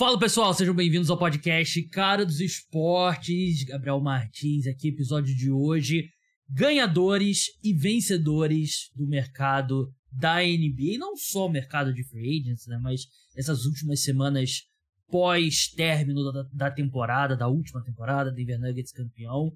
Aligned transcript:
Fala 0.00 0.18
pessoal, 0.18 0.54
sejam 0.54 0.74
bem-vindos 0.74 1.10
ao 1.10 1.18
podcast 1.18 1.82
Cara 1.90 2.24
dos 2.24 2.40
Esportes. 2.40 3.64
Gabriel 3.64 4.00
Martins 4.00 4.66
aqui, 4.66 4.88
episódio 4.88 5.36
de 5.36 5.50
hoje. 5.50 6.08
Ganhadores 6.48 7.48
e 7.62 7.74
vencedores 7.74 8.90
do 8.96 9.06
mercado 9.06 9.92
da 10.10 10.36
NBA, 10.36 10.96
não 10.98 11.14
só 11.18 11.44
o 11.44 11.50
mercado 11.50 11.92
de 11.92 12.02
free 12.02 12.40
agents, 12.40 12.66
né, 12.66 12.78
mas 12.82 13.02
essas 13.36 13.66
últimas 13.66 14.02
semanas 14.02 14.62
pós-término 15.10 16.32
da, 16.32 16.44
da 16.50 16.70
temporada, 16.70 17.36
da 17.36 17.48
última 17.48 17.84
temporada, 17.84 18.32
Denver 18.32 18.58
Nuggets 18.58 18.92
campeão. 18.92 19.52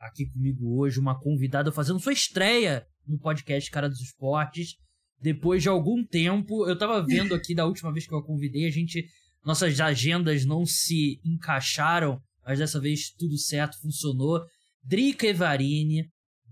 Aqui 0.00 0.24
comigo 0.24 0.74
hoje 0.74 0.98
uma 0.98 1.20
convidada 1.20 1.70
fazendo 1.70 2.00
sua 2.00 2.14
estreia 2.14 2.86
no 3.06 3.18
podcast 3.18 3.70
Cara 3.70 3.90
dos 3.90 4.00
Esportes. 4.00 4.74
Depois 5.20 5.62
de 5.62 5.68
algum 5.68 6.02
tempo, 6.02 6.66
eu 6.66 6.78
tava 6.78 7.04
vendo 7.04 7.34
aqui 7.34 7.54
da 7.54 7.66
última 7.66 7.92
vez 7.92 8.06
que 8.06 8.14
eu 8.14 8.18
a 8.18 8.26
convidei, 8.26 8.66
a 8.66 8.70
gente 8.70 9.06
nossas 9.44 9.80
agendas 9.80 10.44
não 10.44 10.64
se 10.64 11.20
encaixaram, 11.24 12.20
mas 12.44 12.58
dessa 12.58 12.80
vez 12.80 13.10
tudo 13.10 13.36
certo, 13.36 13.80
funcionou. 13.80 14.40
Drica 14.82 15.26
Evarini, 15.26 16.08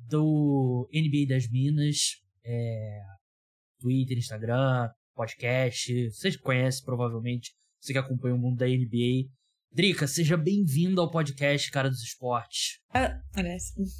do 0.08 0.88
NBA 0.92 1.26
das 1.28 1.48
Minas, 1.48 2.16
é, 2.44 3.00
Twitter, 3.80 4.18
Instagram, 4.18 4.88
podcast, 5.14 6.10
vocês 6.10 6.36
conhecem 6.36 6.84
provavelmente, 6.84 7.52
você 7.80 7.92
que 7.92 7.98
acompanha 7.98 8.34
o 8.34 8.38
mundo 8.38 8.58
da 8.58 8.66
NBA. 8.66 9.28
Drica, 9.72 10.06
seja 10.06 10.36
bem-vindo 10.36 11.00
ao 11.00 11.10
podcast 11.10 11.70
Cara 11.70 11.88
dos 11.88 12.02
Esportes. 12.02 12.80
Ah, 12.92 13.20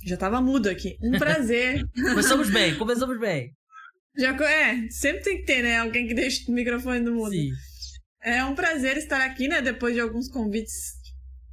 já 0.04 0.16
tava 0.16 0.40
mudo 0.40 0.68
aqui. 0.68 0.98
Um 1.00 1.16
prazer. 1.16 1.88
começamos 1.94 2.50
bem, 2.50 2.76
começamos 2.76 3.18
bem. 3.20 3.52
Já, 4.18 4.34
é, 4.44 4.88
sempre 4.90 5.22
tem 5.22 5.38
que 5.38 5.44
ter, 5.44 5.62
né? 5.62 5.78
Alguém 5.78 6.08
que 6.08 6.14
deixa 6.14 6.50
o 6.50 6.54
microfone 6.54 7.00
no 7.00 7.14
mudo. 7.14 7.30
Sim. 7.30 7.50
É 8.22 8.44
um 8.44 8.54
prazer 8.54 8.96
estar 8.96 9.24
aqui, 9.24 9.48
né? 9.48 9.62
Depois 9.62 9.94
de 9.94 10.00
alguns 10.00 10.28
convites, 10.28 10.94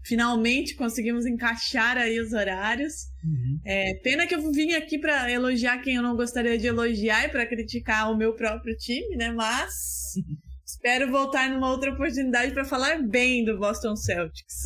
finalmente 0.03 0.75
conseguimos 0.75 1.25
encaixar 1.25 1.97
aí 1.97 2.19
os 2.19 2.33
horários. 2.33 2.93
Uhum. 3.23 3.59
É, 3.65 3.93
pena 4.03 4.27
que 4.27 4.35
eu 4.35 4.51
vim 4.51 4.73
aqui 4.73 4.97
para 4.97 5.31
elogiar 5.31 5.79
quem 5.79 5.95
eu 5.95 6.03
não 6.03 6.15
gostaria 6.15 6.57
de 6.57 6.67
elogiar 6.67 7.25
e 7.25 7.29
para 7.29 7.45
criticar 7.45 8.11
o 8.11 8.17
meu 8.17 8.33
próprio 8.35 8.75
time, 8.75 9.15
né? 9.15 9.31
Mas 9.31 9.73
espero 10.65 11.11
voltar 11.11 11.49
numa 11.49 11.69
outra 11.69 11.91
oportunidade 11.91 12.53
para 12.53 12.65
falar 12.65 13.01
bem 13.01 13.45
do 13.45 13.57
Boston 13.57 13.95
Celtics. 13.95 14.63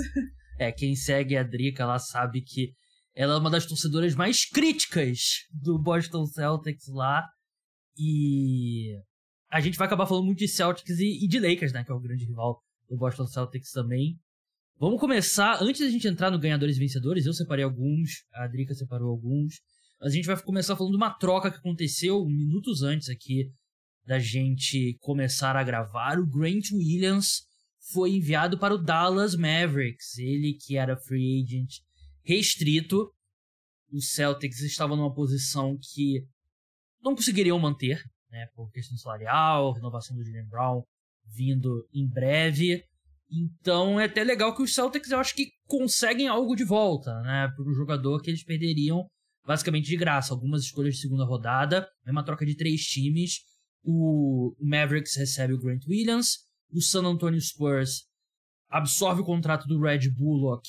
É, 0.59 0.72
quem 0.72 0.95
segue 0.95 1.36
a 1.36 1.44
Drica, 1.44 1.83
ela 1.83 1.98
sabe 1.98 2.42
que 2.42 2.72
ela 3.16 3.33
é 3.33 3.38
uma 3.38 3.50
das 3.50 3.66
torcedoras 3.66 4.16
mais 4.16 4.45
críticas 4.45 5.20
do 5.52 5.78
Boston 5.78 6.26
Celtics 6.26 6.88
lá. 6.88 7.26
E 7.98 8.95
a 9.52 9.60
gente 9.60 9.78
vai 9.78 9.86
acabar 9.86 10.08
falando 10.08 10.26
muito 10.26 10.40
de 10.40 10.48
Celtics 10.48 11.00
e, 11.00 11.26
e, 11.26 11.28
de 11.28 11.40
Lakers, 11.40 11.74
né? 11.74 11.84
Que 11.84 11.92
é 11.92 11.96
o 11.96 12.00
grande 12.00 12.26
rival 12.26 12.64
do 12.90 12.98
Boston 12.98 13.28
Celtics 13.28 13.72
também. 13.72 14.18
Vamos 14.80 15.00
começar, 15.00 15.62
antes 15.62 15.82
da 15.82 15.90
gente 15.90 16.08
entrar 16.08 16.32
no 16.32 16.40
ganhadores 16.40 16.78
e 16.78 16.80
vencedores, 16.80 17.26
eu 17.26 17.34
separei 17.34 17.64
alguns, 17.64 18.24
a 18.34 18.48
Drica 18.48 18.74
separou 18.74 19.10
alguns. 19.10 19.56
A 20.02 20.10
gente 20.10 20.26
vai 20.26 20.42
começar 20.42 20.76
falando 20.76 20.94
de 20.94 20.98
uma 20.98 21.14
troca 21.14 21.52
que 21.52 21.58
aconteceu 21.58 22.26
minutos 22.26 22.82
antes 22.82 23.10
aqui 23.10 23.52
da 24.06 24.18
gente 24.18 24.98
começar 25.02 25.56
a 25.56 25.64
gravar. 25.64 26.18
O 26.18 26.26
Grant 26.26 26.72
Williams 26.72 27.44
foi 27.92 28.12
enviado 28.12 28.58
para 28.58 28.74
o 28.74 28.78
Dallas 28.78 29.36
Mavericks. 29.36 30.18
Ele 30.18 30.58
que 30.60 30.78
era 30.78 30.98
free 30.98 31.44
agent 31.44 31.70
restrito. 32.24 33.14
Os 33.92 34.12
Celtics 34.12 34.62
estavam 34.62 34.96
numa 34.96 35.14
posição 35.14 35.78
que 35.94 36.26
não 37.04 37.14
conseguiriam 37.14 37.60
manter 37.60 38.02
né, 38.32 38.48
por 38.56 38.72
questão 38.72 38.98
salarial, 38.98 39.74
renovação 39.74 40.16
do 40.16 40.24
Jalen 40.24 40.48
Brown 40.48 40.84
vindo 41.26 41.88
em 41.94 42.08
breve. 42.08 42.84
Então 43.30 44.00
é 44.00 44.06
até 44.06 44.23
legal 44.23 44.56
que 44.56 44.62
os 44.62 44.73
Celtics 44.73 45.12
eu 45.12 45.20
acho 45.20 45.36
que 45.36 45.52
conseguem 45.68 46.28
algo 46.28 46.56
de 46.56 46.64
volta, 46.64 47.14
né, 47.22 47.52
para 47.56 47.66
um 47.66 47.73
jogador 47.73 48.22
que 48.22 48.30
eles 48.30 48.44
perderiam 48.44 49.06
basicamente 49.46 49.88
de 49.88 49.98
graça. 49.98 50.34
Algumas 50.34 50.64
escolhas 50.64 50.96
de 50.96 51.02
segunda 51.02 51.26
rodada, 51.26 51.88
é 52.05 52.11
uma 52.11 52.23
troca 52.23 52.45
de 52.45 52.55
três 52.55 52.82
times. 52.82 53.39
O 53.83 54.55
Mavericks 54.60 55.16
recebe 55.16 55.54
o 55.54 55.60
Grant 55.60 55.86
Williams, 55.88 56.39
o 56.72 56.82
San 56.82 57.04
Antonio 57.04 57.42
Spurs 57.42 58.11
absorve 58.70 59.22
o 59.22 59.26
contrato 59.26 59.67
do 59.67 59.82
Red 59.82 60.10
Bullock 60.10 60.67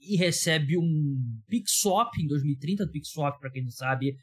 e 0.00 0.16
recebe 0.16 0.76
um 0.76 1.42
pick 1.46 1.68
swap 1.68 2.12
em 2.18 2.26
2030. 2.26 2.88
Pick 2.88 3.06
swap, 3.06 3.38
para 3.38 3.50
quem 3.50 3.62
não 3.62 3.70
sabe, 3.70 4.16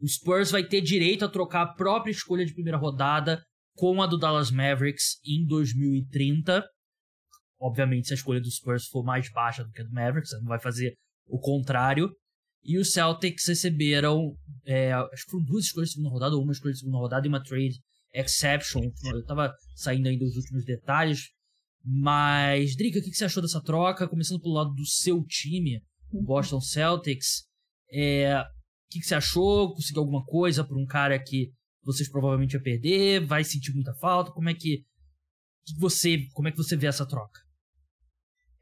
o 0.00 0.08
Spurs 0.08 0.50
vai 0.50 0.64
ter 0.64 0.80
direito 0.80 1.24
a 1.24 1.28
trocar 1.28 1.62
a 1.62 1.74
própria 1.74 2.10
escolha 2.10 2.44
de 2.44 2.54
primeira 2.54 2.78
rodada 2.78 3.42
com 3.74 4.02
a 4.02 4.06
do 4.06 4.18
Dallas 4.18 4.50
Mavericks 4.50 5.18
em 5.24 5.44
2030. 5.46 6.64
Obviamente, 7.60 8.08
se 8.08 8.14
a 8.14 8.16
escolha 8.16 8.40
do 8.40 8.50
Spurs 8.50 8.86
for 8.86 9.04
mais 9.04 9.30
baixa 9.30 9.62
do 9.62 9.70
que 9.70 9.82
a 9.82 9.84
do 9.84 9.92
Mavericks, 9.92 10.32
não 10.40 10.48
vai 10.48 10.58
fazer 10.58 10.94
o 11.26 11.38
contrário. 11.38 12.10
E 12.62 12.78
os 12.78 12.92
Celtics 12.92 13.46
receberam, 13.46 14.34
é, 14.66 14.92
acho 14.92 15.24
que 15.24 15.30
foram 15.30 15.44
duas 15.44 15.64
escolhas 15.66 15.90
de 15.90 15.94
segunda 15.94 16.10
rodada, 16.10 16.36
ou 16.36 16.42
uma 16.42 16.52
escolha 16.52 16.72
de 16.72 16.80
segunda 16.80 16.98
rodada 16.98 17.26
e 17.26 17.28
uma 17.28 17.42
trade 17.42 17.78
exception. 18.12 18.82
Eu 19.12 19.24
tava 19.24 19.52
saindo 19.76 20.08
ainda 20.08 20.24
os 20.24 20.36
últimos 20.36 20.64
detalhes. 20.64 21.28
Mas, 21.82 22.76
Drica, 22.76 22.98
o 22.98 23.02
que 23.02 23.12
você 23.12 23.24
achou 23.24 23.42
dessa 23.42 23.62
troca? 23.62 24.08
Começando 24.08 24.40
pelo 24.40 24.54
lado 24.54 24.74
do 24.74 24.84
seu 24.84 25.22
time, 25.24 25.80
o 26.10 26.18
uhum. 26.18 26.24
Boston 26.24 26.60
Celtics. 26.60 27.44
É, 27.92 28.44
que, 28.90 29.00
que 29.00 29.06
você 29.06 29.14
achou? 29.14 29.72
Conseguiu 29.72 30.02
alguma 30.02 30.24
coisa 30.26 30.64
por 30.64 30.76
um 30.76 30.84
cara 30.84 31.18
que 31.18 31.52
vocês 31.82 32.10
provavelmente 32.10 32.54
iam 32.54 32.62
perder? 32.62 33.24
Vai 33.24 33.44
sentir 33.44 33.72
muita 33.72 33.94
falta? 33.94 34.32
Como 34.32 34.48
é 34.48 34.54
que, 34.54 34.84
que 35.64 35.78
você, 35.78 36.26
como 36.34 36.48
é 36.48 36.50
que 36.50 36.58
você 36.58 36.76
vê 36.76 36.88
essa 36.88 37.06
troca? 37.06 37.40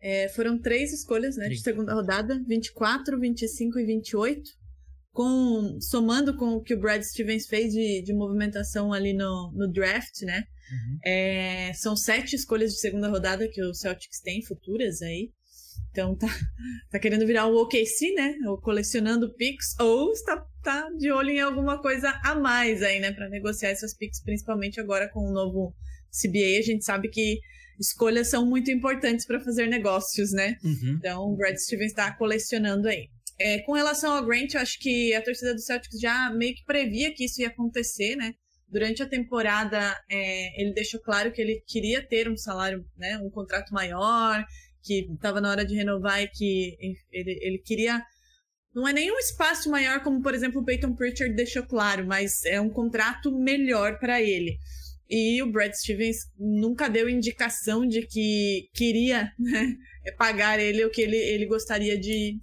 É, 0.00 0.28
foram 0.28 0.60
três 0.60 0.92
escolhas 0.92 1.36
né, 1.36 1.46
três. 1.46 1.58
de 1.58 1.64
segunda 1.64 1.94
rodada: 1.94 2.40
24, 2.46 3.18
25 3.18 3.78
e 3.78 3.86
28. 3.86 4.42
Com, 5.10 5.80
somando 5.80 6.36
com 6.36 6.54
o 6.54 6.62
que 6.62 6.74
o 6.74 6.78
Brad 6.78 7.02
Stevens 7.02 7.48
fez 7.48 7.72
de, 7.72 8.02
de 8.02 8.12
movimentação 8.12 8.92
ali 8.92 9.12
no, 9.12 9.50
no 9.52 9.72
draft, 9.72 10.22
né? 10.22 10.44
Uhum. 10.70 10.98
É, 11.04 11.72
são 11.72 11.96
sete 11.96 12.36
escolhas 12.36 12.72
de 12.72 12.78
segunda 12.78 13.08
rodada 13.08 13.48
que 13.48 13.60
o 13.60 13.74
Celtics 13.74 14.20
tem, 14.20 14.44
futuras 14.44 15.02
aí. 15.02 15.32
Então 15.90 16.14
tá, 16.16 16.26
tá 16.90 16.98
querendo 16.98 17.26
virar 17.26 17.46
o 17.46 17.56
OKC, 17.56 18.12
né? 18.14 18.34
Ou 18.46 18.60
colecionando 18.60 19.34
picks, 19.34 19.74
ou 19.80 20.12
está 20.12 20.44
tá 20.62 20.88
de 20.96 21.10
olho 21.10 21.30
em 21.30 21.40
alguma 21.40 21.80
coisa 21.80 22.10
a 22.24 22.34
mais 22.34 22.82
aí, 22.82 23.00
né? 23.00 23.12
Para 23.12 23.28
negociar 23.28 23.70
essas 23.70 23.94
picks, 23.94 24.22
principalmente 24.22 24.80
agora 24.80 25.08
com 25.08 25.20
o 25.20 25.32
novo 25.32 25.74
CBA. 26.10 26.58
A 26.58 26.62
gente 26.62 26.84
sabe 26.84 27.08
que 27.08 27.38
escolhas 27.78 28.28
são 28.28 28.44
muito 28.44 28.70
importantes 28.70 29.26
para 29.26 29.40
fazer 29.40 29.66
negócios, 29.66 30.32
né? 30.32 30.56
Uhum. 30.64 30.96
Então 30.98 31.22
o 31.22 31.36
Brad 31.36 31.56
Stevens 31.56 31.90
está 31.90 32.12
colecionando 32.12 32.88
aí. 32.88 33.08
É, 33.40 33.60
com 33.60 33.72
relação 33.72 34.16
ao 34.16 34.26
Grant, 34.26 34.54
eu 34.54 34.60
acho 34.60 34.78
que 34.80 35.14
a 35.14 35.22
torcida 35.22 35.54
do 35.54 35.60
Celtics 35.60 36.00
já 36.00 36.30
meio 36.30 36.54
que 36.54 36.64
previa 36.64 37.14
que 37.14 37.24
isso 37.24 37.40
ia 37.40 37.48
acontecer, 37.48 38.16
né? 38.16 38.34
Durante 38.68 39.02
a 39.02 39.08
temporada, 39.08 39.96
é, 40.10 40.60
ele 40.60 40.74
deixou 40.74 41.00
claro 41.00 41.32
que 41.32 41.40
ele 41.40 41.62
queria 41.66 42.06
ter 42.06 42.28
um 42.28 42.36
salário, 42.36 42.84
né, 42.98 43.16
um 43.18 43.30
contrato 43.30 43.72
maior, 43.72 44.44
que 44.88 45.12
estava 45.12 45.40
na 45.40 45.50
hora 45.50 45.66
de 45.66 45.74
renovar 45.74 46.22
e 46.22 46.28
que 46.28 46.78
ele, 47.12 47.38
ele 47.42 47.58
queria. 47.58 48.02
Não 48.74 48.88
é 48.88 48.92
nenhum 48.92 49.18
espaço 49.18 49.70
maior, 49.70 50.02
como 50.02 50.22
por 50.22 50.34
exemplo 50.34 50.62
o 50.62 50.64
Peyton 50.64 50.94
Pritchard 50.94 51.34
deixou 51.34 51.62
claro, 51.64 52.06
mas 52.06 52.44
é 52.44 52.60
um 52.60 52.70
contrato 52.70 53.30
melhor 53.30 53.98
para 53.98 54.22
ele. 54.22 54.58
E 55.10 55.42
o 55.42 55.50
Brad 55.50 55.72
Stevens 55.72 56.16
nunca 56.38 56.88
deu 56.88 57.08
indicação 57.08 57.86
de 57.86 58.06
que 58.06 58.68
queria 58.74 59.32
né, 59.38 59.74
pagar 60.18 60.58
ele 60.58 60.84
o 60.84 60.90
que 60.90 61.02
ele, 61.02 61.16
ele 61.16 61.46
gostaria 61.46 61.98
de, 61.98 62.38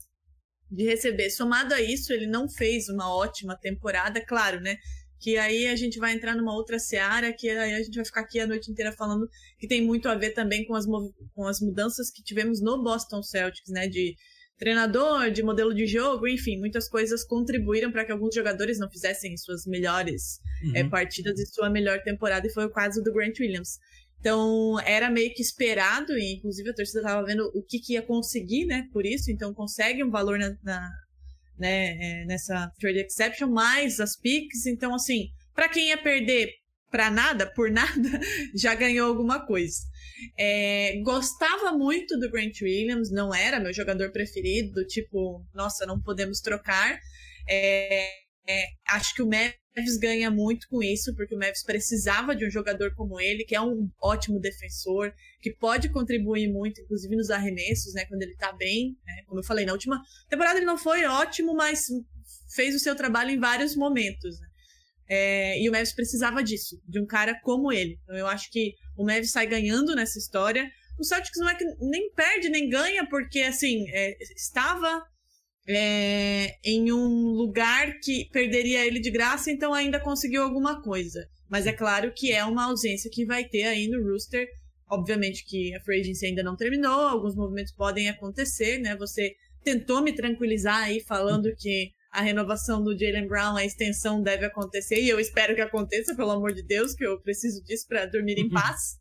de 0.69 0.84
receber. 0.84 1.29
Somado 1.29 1.73
a 1.73 1.81
isso, 1.81 2.11
ele 2.11 2.28
não 2.28 2.50
fez 2.50 2.89
uma 2.89 3.16
ótima 3.16 3.55
temporada, 3.55 4.19
claro, 4.25 4.59
né? 4.61 4.78
Que 5.20 5.38
aí 5.38 5.68
a 5.68 5.76
gente 5.76 5.98
vai 6.00 6.14
entrar 6.14 6.36
numa 6.36 6.53
outra 6.53 6.78
seara, 6.78 7.34
que 7.34 7.50
aí 7.50 7.74
a 7.74 7.81
gente 7.81 7.96
vai 7.96 8.06
ficar 8.06 8.22
aqui 8.22 8.40
a 8.40 8.48
noite 8.48 8.72
inteira 8.72 8.92
falando 8.92 9.28
que 9.58 9.68
tem 9.68 9.86
muito 9.86 10.08
a 10.09 10.16
ver 10.16 10.31
também 10.31 10.66
com 10.66 10.76
as, 10.76 10.86
com 10.86 11.48
as 11.48 11.59
mudanças 11.59 12.12
que 12.12 12.23
tivemos 12.23 12.62
no 12.62 12.84
Boston 12.84 13.23
Celtics, 13.23 13.72
né? 13.72 13.88
De 13.88 14.16
treinador, 14.58 15.32
de 15.32 15.44
modelo 15.44 15.73
de 15.73 15.85
jogo, 15.85 16.28
enfim, 16.28 16.58
muitas 16.58 16.88
coisas 16.88 17.26
contribuíram 17.26 17.91
para 17.91 18.06
que 18.06 18.12
alguns 18.12 18.34
jogadores 18.34 18.79
não 18.79 18.90
fizessem 18.90 19.35
suas 19.38 19.66
melhores 19.66 20.40
uhum. 20.64 20.76
é, 20.76 20.84
partidas 20.85 21.40
e 21.40 21.46
sua 21.46 21.70
melhor 21.70 22.02
temporada, 22.03 22.47
e 22.47 22.53
foi 22.53 22.66
o 22.66 22.72
caso 22.72 23.03
do 23.03 23.11
Grant 23.11 23.40
Williams. 23.40 23.78
Então, 24.20 24.79
era 24.79 25.09
meio 25.09 25.34
que 25.34 25.41
esperado, 25.41 26.18
e 26.18 26.35
inclusive 26.35 26.70
a 26.70 26.73
torcida 26.73 27.00
estava 27.00 27.26
vendo 27.26 27.52
o 27.53 27.61
que, 27.61 27.79
que, 27.79 27.94
ia 27.94 28.02
conseguir, 28.02 28.66
né, 28.66 28.88
por 28.91 29.06
isso, 29.06 29.29
então 29.29 29.53
consegue 29.53 30.03
um 30.03 30.09
valor 30.09 30.40
na, 30.40 30.56
na 30.64 30.90
né, 31.57 31.97
é, 31.99 32.25
nessa 32.25 32.72
trade 32.79 32.99
exception, 32.99 33.47
mais 33.47 33.99
as 33.99 34.16
picks. 34.16 34.66
Então, 34.66 34.93
assim, 34.93 35.29
para 35.53 35.69
quem 35.69 35.90
ia 35.90 35.97
perder 35.97 36.49
para 36.91 37.09
nada, 37.09 37.46
por 37.53 37.69
nada, 37.72 38.19
já 38.55 38.73
ganhou 38.75 39.07
alguma 39.07 39.46
coisa. 39.46 39.78
É, 40.37 41.02
gostava 41.03 41.73
muito 41.73 42.17
do 42.17 42.31
Grant 42.31 42.61
Williams, 42.61 43.11
não 43.11 43.35
era 43.35 43.59
meu 43.59 43.73
jogador 43.73 44.11
preferido, 44.11 44.85
tipo, 44.85 45.46
nossa, 45.53 45.85
não 45.85 46.02
podemos 46.02 46.40
trocar. 46.40 46.97
É, 47.47 48.08
é, 48.47 48.66
acho 48.87 49.13
que 49.13 49.22
o 49.22 49.25
Mavericks 49.25 49.65
Mavis 49.75 49.97
ganha 49.97 50.31
muito 50.31 50.67
com 50.69 50.81
isso, 50.81 51.13
porque 51.16 51.35
o 51.35 51.37
Mavis 51.37 51.63
precisava 51.63 52.35
de 52.35 52.45
um 52.45 52.49
jogador 52.49 52.95
como 52.95 53.19
ele, 53.19 53.43
que 53.43 53.55
é 53.55 53.61
um 53.61 53.89
ótimo 54.01 54.39
defensor, 54.39 55.13
que 55.41 55.53
pode 55.53 55.89
contribuir 55.89 56.47
muito, 56.51 56.81
inclusive 56.81 57.16
nos 57.16 57.29
arremessos, 57.29 57.93
né, 57.93 58.05
quando 58.05 58.22
ele 58.22 58.35
tá 58.37 58.53
bem. 58.53 58.97
Né? 59.05 59.23
Como 59.27 59.39
eu 59.39 59.43
falei, 59.43 59.66
na 59.66 59.73
última 59.73 60.01
temporada 60.29 60.57
ele 60.57 60.66
não 60.66 60.77
foi 60.77 61.05
ótimo, 61.05 61.53
mas 61.53 61.87
fez 62.55 62.73
o 62.73 62.79
seu 62.79 62.95
trabalho 62.95 63.31
em 63.31 63.39
vários 63.39 63.75
momentos. 63.75 64.39
Né? 64.39 64.47
É, 65.09 65.61
e 65.61 65.67
o 65.67 65.72
Mavis 65.72 65.93
precisava 65.93 66.41
disso, 66.41 66.81
de 66.87 66.99
um 66.99 67.05
cara 67.05 67.39
como 67.41 67.72
ele. 67.72 67.99
Então 68.03 68.16
eu 68.16 68.27
acho 68.27 68.49
que 68.51 68.73
o 68.97 69.05
Mavis 69.05 69.31
sai 69.31 69.45
ganhando 69.45 69.93
nessa 69.93 70.17
história. 70.17 70.69
O 70.97 71.03
Celtics 71.03 71.39
não 71.39 71.49
é 71.49 71.55
que 71.55 71.66
nem 71.81 72.11
perde 72.13 72.47
nem 72.47 72.69
ganha, 72.69 73.05
porque 73.09 73.41
assim, 73.41 73.85
é, 73.89 74.17
estava 74.35 75.05
é, 75.67 76.58
em 76.64 76.91
um 76.91 77.29
lugar 77.29 78.00
que 78.00 78.29
perderia 78.32 78.85
ele 78.85 79.00
de 79.00 79.09
graça, 79.09 79.52
então 79.52 79.73
ainda 79.73 80.00
conseguiu 80.00 80.44
alguma 80.44 80.82
coisa. 80.82 81.28
Mas 81.50 81.66
é 81.66 81.73
claro 81.73 82.14
que 82.16 82.32
é 82.32 82.44
uma 82.44 82.66
ausência 82.66 83.09
que 83.12 83.26
vai 83.26 83.44
ter 83.46 83.64
aí 83.64 83.88
no 83.88 84.03
Rooster. 84.03 84.47
Obviamente 84.90 85.44
que 85.46 85.76
a 85.76 85.79
free 85.82 86.02
agency 86.02 86.28
ainda 86.28 86.44
não 86.44 86.56
terminou, 86.56 87.08
alguns 87.08 87.35
movimentos 87.35 87.73
podem 87.73 88.08
acontecer, 88.09 88.78
né? 88.79 88.96
Você 88.97 89.34
tentou 89.64 90.02
me 90.02 90.14
tranquilizar 90.14 90.84
aí 90.84 91.02
falando 91.02 91.56
que 91.56 91.91
a 92.11 92.22
renovação 92.22 92.82
do 92.82 92.97
Jalen 92.97 93.28
Brown, 93.28 93.58
a 93.58 93.66
extensão 93.66 94.22
deve 94.22 94.46
acontecer, 94.46 95.02
e 95.02 95.09
eu 95.09 95.20
espero 95.20 95.53
que 95.53 95.61
aconteça, 95.61 96.16
pelo 96.16 96.32
amor 96.32 96.53
de 96.53 96.64
Deus, 96.64 96.94
que 96.94 97.06
eu 97.06 97.20
preciso 97.20 97.61
disso 97.64 97.85
para 97.88 98.06
dormir 98.06 98.38
em 98.40 98.47
paz. 98.50 98.97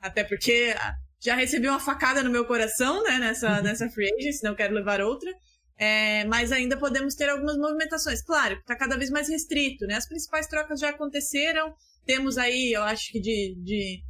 Até 0.00 0.22
porque 0.22 0.74
já 1.20 1.34
recebi 1.34 1.66
uma 1.66 1.80
facada 1.80 2.22
no 2.22 2.30
meu 2.30 2.44
coração, 2.44 3.02
né, 3.04 3.18
nessa, 3.18 3.62
nessa 3.62 3.88
free 3.88 4.12
agency, 4.12 4.44
não 4.44 4.54
quero 4.54 4.74
levar 4.74 5.00
outra. 5.00 5.30
É, 5.78 6.24
mas 6.24 6.50
ainda 6.50 6.76
podemos 6.76 7.14
ter 7.14 7.28
algumas 7.28 7.56
movimentações. 7.56 8.20
Claro, 8.20 8.56
está 8.56 8.74
cada 8.74 8.96
vez 8.96 9.10
mais 9.10 9.28
restrito, 9.28 9.86
né? 9.86 9.94
As 9.94 10.08
principais 10.08 10.48
trocas 10.48 10.80
já 10.80 10.90
aconteceram. 10.90 11.72
Temos 12.04 12.36
aí, 12.36 12.72
eu 12.72 12.82
acho 12.82 13.12
que 13.12 13.20
de, 13.20 13.54
de 13.62 14.02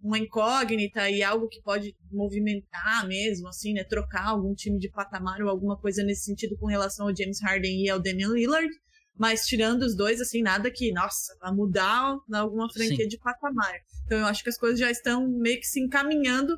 uma 0.00 0.18
incógnita 0.18 1.10
e 1.10 1.24
algo 1.24 1.48
que 1.48 1.60
pode 1.62 1.96
movimentar 2.12 3.08
mesmo, 3.08 3.48
assim, 3.48 3.72
né? 3.72 3.82
Trocar 3.82 4.28
algum 4.28 4.54
time 4.54 4.78
de 4.78 4.88
patamar 4.88 5.42
ou 5.42 5.48
alguma 5.48 5.76
coisa 5.76 6.04
nesse 6.04 6.24
sentido 6.24 6.56
com 6.58 6.66
relação 6.66 7.08
ao 7.08 7.16
James 7.16 7.42
Harden 7.42 7.84
e 7.84 7.90
ao 7.90 8.00
Damian 8.00 8.28
Lillard. 8.28 8.70
Mas 9.18 9.46
tirando 9.46 9.82
os 9.82 9.96
dois, 9.96 10.20
assim, 10.20 10.42
nada 10.42 10.70
que, 10.70 10.92
nossa, 10.92 11.34
vai 11.40 11.50
mudar 11.52 12.16
alguma 12.34 12.70
franquia 12.70 13.04
Sim. 13.04 13.08
de 13.08 13.18
patamar. 13.18 13.74
Então 14.04 14.18
eu 14.18 14.26
acho 14.26 14.44
que 14.44 14.50
as 14.50 14.58
coisas 14.58 14.78
já 14.78 14.90
estão 14.90 15.26
meio 15.26 15.58
que 15.58 15.66
se 15.66 15.80
encaminhando 15.80 16.56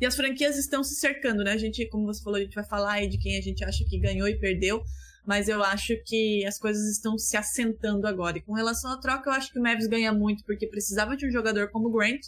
e 0.00 0.06
as 0.06 0.16
franquias 0.16 0.56
estão 0.56 0.82
se 0.82 0.94
cercando, 0.94 1.44
né? 1.44 1.52
A 1.52 1.58
gente, 1.58 1.86
como 1.88 2.06
você 2.06 2.22
falou, 2.22 2.38
a 2.38 2.42
gente 2.42 2.54
vai 2.54 2.64
falar 2.64 2.92
aí 2.92 3.08
de 3.08 3.18
quem 3.18 3.36
a 3.36 3.42
gente 3.42 3.62
acha 3.64 3.84
que 3.84 3.98
ganhou 3.98 4.26
e 4.26 4.38
perdeu, 4.38 4.82
mas 5.26 5.48
eu 5.48 5.62
acho 5.62 5.94
que 6.06 6.44
as 6.46 6.58
coisas 6.58 6.90
estão 6.90 7.18
se 7.18 7.36
assentando 7.36 8.06
agora. 8.06 8.38
E 8.38 8.42
com 8.42 8.54
relação 8.54 8.90
à 8.90 8.98
troca, 8.98 9.28
eu 9.28 9.34
acho 9.34 9.52
que 9.52 9.58
o 9.58 9.62
Mavis 9.62 9.86
ganha 9.86 10.12
muito 10.12 10.42
porque 10.44 10.66
precisava 10.66 11.16
de 11.16 11.26
um 11.26 11.30
jogador 11.30 11.70
como 11.70 11.88
o 11.88 11.92
Grant. 11.92 12.20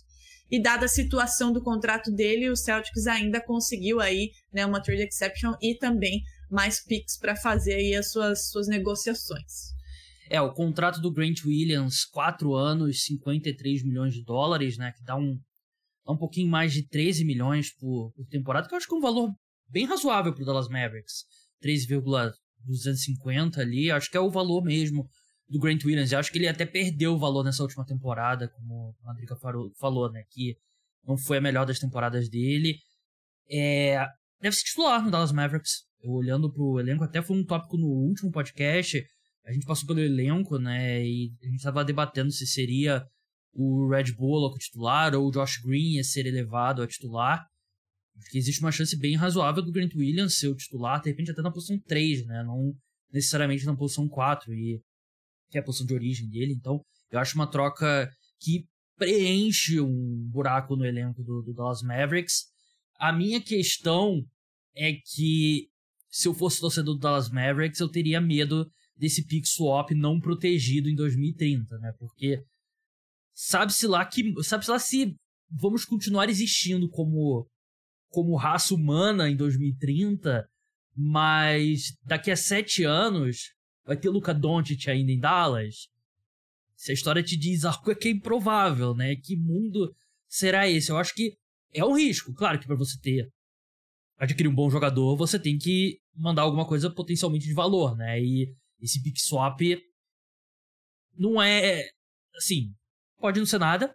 E 0.51 0.61
dada 0.61 0.85
a 0.85 0.89
situação 0.89 1.51
do 1.51 1.63
contrato 1.63 2.13
dele, 2.13 2.51
o 2.51 2.57
Celtics 2.57 3.07
ainda 3.07 3.41
conseguiu 3.41 4.01
aí, 4.01 4.31
né, 4.53 4.67
uma 4.67 4.83
trade 4.83 5.03
exception 5.05 5.55
e 5.63 5.79
também 5.79 6.21
mais 6.51 6.85
picks 6.85 7.19
para 7.19 7.35
fazer 7.35 7.73
aí 7.73 7.95
as 7.95 8.13
suas, 8.13 8.51
suas 8.51 8.69
negociações. 8.69 9.73
É, 10.29 10.39
o 10.43 10.53
contrato 10.53 11.01
do 11.01 11.11
Grant 11.11 11.43
Williams, 11.47 12.05
4 12.05 12.55
anos, 12.55 13.03
53 13.05 13.83
milhões 13.83 14.13
de 14.13 14.23
dólares, 14.23 14.77
né, 14.77 14.93
que 14.95 15.03
dá 15.03 15.17
um 15.17 15.39
um 16.09 16.17
pouquinho 16.17 16.49
mais 16.49 16.73
de 16.73 16.89
13 16.89 17.25
milhões 17.25 17.73
por, 17.75 18.13
por 18.13 18.27
temporada, 18.27 18.67
que 18.67 18.75
eu 18.75 18.79
acho 18.79 18.89
que 18.89 18.95
é 18.95 18.99
um 18.99 19.03
valor 19.03 19.31
bem 19.69 19.87
razoável 19.87 20.35
para 20.35 20.43
o 20.43 20.47
Dallas 20.47 20.69
Mavericks. 20.69 21.25
3,250 21.61 23.61
ali, 23.61 23.91
acho 23.91 24.11
que 24.11 24.17
é 24.17 24.21
o 24.21 24.31
valor 24.31 24.63
mesmo 24.63 25.07
do 25.49 25.61
Grant 25.61 25.85
Williams. 25.85 26.11
Eu 26.11 26.19
acho 26.19 26.33
que 26.33 26.39
ele 26.39 26.49
até 26.49 26.67
perdeu 26.67 27.15
o 27.15 27.19
valor 27.19 27.45
nessa 27.45 27.63
última 27.63 27.85
temporada, 27.85 28.49
como 28.49 28.97
a 29.05 29.13
Andrica 29.13 29.37
falou, 29.79 30.11
né? 30.11 30.25
Que 30.31 30.57
não 31.07 31.17
foi 31.17 31.39
a 31.39 31.41
melhor 31.41 31.67
das 31.67 31.79
temporadas 31.79 32.29
dele. 32.29 32.77
É, 33.51 34.05
deve 34.41 34.57
se 34.57 34.65
titular 34.65 35.05
no 35.05 35.11
Dallas 35.11 35.33
Mavericks. 35.33 35.83
Eu 36.01 36.11
olhando 36.11 36.53
pro 36.53 36.81
elenco, 36.81 37.05
até 37.05 37.23
foi 37.23 37.37
um 37.37 37.45
tópico 37.45 37.77
no 37.77 37.87
último 37.87 38.33
podcast. 38.33 39.05
A 39.45 39.53
gente 39.53 39.67
passou 39.67 39.87
pelo 39.87 40.01
elenco, 40.01 40.59
né? 40.59 41.05
E 41.05 41.33
a 41.43 41.47
gente 41.47 41.57
estava 41.57 41.85
debatendo 41.85 42.33
se 42.33 42.47
seria 42.47 43.05
o 43.55 43.89
Red 43.89 44.13
Bull 44.15 44.51
o 44.51 44.59
titular 44.59 45.15
ou 45.15 45.29
o 45.29 45.31
Josh 45.31 45.59
Green 45.59 45.97
ia 45.97 46.05
ser 46.05 46.27
elevado 46.27 46.83
a 46.83 46.87
titular. 46.87 47.45
Porque 48.15 48.39
existe 48.39 48.61
uma 48.61 48.73
chance 48.73 48.97
bem 48.99 49.17
razoável 49.17 49.63
do 49.63 49.73
Grant 49.73 49.95
Williams 49.95 50.39
ser 50.39 50.49
o 50.49 50.55
titular, 50.55 51.01
de 51.01 51.11
repente 51.11 51.31
até 51.31 51.43
na 51.43 51.51
posição 51.51 51.79
3, 51.79 52.27
né? 52.27 52.43
Não 52.45 52.75
necessariamente 53.13 53.65
na 53.65 53.77
posição 53.77 54.09
4, 54.09 54.53
e, 54.55 54.81
que 55.51 55.59
é 55.59 55.61
a 55.61 55.65
posição 55.65 55.87
de 55.87 55.95
origem 55.95 56.29
dele. 56.29 56.53
Então, 56.53 56.81
eu 57.11 57.19
acho 57.19 57.35
uma 57.35 57.51
troca 57.51 58.11
que 58.41 58.67
preenche 58.97 59.81
um 59.81 60.29
buraco 60.31 60.77
no 60.77 60.85
elenco 60.85 61.23
do, 61.23 61.43
do 61.43 61.53
Dallas 61.53 61.83
Mavericks. 61.83 62.45
A 62.99 63.13
minha 63.13 63.41
questão 63.41 64.23
é 64.77 64.93
que 64.93 65.69
se 66.09 66.29
eu 66.29 66.35
fosse 66.35 66.61
torcedor 66.61 66.95
do 66.95 67.01
Dallas 67.01 67.31
Mavericks, 67.31 67.81
eu 67.81 67.89
teria 67.89 68.21
medo 68.21 68.71
desse 68.97 69.27
pick 69.27 69.47
swap 69.47 69.91
não 69.93 70.21
protegido 70.21 70.89
em 70.89 70.95
2030, 70.95 71.79
né? 71.79 71.93
Porque 71.99 72.43
sabe-se 73.35 73.87
lá 73.87 74.05
que 74.05 74.33
sabe-se 74.43 74.71
lá 74.71 74.79
se 74.79 75.17
vamos 75.51 75.85
continuar 75.85 76.29
existindo 76.29 76.89
como 76.89 77.49
como 78.09 78.37
raça 78.37 78.75
humana 78.75 79.31
em 79.31 79.37
2030, 79.37 80.47
mas 80.95 81.97
daqui 82.05 82.31
a 82.31 82.37
sete 82.37 82.85
anos 82.85 83.55
vai 83.87 83.97
ter 83.97 84.11
Luca 84.11 84.35
Doncic 84.35 84.87
ainda 84.89 85.11
em 85.11 85.19
Dallas. 85.19 85.89
Se 86.77 86.91
a 86.91 86.95
história 86.95 87.23
te 87.23 87.37
diz 87.37 87.65
algo 87.65 87.91
é 87.91 87.95
que 87.95 88.09
é 88.09 88.11
improvável, 88.11 88.95
né? 88.95 89.17
Que 89.17 89.37
mundo 89.37 89.95
será 90.29 90.69
esse? 90.69 90.91
Eu 90.91 90.99
acho 90.99 91.15
que 91.15 91.35
é 91.73 91.85
um 91.85 91.97
risco. 91.97 92.35
Claro 92.35 92.59
que 92.59 92.67
para 92.67 92.77
você 92.77 92.99
ter 93.01 93.31
adquirir 94.19 94.49
um 94.49 94.55
bom 94.55 94.71
jogador, 94.71 95.17
você 95.17 95.39
tem 95.39 95.59
que 95.59 95.99
mandar 96.15 96.43
alguma 96.43 96.67
coisa 96.67 96.91
potencialmente 96.91 97.47
de 97.47 97.55
valor, 97.55 97.97
né? 97.97 98.21
E 98.21 98.55
esse 98.81 99.03
pick 99.03 99.19
swap 99.19 99.61
não 101.17 101.43
é 101.43 101.89
assim, 102.37 102.75
pode 103.23 103.39
não 103.39 103.47
ser 103.47 103.59
nada, 103.59 103.95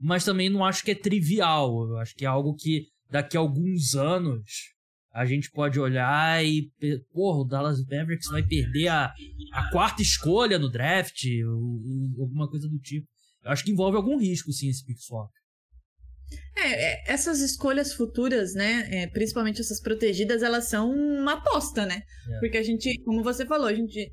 mas 0.00 0.24
também 0.24 0.48
não 0.48 0.64
acho 0.64 0.82
que 0.82 0.90
é 0.90 0.94
trivial. 0.94 1.88
Eu 1.88 1.98
acho 1.98 2.14
que 2.14 2.24
é 2.24 2.28
algo 2.28 2.54
que 2.54 2.86
daqui 3.10 3.36
a 3.36 3.40
alguns 3.40 3.94
anos 3.94 4.42
a 5.12 5.24
gente 5.26 5.50
pode 5.50 5.78
olhar 5.78 6.44
e, 6.44 6.70
porra, 7.12 7.40
o 7.40 7.44
Dallas 7.44 7.80
Mavericks 7.84 8.30
vai 8.30 8.42
perder 8.42 8.88
a, 8.88 9.12
a 9.52 9.70
quarta 9.70 10.02
escolha 10.02 10.58
no 10.58 10.70
draft, 10.70 11.24
ou, 11.44 12.16
ou, 12.16 12.22
alguma 12.22 12.48
coisa 12.48 12.68
do 12.68 12.78
tipo. 12.78 13.06
Eu 13.44 13.50
acho 13.50 13.64
que 13.64 13.70
envolve 13.70 13.96
algum 13.96 14.18
risco, 14.18 14.52
sim, 14.52 14.68
esse 14.68 14.84
pick 14.84 14.98
swap. 14.98 15.30
É, 16.56 16.70
é, 16.70 17.04
essas 17.06 17.40
escolhas 17.40 17.92
futuras, 17.92 18.52
né, 18.54 18.88
é, 18.90 19.06
principalmente 19.06 19.60
essas 19.60 19.80
protegidas, 19.80 20.42
elas 20.42 20.68
são 20.68 20.90
uma 20.90 21.34
aposta, 21.34 21.86
né? 21.86 22.02
É. 22.30 22.38
Porque 22.40 22.58
a 22.58 22.62
gente, 22.62 23.00
como 23.04 23.22
você 23.22 23.46
falou, 23.46 23.68
a 23.68 23.74
gente 23.74 24.12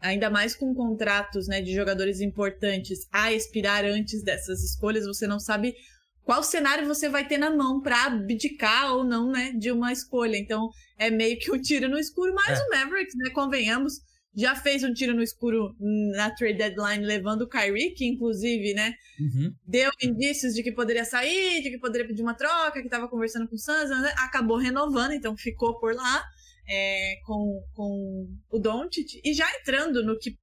ainda 0.00 0.30
mais 0.30 0.54
com 0.54 0.74
contratos, 0.74 1.48
né, 1.48 1.60
de 1.60 1.74
jogadores 1.74 2.20
importantes 2.20 3.06
a 3.12 3.32
expirar 3.32 3.84
antes 3.84 4.22
dessas 4.22 4.62
escolhas, 4.62 5.06
você 5.06 5.26
não 5.26 5.38
sabe 5.38 5.74
qual 6.22 6.42
cenário 6.42 6.86
você 6.86 7.08
vai 7.08 7.26
ter 7.26 7.38
na 7.38 7.50
mão 7.50 7.80
para 7.80 8.06
abdicar 8.06 8.92
ou 8.94 9.04
não, 9.04 9.30
né, 9.30 9.52
de 9.52 9.70
uma 9.70 9.92
escolha. 9.92 10.36
Então, 10.36 10.70
é 10.98 11.10
meio 11.10 11.38
que 11.38 11.52
um 11.52 11.60
tiro 11.60 11.88
no 11.88 11.98
escuro, 11.98 12.34
mas 12.34 12.58
é. 12.58 12.62
o 12.62 12.70
Mavericks, 12.70 13.14
né, 13.16 13.30
convenhamos, 13.30 14.00
já 14.36 14.54
fez 14.54 14.84
um 14.84 14.92
tiro 14.92 15.14
no 15.14 15.22
escuro 15.22 15.74
na 15.80 16.30
trade 16.30 16.58
deadline 16.58 17.04
levando 17.04 17.42
o 17.42 17.48
Kyrie, 17.48 17.94
que 17.94 18.04
inclusive, 18.04 18.74
né, 18.74 18.94
uhum. 19.18 19.50
deu 19.66 19.90
indícios 20.02 20.54
de 20.54 20.62
que 20.62 20.70
poderia 20.70 21.06
sair, 21.06 21.62
de 21.62 21.70
que 21.70 21.78
poderia 21.78 22.06
pedir 22.06 22.22
uma 22.22 22.34
troca, 22.34 22.80
que 22.80 22.86
estava 22.86 23.08
conversando 23.08 23.48
com 23.48 23.54
o 23.54 23.58
Suns, 23.58 23.88
né, 23.88 24.12
acabou 24.18 24.58
renovando, 24.58 25.12
então 25.12 25.34
ficou 25.36 25.78
por 25.80 25.94
lá 25.94 26.22
é, 26.68 27.16
com, 27.24 27.64
com 27.74 28.28
o 28.50 28.58
Doncic 28.58 29.20
e 29.24 29.32
já 29.32 29.46
entrando 29.58 30.04
no 30.04 30.18
que 30.18 30.36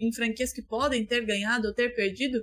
em 0.00 0.12
franquias 0.12 0.52
que 0.52 0.62
podem 0.62 1.04
ter 1.04 1.26
ganhado 1.26 1.68
ou 1.68 1.74
ter 1.74 1.94
perdido, 1.94 2.42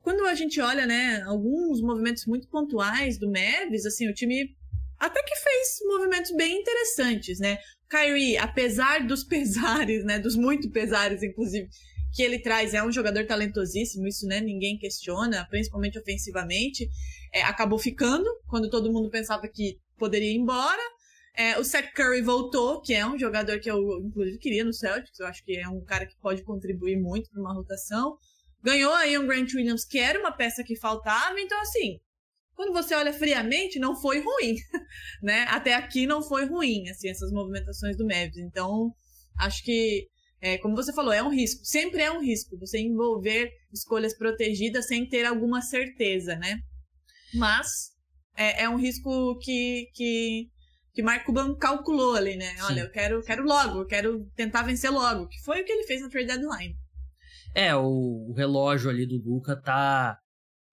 quando 0.00 0.24
a 0.24 0.34
gente 0.34 0.60
olha, 0.60 0.86
né, 0.86 1.20
alguns 1.22 1.82
movimentos 1.82 2.24
muito 2.26 2.48
pontuais 2.48 3.18
do 3.18 3.30
Mavis, 3.30 3.84
assim, 3.84 4.08
o 4.08 4.14
time 4.14 4.54
até 4.98 5.22
que 5.22 5.36
fez 5.36 5.78
movimentos 5.84 6.30
bem 6.34 6.60
interessantes, 6.60 7.38
né? 7.38 7.58
Kyrie, 7.88 8.36
apesar 8.36 9.06
dos 9.06 9.22
pesares, 9.24 10.04
né, 10.04 10.18
dos 10.18 10.36
muito 10.36 10.70
pesares, 10.70 11.22
inclusive, 11.22 11.68
que 12.12 12.22
ele 12.22 12.38
traz, 12.38 12.72
é 12.74 12.82
um 12.82 12.92
jogador 12.92 13.26
talentosíssimo, 13.26 14.06
isso, 14.06 14.26
né, 14.26 14.40
ninguém 14.40 14.78
questiona, 14.78 15.46
principalmente 15.50 15.98
ofensivamente, 15.98 16.88
é, 17.32 17.42
acabou 17.42 17.78
ficando 17.78 18.24
quando 18.46 18.70
todo 18.70 18.92
mundo 18.92 19.10
pensava 19.10 19.46
que 19.48 19.78
poderia 19.98 20.30
ir 20.30 20.36
embora, 20.36 20.82
é, 21.36 21.58
o 21.58 21.64
Seth 21.64 21.92
Curry 21.94 22.22
voltou, 22.22 22.80
que 22.80 22.94
é 22.94 23.06
um 23.06 23.18
jogador 23.18 23.60
que 23.60 23.70
eu, 23.70 23.78
inclusive, 24.02 24.38
queria 24.38 24.64
no 24.64 24.72
Celtics. 24.72 25.20
Eu 25.20 25.26
acho 25.26 25.44
que 25.44 25.54
é 25.54 25.68
um 25.68 25.84
cara 25.84 26.06
que 26.06 26.16
pode 26.16 26.42
contribuir 26.42 26.96
muito 26.96 27.30
para 27.30 27.40
uma 27.40 27.52
rotação. 27.52 28.16
Ganhou 28.62 28.92
aí 28.94 29.18
um 29.18 29.26
Grant 29.26 29.52
Williams, 29.52 29.84
que 29.84 29.98
era 29.98 30.18
uma 30.18 30.32
peça 30.32 30.64
que 30.64 30.74
faltava. 30.74 31.38
Então, 31.38 31.60
assim, 31.60 32.00
quando 32.56 32.72
você 32.72 32.94
olha 32.94 33.12
friamente, 33.12 33.78
não 33.78 33.94
foi 33.94 34.18
ruim, 34.20 34.56
né? 35.22 35.44
Até 35.48 35.74
aqui 35.74 36.06
não 36.06 36.22
foi 36.22 36.46
ruim, 36.46 36.88
assim, 36.88 37.08
essas 37.08 37.30
movimentações 37.30 37.96
do 37.96 38.06
Mavis. 38.06 38.38
Então, 38.38 38.90
acho 39.38 39.62
que 39.62 40.08
é, 40.40 40.56
como 40.58 40.74
você 40.74 40.92
falou, 40.92 41.12
é 41.12 41.22
um 41.22 41.30
risco. 41.30 41.64
Sempre 41.64 42.02
é 42.02 42.10
um 42.10 42.20
risco 42.20 42.58
você 42.58 42.78
envolver 42.78 43.50
escolhas 43.72 44.16
protegidas 44.16 44.86
sem 44.86 45.06
ter 45.06 45.26
alguma 45.26 45.60
certeza, 45.60 46.34
né? 46.36 46.58
Mas 47.34 47.92
é, 48.36 48.62
é 48.62 48.68
um 48.68 48.76
risco 48.76 49.38
que, 49.38 49.90
que, 49.94 50.48
que 50.94 51.02
Mark 51.02 51.26
Cuban 51.26 51.54
calculou 51.56 52.14
ali, 52.14 52.36
né? 52.36 52.54
Sim. 52.56 52.62
Olha, 52.62 52.80
eu 52.80 52.90
quero, 52.90 53.22
quero 53.22 53.44
logo, 53.44 53.80
eu 53.80 53.86
quero 53.86 54.24
tentar 54.34 54.62
vencer 54.62 54.90
logo, 54.90 55.28
que 55.28 55.42
foi 55.42 55.60
o 55.60 55.64
que 55.64 55.72
ele 55.72 55.86
fez 55.86 56.00
na 56.00 56.08
trade 56.08 56.26
deadline. 56.26 56.74
É, 57.54 57.74
o, 57.74 58.30
o 58.30 58.32
relógio 58.34 58.88
ali 58.88 59.06
do 59.06 59.16
Luca 59.22 59.60
tá 59.60 60.18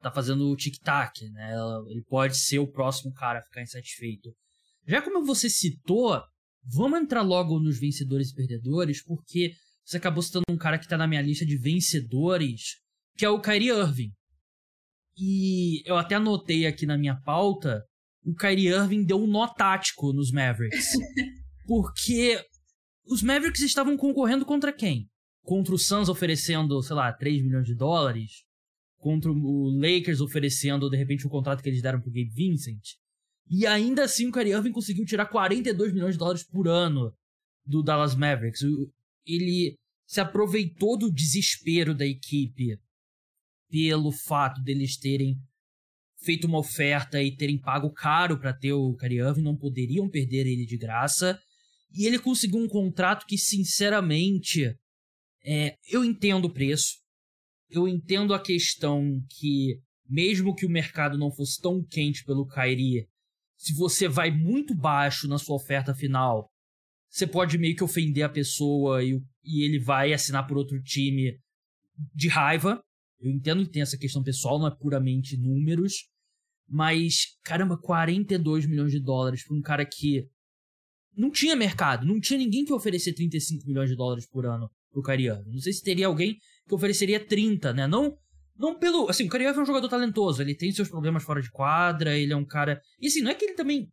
tá 0.03 0.11
fazendo 0.11 0.49
o 0.49 0.55
tic-tac, 0.55 1.27
né? 1.29 1.55
Ele 1.89 2.03
pode 2.03 2.37
ser 2.37 2.59
o 2.59 2.67
próximo 2.67 3.13
cara 3.13 3.39
a 3.39 3.41
ficar 3.41 3.61
insatisfeito. 3.61 4.29
Já 4.87 5.01
como 5.01 5.25
você 5.25 5.49
citou, 5.49 6.21
vamos 6.63 6.99
entrar 6.99 7.21
logo 7.21 7.59
nos 7.59 7.79
vencedores 7.79 8.29
e 8.29 8.35
perdedores, 8.35 9.03
porque 9.03 9.53
você 9.85 9.97
acabou 9.97 10.21
citando 10.21 10.43
um 10.49 10.57
cara 10.57 10.77
que 10.77 10.87
tá 10.87 10.97
na 10.97 11.07
minha 11.07 11.21
lista 11.21 11.45
de 11.45 11.57
vencedores, 11.57 12.77
que 13.17 13.25
é 13.25 13.29
o 13.29 13.41
Kyrie 13.41 13.69
Irving. 13.69 14.11
E 15.17 15.81
eu 15.85 15.97
até 15.97 16.15
anotei 16.15 16.65
aqui 16.65 16.85
na 16.85 16.97
minha 16.97 17.15
pauta, 17.21 17.83
o 18.25 18.33
Kyrie 18.33 18.69
Irving 18.69 19.05
deu 19.05 19.21
um 19.21 19.27
nó 19.27 19.47
tático 19.47 20.11
nos 20.11 20.31
Mavericks. 20.31 20.85
porque 21.67 22.43
os 23.05 23.21
Mavericks 23.21 23.61
estavam 23.61 23.95
concorrendo 23.95 24.45
contra 24.45 24.73
quem? 24.73 25.07
Contra 25.43 25.73
o 25.73 25.79
Suns 25.79 26.09
oferecendo, 26.09 26.81
sei 26.81 26.95
lá, 26.95 27.11
3 27.11 27.43
milhões 27.43 27.65
de 27.65 27.75
dólares? 27.75 28.43
Contra 29.03 29.29
o 29.29 29.69
Lakers 29.69 30.21
oferecendo, 30.21 30.89
de 30.89 30.95
repente, 30.95 31.27
o 31.27 31.29
contrato 31.29 31.61
que 31.61 31.67
eles 31.67 31.81
deram 31.81 31.99
pro 31.99 32.09
Gabe 32.09 32.31
Vincent. 32.33 32.95
E 33.49 33.67
ainda 33.67 34.05
assim 34.05 34.27
o 34.27 34.31
Kyrie 34.31 34.53
Irving 34.53 34.71
conseguiu 34.71 35.05
tirar 35.05 35.25
42 35.25 35.93
milhões 35.93 36.15
de 36.15 36.19
dólares 36.19 36.43
por 36.43 36.69
ano 36.69 37.13
do 37.65 37.83
Dallas 37.83 38.15
Mavericks. 38.15 38.61
Ele 39.27 39.75
se 40.07 40.21
aproveitou 40.21 40.97
do 40.97 41.11
desespero 41.11 41.93
da 41.93 42.05
equipe 42.05 42.79
pelo 43.69 44.11
fato 44.11 44.61
deles 44.61 44.95
terem 44.95 45.37
feito 46.23 46.47
uma 46.47 46.59
oferta 46.59 47.21
e 47.21 47.35
terem 47.35 47.59
pago 47.59 47.91
caro 47.91 48.39
para 48.39 48.53
ter 48.53 48.71
o 48.71 48.95
Kyrie 48.95 49.19
Irving, 49.19 49.41
não 49.41 49.57
poderiam 49.57 50.09
perder 50.09 50.47
ele 50.47 50.65
de 50.65 50.77
graça. 50.77 51.37
E 51.93 52.05
ele 52.07 52.17
conseguiu 52.17 52.59
um 52.59 52.69
contrato 52.69 53.25
que, 53.25 53.37
sinceramente, 53.37 54.73
é, 55.43 55.75
eu 55.91 56.05
entendo 56.05 56.45
o 56.45 56.53
preço 56.53 57.02
eu 57.73 57.87
entendo 57.87 58.33
a 58.33 58.41
questão 58.41 59.21
que, 59.29 59.79
mesmo 60.07 60.53
que 60.53 60.65
o 60.65 60.69
mercado 60.69 61.17
não 61.17 61.31
fosse 61.31 61.59
tão 61.59 61.83
quente 61.83 62.23
pelo 62.23 62.47
Kyrie, 62.47 63.07
se 63.57 63.73
você 63.73 64.07
vai 64.07 64.29
muito 64.29 64.75
baixo 64.75 65.27
na 65.27 65.37
sua 65.37 65.55
oferta 65.55 65.95
final, 65.95 66.49
você 67.09 67.25
pode 67.25 67.57
meio 67.57 67.75
que 67.75 67.83
ofender 67.83 68.23
a 68.23 68.29
pessoa 68.29 69.03
e, 69.03 69.19
e 69.43 69.63
ele 69.63 69.79
vai 69.79 70.13
assinar 70.13 70.47
por 70.47 70.57
outro 70.57 70.81
time 70.81 71.39
de 72.13 72.27
raiva. 72.27 72.81
Eu 73.19 73.31
entendo 73.31 73.65
que 73.65 73.71
tem 73.71 73.81
essa 73.81 73.97
questão 73.97 74.21
pessoal, 74.21 74.59
não 74.59 74.67
é 74.67 74.75
puramente 74.75 75.37
números. 75.37 76.09
Mas, 76.67 77.37
caramba, 77.43 77.77
42 77.77 78.65
milhões 78.65 78.91
de 78.91 78.99
dólares 78.99 79.43
para 79.45 79.55
um 79.55 79.61
cara 79.61 79.85
que 79.85 80.27
não 81.15 81.29
tinha 81.29 81.55
mercado, 81.55 82.05
não 82.05 82.19
tinha 82.19 82.39
ninguém 82.39 82.65
que 82.65 82.73
oferecer 82.73 83.13
35 83.13 83.65
milhões 83.67 83.89
de 83.89 83.95
dólares 83.95 84.27
por 84.27 84.45
ano 84.45 84.69
pro 84.91 85.03
Kyrie 85.03 85.29
Não 85.45 85.59
sei 85.59 85.73
se 85.73 85.83
teria 85.83 86.07
alguém 86.07 86.37
que 86.67 86.75
ofereceria 86.75 87.25
30, 87.25 87.73
né? 87.73 87.87
Não 87.87 88.17
não 88.55 88.77
pelo. 88.77 89.09
Assim, 89.09 89.25
o 89.25 89.29
Kyrie 89.29 89.47
é 89.47 89.51
um 89.51 89.65
jogador 89.65 89.89
talentoso, 89.89 90.41
ele 90.41 90.55
tem 90.55 90.71
seus 90.71 90.89
problemas 90.89 91.23
fora 91.23 91.41
de 91.41 91.49
quadra, 91.51 92.17
ele 92.17 92.33
é 92.33 92.35
um 92.35 92.45
cara. 92.45 92.81
E 92.99 93.07
assim, 93.07 93.21
não 93.21 93.31
é 93.31 93.35
que 93.35 93.45
ele 93.45 93.55
também. 93.55 93.91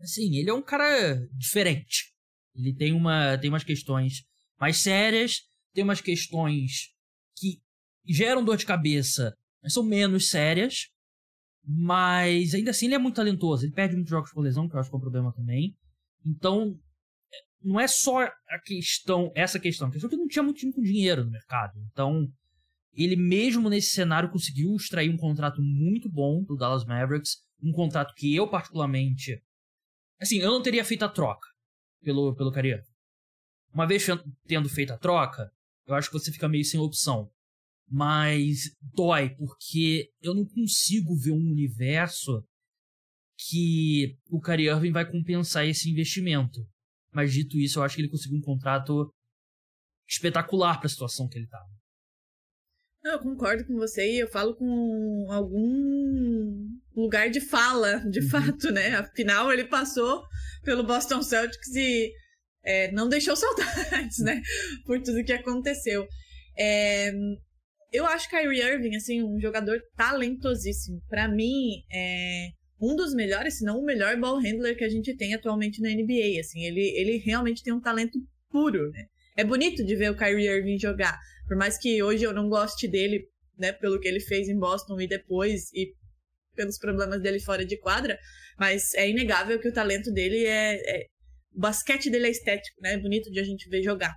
Assim, 0.00 0.36
ele 0.36 0.50
é 0.50 0.54
um 0.54 0.62
cara 0.62 1.16
diferente. 1.32 2.12
Ele 2.54 2.74
tem, 2.74 2.92
uma, 2.92 3.38
tem 3.38 3.48
umas 3.48 3.64
questões 3.64 4.24
mais 4.58 4.78
sérias, 4.78 5.42
tem 5.72 5.84
umas 5.84 6.00
questões 6.00 6.90
que 7.36 7.60
geram 8.06 8.44
dor 8.44 8.56
de 8.56 8.66
cabeça, 8.66 9.34
mas 9.62 9.72
são 9.72 9.82
menos 9.82 10.28
sérias. 10.28 10.88
Mas 11.64 12.54
ainda 12.54 12.72
assim 12.72 12.86
ele 12.86 12.96
é 12.96 12.98
muito 12.98 13.16
talentoso. 13.16 13.64
Ele 13.64 13.72
perde 13.72 13.94
muitos 13.94 14.10
jogos 14.10 14.32
por 14.32 14.42
lesão, 14.42 14.68
que 14.68 14.74
eu 14.74 14.80
acho 14.80 14.90
que 14.90 14.96
é 14.96 14.98
um 14.98 15.02
problema 15.02 15.32
também. 15.32 15.76
Então, 16.26 16.76
não 17.64 17.80
é 17.80 17.86
só 17.86 18.22
a 18.22 18.58
questão, 18.64 19.32
essa 19.34 19.58
questão, 19.58 19.88
a 19.88 19.90
questão 19.90 20.08
é 20.08 20.10
que 20.10 20.16
não 20.16 20.28
tinha 20.28 20.42
muito 20.42 20.58
time 20.58 20.72
com 20.72 20.82
dinheiro 20.82 21.24
no 21.24 21.30
mercado. 21.30 21.78
Então, 21.90 22.28
ele 22.92 23.16
mesmo 23.16 23.68
nesse 23.68 23.90
cenário 23.90 24.30
conseguiu 24.30 24.74
extrair 24.76 25.10
um 25.10 25.16
contrato 25.16 25.62
muito 25.62 26.10
bom 26.10 26.42
do 26.42 26.56
Dallas 26.56 26.84
Mavericks, 26.84 27.38
um 27.62 27.72
contrato 27.72 28.14
que 28.14 28.34
eu 28.34 28.48
particularmente, 28.48 29.42
assim, 30.20 30.38
eu 30.38 30.50
não 30.50 30.62
teria 30.62 30.84
feito 30.84 31.04
a 31.04 31.08
troca 31.08 31.46
pelo 32.02 32.34
pelo 32.34 32.52
Kyrie. 32.52 32.82
Uma 33.72 33.86
vez 33.86 34.06
tendo 34.46 34.68
feito 34.68 34.92
a 34.92 34.98
troca, 34.98 35.50
eu 35.86 35.94
acho 35.94 36.10
que 36.10 36.18
você 36.18 36.30
fica 36.30 36.48
meio 36.48 36.64
sem 36.64 36.78
opção. 36.78 37.30
Mas 37.88 38.74
dói, 38.80 39.30
porque 39.30 40.10
eu 40.20 40.34
não 40.34 40.46
consigo 40.46 41.14
ver 41.16 41.32
um 41.32 41.50
universo 41.50 42.44
que 43.36 44.16
o 44.30 44.40
Kyrie 44.40 44.68
Irving 44.68 44.92
vai 44.92 45.10
compensar 45.10 45.66
esse 45.66 45.90
investimento. 45.90 46.66
Mas 47.12 47.32
dito 47.32 47.58
isso, 47.58 47.78
eu 47.78 47.82
acho 47.82 47.96
que 47.96 48.02
ele 48.02 48.10
conseguiu 48.10 48.38
um 48.38 48.42
contrato 48.42 49.12
espetacular 50.08 50.78
para 50.78 50.86
a 50.86 50.90
situação 50.90 51.28
que 51.28 51.38
ele 51.38 51.44
estava. 51.44 51.68
Eu 53.04 53.18
concordo 53.18 53.66
com 53.66 53.74
você 53.74 54.14
e 54.14 54.20
eu 54.20 54.28
falo 54.28 54.54
com 54.54 55.26
algum 55.28 56.68
lugar 56.94 57.28
de 57.30 57.40
fala, 57.40 57.98
de 58.08 58.20
uhum. 58.20 58.28
fato, 58.28 58.70
né? 58.70 58.94
Afinal, 58.94 59.52
ele 59.52 59.64
passou 59.64 60.22
pelo 60.62 60.84
Boston 60.84 61.20
Celtics 61.20 61.74
e 61.74 62.12
é, 62.64 62.92
não 62.92 63.08
deixou 63.08 63.34
saudades, 63.34 64.18
né? 64.20 64.40
Por 64.86 65.02
tudo 65.02 65.24
que 65.24 65.32
aconteceu. 65.32 66.06
É, 66.56 67.12
eu 67.90 68.06
acho 68.06 68.30
Kyrie 68.30 68.62
Irving, 68.62 68.94
assim, 68.94 69.22
um 69.22 69.40
jogador 69.40 69.80
talentosíssimo. 69.96 71.02
Para 71.08 71.28
mim, 71.28 71.82
é, 71.92 72.50
um 72.82 72.96
dos 72.96 73.14
melhores, 73.14 73.58
se 73.58 73.64
não 73.64 73.78
o 73.78 73.84
melhor 73.84 74.18
ball 74.18 74.40
handler 74.40 74.76
que 74.76 74.82
a 74.82 74.88
gente 74.88 75.16
tem 75.16 75.32
atualmente 75.34 75.80
na 75.80 75.88
NBA. 75.88 76.40
Assim, 76.40 76.64
ele, 76.64 76.80
ele 76.96 77.18
realmente 77.18 77.62
tem 77.62 77.72
um 77.72 77.80
talento 77.80 78.18
puro, 78.50 78.90
né? 78.90 79.06
É 79.36 79.44
bonito 79.44 79.84
de 79.84 79.94
ver 79.94 80.10
o 80.10 80.16
Kyrie 80.16 80.48
Irving 80.48 80.78
jogar. 80.78 81.16
Por 81.46 81.56
mais 81.56 81.78
que 81.78 82.02
hoje 82.02 82.24
eu 82.24 82.32
não 82.32 82.48
goste 82.48 82.88
dele, 82.88 83.24
né, 83.56 83.72
pelo 83.72 84.00
que 84.00 84.08
ele 84.08 84.20
fez 84.20 84.48
em 84.48 84.58
Boston 84.58 85.00
e 85.00 85.06
depois, 85.06 85.72
e 85.72 85.94
pelos 86.56 86.76
problemas 86.76 87.22
dele 87.22 87.40
fora 87.40 87.64
de 87.64 87.78
quadra, 87.78 88.18
mas 88.58 88.92
é 88.94 89.08
inegável 89.08 89.60
que 89.60 89.68
o 89.68 89.72
talento 89.72 90.12
dele 90.12 90.44
é. 90.44 90.74
é 90.74 91.06
o 91.54 91.60
basquete 91.60 92.10
dele 92.10 92.26
é 92.26 92.30
estético, 92.30 92.80
né? 92.80 92.94
É 92.94 92.98
bonito 92.98 93.30
de 93.30 93.38
a 93.38 93.44
gente 93.44 93.68
ver 93.68 93.82
jogar. 93.82 94.14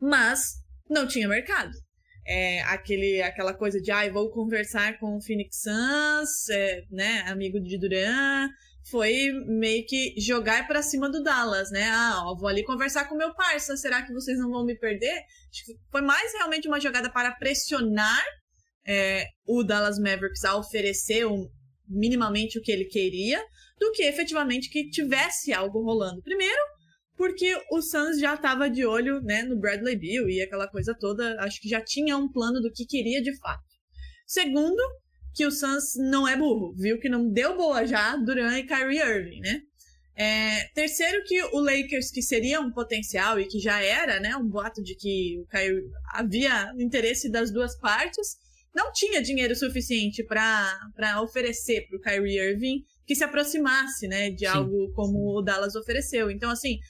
Mas 0.00 0.54
não 0.90 1.06
tinha 1.06 1.28
mercado 1.28 1.72
é, 2.26 2.62
aquele, 2.62 3.20
aquela 3.22 3.54
coisa 3.54 3.80
de, 3.80 3.90
ah, 3.90 4.10
vou 4.10 4.30
conversar 4.30 4.98
com 4.98 5.16
o 5.16 5.20
Phoenix 5.20 5.62
Suns, 5.62 6.48
é, 6.50 6.82
né, 6.90 7.24
amigo 7.26 7.60
de 7.60 7.78
Duran, 7.78 8.48
foi 8.90 9.30
meio 9.46 9.86
que 9.86 10.14
jogar 10.18 10.66
para 10.66 10.82
cima 10.82 11.08
do 11.08 11.22
Dallas, 11.22 11.70
né? 11.70 11.88
Ah, 11.88 12.22
ó, 12.24 12.36
vou 12.36 12.48
ali 12.48 12.64
conversar 12.64 13.08
com 13.08 13.16
meu 13.16 13.32
parça, 13.34 13.76
será 13.76 14.02
que 14.02 14.12
vocês 14.12 14.38
não 14.38 14.50
vão 14.50 14.64
me 14.64 14.76
perder? 14.76 15.22
Foi 15.90 16.02
mais 16.02 16.32
realmente 16.32 16.66
uma 16.66 16.80
jogada 16.80 17.10
para 17.10 17.32
pressionar 17.32 18.24
é, 18.86 19.26
o 19.46 19.62
Dallas 19.62 19.98
Mavericks 19.98 20.44
a 20.44 20.56
oferecer 20.56 21.26
um, 21.26 21.48
minimamente 21.88 22.58
o 22.58 22.62
que 22.62 22.72
ele 22.72 22.86
queria, 22.86 23.42
do 23.78 23.92
que 23.92 24.02
efetivamente 24.02 24.68
que 24.68 24.90
tivesse 24.90 25.52
algo 25.52 25.82
rolando. 25.82 26.22
Primeiro, 26.22 26.60
porque 27.22 27.56
o 27.70 27.80
Suns 27.80 28.18
já 28.18 28.34
estava 28.34 28.68
de 28.68 28.84
olho 28.84 29.20
né, 29.22 29.44
no 29.44 29.56
Bradley 29.56 29.94
Beal 29.94 30.28
e 30.28 30.42
aquela 30.42 30.66
coisa 30.66 30.92
toda, 30.92 31.40
acho 31.44 31.60
que 31.60 31.68
já 31.68 31.80
tinha 31.80 32.16
um 32.16 32.28
plano 32.28 32.60
do 32.60 32.72
que 32.72 32.84
queria 32.84 33.22
de 33.22 33.32
fato. 33.38 33.62
Segundo, 34.26 34.82
que 35.32 35.46
o 35.46 35.50
Suns 35.52 35.94
não 36.10 36.26
é 36.26 36.36
burro, 36.36 36.74
viu 36.76 36.98
que 36.98 37.08
não 37.08 37.30
deu 37.30 37.56
boa 37.56 37.86
já 37.86 38.16
Duran 38.16 38.58
e 38.58 38.66
Kyrie 38.66 38.98
Irving, 38.98 39.38
né? 39.38 39.60
É, 40.16 40.64
terceiro, 40.74 41.22
que 41.24 41.40
o 41.40 41.60
Lakers, 41.60 42.10
que 42.10 42.20
seria 42.20 42.60
um 42.60 42.72
potencial 42.72 43.38
e 43.38 43.46
que 43.46 43.60
já 43.60 43.80
era 43.80 44.18
né, 44.18 44.36
um 44.36 44.48
boato 44.48 44.82
de 44.82 44.96
que 44.96 45.38
o 45.38 45.46
Kyrie, 45.46 45.80
havia 46.14 46.72
interesse 46.76 47.30
das 47.30 47.52
duas 47.52 47.78
partes, 47.78 48.36
não 48.74 48.90
tinha 48.90 49.22
dinheiro 49.22 49.54
suficiente 49.54 50.24
para 50.24 51.22
oferecer 51.22 51.86
para 51.86 51.98
o 51.98 52.00
Kyrie 52.00 52.40
Irving 52.40 52.82
que 53.06 53.14
se 53.14 53.22
aproximasse 53.22 54.08
né, 54.08 54.30
de 54.30 54.40
Sim. 54.40 54.46
algo 54.46 54.92
como 54.92 55.38
o 55.38 55.40
Dallas 55.40 55.76
ofereceu. 55.76 56.32
Então, 56.32 56.50
assim, 56.50 56.80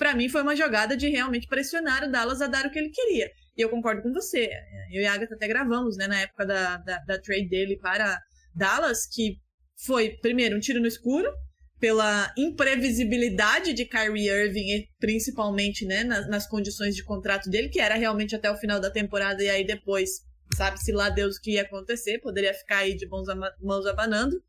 para 0.00 0.14
mim 0.14 0.30
foi 0.30 0.40
uma 0.40 0.56
jogada 0.56 0.96
de 0.96 1.10
realmente 1.10 1.46
pressionar 1.46 2.02
o 2.02 2.10
Dallas 2.10 2.40
a 2.40 2.46
dar 2.46 2.64
o 2.64 2.70
que 2.70 2.78
ele 2.78 2.88
queria. 2.88 3.30
E 3.54 3.60
eu 3.60 3.68
concordo 3.68 4.00
com 4.00 4.10
você. 4.10 4.48
Eu 4.90 5.02
e 5.02 5.06
a 5.06 5.12
Agatha 5.12 5.34
até 5.34 5.46
gravamos, 5.46 5.98
né, 5.98 6.06
na 6.06 6.18
época 6.22 6.46
da, 6.46 6.78
da, 6.78 6.98
da 7.00 7.18
trade 7.20 7.50
dele 7.50 7.76
para 7.76 8.18
Dallas, 8.54 9.06
que 9.06 9.36
foi, 9.84 10.16
primeiro, 10.22 10.56
um 10.56 10.58
tiro 10.58 10.80
no 10.80 10.86
escuro, 10.86 11.30
pela 11.78 12.32
imprevisibilidade 12.38 13.74
de 13.74 13.84
Kyrie 13.84 14.30
Irving, 14.30 14.86
principalmente 14.98 15.84
né, 15.84 16.02
nas, 16.02 16.26
nas, 16.30 16.48
condições 16.48 16.96
de 16.96 17.04
contrato 17.04 17.50
dele, 17.50 17.68
que 17.68 17.78
era 17.78 17.94
realmente 17.94 18.34
até 18.34 18.50
o 18.50 18.56
final 18.56 18.80
da 18.80 18.90
temporada, 18.90 19.44
e 19.44 19.50
aí 19.50 19.66
depois, 19.66 20.22
sabe-se 20.56 20.92
lá 20.92 21.10
Deus 21.10 21.36
o 21.36 21.42
que 21.42 21.52
ia 21.52 21.62
acontecer, 21.62 22.20
poderia 22.20 22.54
ficar 22.54 22.78
aí 22.78 22.96
de 22.96 23.06
mãos, 23.06 23.28
mãos 23.60 23.84
abanando. 23.84 24.42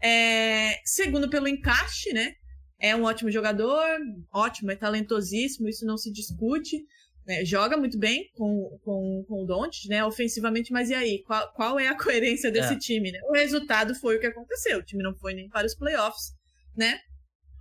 É, 0.00 0.78
segundo, 0.84 1.28
pelo 1.28 1.48
encaixe, 1.48 2.12
né? 2.12 2.34
É 2.78 2.94
um 2.94 3.04
ótimo 3.04 3.30
jogador, 3.30 3.84
ótimo, 4.32 4.70
é 4.70 4.76
talentosíssimo, 4.76 5.68
isso 5.68 5.86
não 5.86 5.96
se 5.96 6.12
discute. 6.12 6.84
né, 7.26 7.44
joga 7.44 7.76
muito 7.76 7.98
bem 7.98 8.30
com, 8.34 8.78
com, 8.84 9.24
com 9.26 9.42
o 9.42 9.46
Doncic, 9.46 9.88
né, 9.88 10.04
ofensivamente, 10.04 10.72
mas 10.72 10.90
e 10.90 10.94
aí? 10.94 11.22
Qual, 11.22 11.52
qual 11.54 11.80
é 11.80 11.88
a 11.88 11.96
coerência 11.98 12.50
desse 12.50 12.74
é. 12.74 12.78
time, 12.78 13.10
né? 13.10 13.18
O 13.24 13.32
resultado 13.32 13.94
foi 13.94 14.16
o 14.16 14.20
que 14.20 14.26
aconteceu. 14.26 14.78
O 14.78 14.84
time 14.84 15.02
não 15.02 15.14
foi 15.16 15.34
nem 15.34 15.48
para 15.48 15.66
os 15.66 15.74
playoffs, 15.74 16.32
né? 16.76 17.00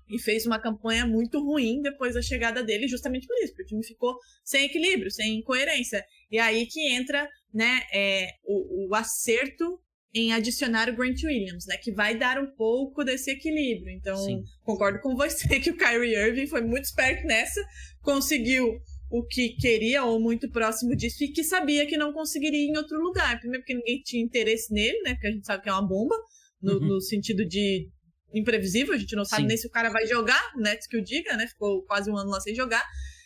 E 0.07 0.19
fez 0.21 0.45
uma 0.45 0.59
campanha 0.59 1.07
muito 1.07 1.43
ruim 1.43 1.81
depois 1.81 2.13
da 2.13 2.21
chegada 2.21 2.63
dele, 2.63 2.87
justamente 2.87 3.25
por 3.25 3.35
isso, 3.37 3.53
porque 3.53 3.63
o 3.63 3.67
time 3.67 3.83
ficou 3.83 4.15
sem 4.43 4.65
equilíbrio, 4.65 5.09
sem 5.09 5.41
coerência. 5.41 6.05
E 6.29 6.37
aí 6.37 6.67
que 6.67 6.93
entra, 6.93 7.27
né, 7.51 7.81
é, 7.91 8.27
o, 8.43 8.89
o 8.89 8.95
acerto 8.95 9.79
em 10.15 10.31
adicionar 10.31 10.89
o 10.89 10.95
Grant 10.95 11.21
Williams, 11.23 11.65
né? 11.67 11.75
Que 11.75 11.91
vai 11.91 12.17
dar 12.17 12.39
um 12.39 12.49
pouco 12.55 13.03
desse 13.03 13.29
equilíbrio. 13.29 13.91
Então, 13.91 14.15
Sim. 14.15 14.41
concordo 14.63 15.01
com 15.01 15.13
você 15.13 15.45
que 15.59 15.69
o 15.69 15.77
Kyrie 15.77 16.15
Irving 16.15 16.47
foi 16.47 16.61
muito 16.61 16.85
esperto 16.85 17.27
nessa, 17.27 17.61
conseguiu 18.01 18.79
o 19.11 19.23
que 19.25 19.49
queria 19.57 20.05
ou 20.05 20.19
muito 20.19 20.49
próximo 20.49 20.95
disso 20.95 21.21
e 21.23 21.27
que 21.27 21.43
sabia 21.43 21.85
que 21.85 21.97
não 21.97 22.13
conseguiria 22.13 22.65
em 22.65 22.77
outro 22.77 22.97
lugar. 22.97 23.37
Primeiro 23.39 23.61
porque 23.61 23.75
ninguém 23.75 24.01
tinha 24.03 24.23
interesse 24.23 24.73
nele, 24.73 24.99
né? 25.01 25.13
Porque 25.15 25.27
a 25.27 25.31
gente 25.31 25.45
sabe 25.45 25.61
que 25.61 25.69
é 25.69 25.73
uma 25.73 25.85
bomba, 25.85 26.15
no, 26.61 26.75
uhum. 26.75 26.87
no 26.87 27.01
sentido 27.01 27.45
de 27.45 27.89
imprevisível, 28.33 28.93
a 28.93 28.97
gente 28.97 29.15
não 29.15 29.25
sabe 29.25 29.43
Sim. 29.43 29.47
nem 29.49 29.57
se 29.57 29.67
o 29.67 29.69
cara 29.69 29.89
vai 29.89 30.07
jogar, 30.07 30.41
Nets 30.57 30.87
que 30.87 30.97
o 30.97 31.03
diga, 31.03 31.35
né? 31.35 31.45
Ficou 31.47 31.83
quase 31.83 32.09
um 32.09 32.17
ano 32.17 32.29
lá 32.29 32.39
sem 32.39 32.55
jogar. 32.55 32.83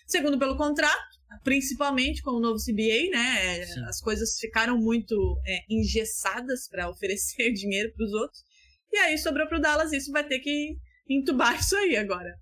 Segundo, 0.07 0.39
pelo 0.39 0.57
contrato, 0.57 1.18
principalmente 1.43 2.21
com 2.21 2.31
o 2.31 2.39
novo 2.39 2.57
CBA, 2.57 3.09
né? 3.11 3.65
Sim. 3.65 3.83
As 3.85 4.01
coisas 4.01 4.37
ficaram 4.39 4.77
muito 4.77 5.39
é, 5.45 5.59
engessadas 5.69 6.67
para 6.67 6.89
oferecer 6.91 7.51
dinheiro 7.53 7.93
para 7.95 8.05
os 8.05 8.13
outros. 8.13 8.43
E 8.91 8.97
aí 8.97 9.17
sobrou 9.17 9.47
para 9.47 9.57
o 9.57 9.61
Dallas, 9.61 9.93
isso 9.93 10.11
vai 10.11 10.27
ter 10.27 10.39
que 10.39 10.75
entubar 11.07 11.59
isso 11.59 11.75
aí 11.75 11.95
agora. 11.95 12.33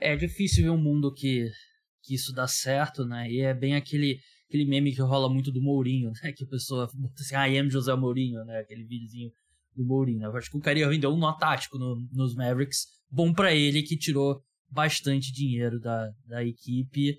É 0.00 0.16
difícil 0.16 0.64
ver 0.64 0.70
um 0.70 0.80
mundo 0.80 1.12
que, 1.12 1.48
que 2.02 2.14
isso 2.14 2.32
dá 2.32 2.46
certo, 2.46 3.04
né? 3.04 3.28
E 3.30 3.40
é 3.40 3.54
bem 3.54 3.74
aquele, 3.74 4.18
aquele 4.48 4.64
meme 4.64 4.94
que 4.94 5.00
rola 5.00 5.32
muito 5.32 5.50
do 5.50 5.62
Mourinho, 5.62 6.10
né? 6.22 6.32
Que 6.32 6.44
a 6.44 6.48
pessoa 6.48 6.88
bota 6.94 7.22
assim, 7.22 7.34
ah, 7.34 7.48
I 7.48 7.58
am 7.58 7.70
José 7.70 7.94
Mourinho, 7.94 8.44
né? 8.44 8.58
Aquele 8.60 8.84
videozinho 8.84 9.30
do 9.74 9.84
Mourinho. 9.84 10.24
Eu 10.24 10.36
acho 10.36 10.50
que 10.50 10.56
o 10.56 10.60
Kyrie 10.60 10.86
vendeu 10.86 11.10
um 11.10 11.18
nó 11.18 11.32
tático 11.32 11.78
no, 11.78 11.96
nos 12.12 12.34
Mavericks. 12.34 12.86
Bom 13.10 13.32
para 13.32 13.54
ele, 13.54 13.82
que 13.82 13.96
tirou 13.96 14.40
bastante 14.70 15.32
dinheiro 15.32 15.80
da, 15.80 16.10
da 16.26 16.44
equipe. 16.44 17.18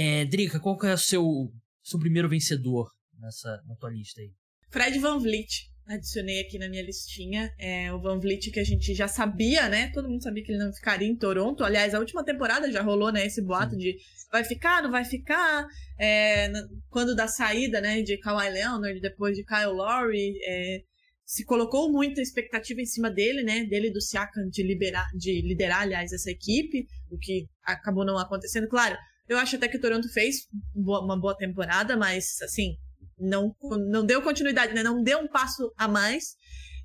É, 0.00 0.24
Drica, 0.24 0.60
qual 0.60 0.78
que 0.78 0.86
é 0.86 0.94
o 0.94 0.98
seu, 0.98 1.52
seu 1.82 1.98
primeiro 1.98 2.28
vencedor 2.28 2.88
nessa, 3.18 3.60
na 3.66 3.74
tua 3.74 3.90
lista 3.90 4.20
aí? 4.20 4.30
Fred 4.70 4.96
Van 5.00 5.18
Vliet. 5.18 5.68
Adicionei 5.88 6.40
aqui 6.40 6.56
na 6.56 6.68
minha 6.68 6.84
listinha. 6.84 7.52
É 7.58 7.92
o 7.92 8.00
Van 8.00 8.20
Vliet 8.20 8.52
que 8.52 8.60
a 8.60 8.64
gente 8.64 8.94
já 8.94 9.08
sabia, 9.08 9.68
né? 9.68 9.90
Todo 9.92 10.08
mundo 10.08 10.22
sabia 10.22 10.44
que 10.44 10.52
ele 10.52 10.62
não 10.62 10.72
ficaria 10.72 11.08
em 11.08 11.16
Toronto. 11.16 11.64
Aliás, 11.64 11.94
a 11.94 11.98
última 11.98 12.24
temporada 12.24 12.70
já 12.70 12.80
rolou, 12.80 13.10
né? 13.10 13.26
Esse 13.26 13.42
boato 13.42 13.72
Sim. 13.72 13.78
de 13.78 13.96
vai 14.30 14.44
ficar, 14.44 14.84
não 14.84 14.90
vai 14.92 15.04
ficar. 15.04 15.66
É, 15.98 16.48
quando 16.88 17.16
da 17.16 17.26
saída, 17.26 17.80
né? 17.80 18.00
De 18.00 18.18
Kawhi 18.18 18.50
Leonard, 18.50 19.00
depois 19.00 19.36
de 19.36 19.44
Kyle 19.44 19.72
Lowry. 19.72 20.38
É, 20.46 20.82
se 21.24 21.44
colocou 21.44 21.90
muita 21.90 22.22
expectativa 22.22 22.80
em 22.80 22.86
cima 22.86 23.10
dele, 23.10 23.42
né? 23.42 23.64
Dele 23.64 23.90
do 23.90 24.00
Siakam 24.00 24.48
de, 24.48 24.62
liberar, 24.62 25.08
de 25.16 25.42
liderar, 25.42 25.82
aliás, 25.82 26.12
essa 26.12 26.30
equipe, 26.30 26.86
o 27.10 27.18
que 27.18 27.46
acabou 27.64 28.04
não 28.04 28.16
acontecendo. 28.16 28.68
Claro, 28.68 28.96
eu 29.28 29.38
acho 29.38 29.56
até 29.56 29.68
que 29.68 29.76
o 29.76 29.80
Toronto 29.80 30.08
fez 30.12 30.48
uma 30.74 31.18
boa 31.18 31.36
temporada, 31.36 31.96
mas 31.96 32.40
assim, 32.42 32.76
não, 33.18 33.54
não 33.90 34.04
deu 34.04 34.22
continuidade, 34.22 34.74
né? 34.74 34.82
Não 34.82 35.02
deu 35.02 35.18
um 35.18 35.28
passo 35.28 35.72
a 35.76 35.86
mais 35.86 36.36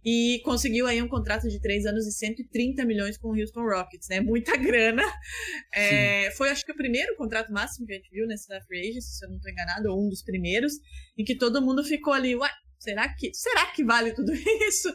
e 0.05 0.41
conseguiu 0.43 0.85
aí 0.85 1.01
um 1.01 1.07
contrato 1.07 1.47
de 1.47 1.61
três 1.61 1.85
anos 1.85 2.05
e 2.05 2.11
130 2.11 2.83
milhões 2.85 3.17
com 3.17 3.29
o 3.29 3.39
Houston 3.39 3.61
Rockets, 3.61 4.09
né? 4.09 4.19
Muita 4.19 4.57
grana. 4.57 5.03
É, 5.73 6.29
foi, 6.31 6.49
acho 6.49 6.65
que, 6.65 6.71
o 6.71 6.75
primeiro 6.75 7.15
contrato 7.15 7.51
máximo 7.53 7.85
que 7.85 7.93
a 7.93 7.95
gente 7.95 8.09
viu 8.11 8.27
nessa 8.27 8.59
Free 8.67 8.89
Agency, 8.89 9.17
se 9.17 9.25
eu 9.25 9.29
não 9.29 9.37
estou 9.37 9.51
enganado, 9.51 9.89
ou 9.89 10.05
um 10.05 10.09
dos 10.09 10.21
primeiros, 10.21 10.73
em 11.17 11.23
que 11.23 11.35
todo 11.35 11.61
mundo 11.61 11.83
ficou 11.83 12.11
ali, 12.11 12.35
ué, 12.35 12.49
será 12.79 13.07
que, 13.15 13.33
será 13.33 13.67
que 13.67 13.83
vale 13.83 14.11
tudo 14.13 14.33
isso? 14.67 14.93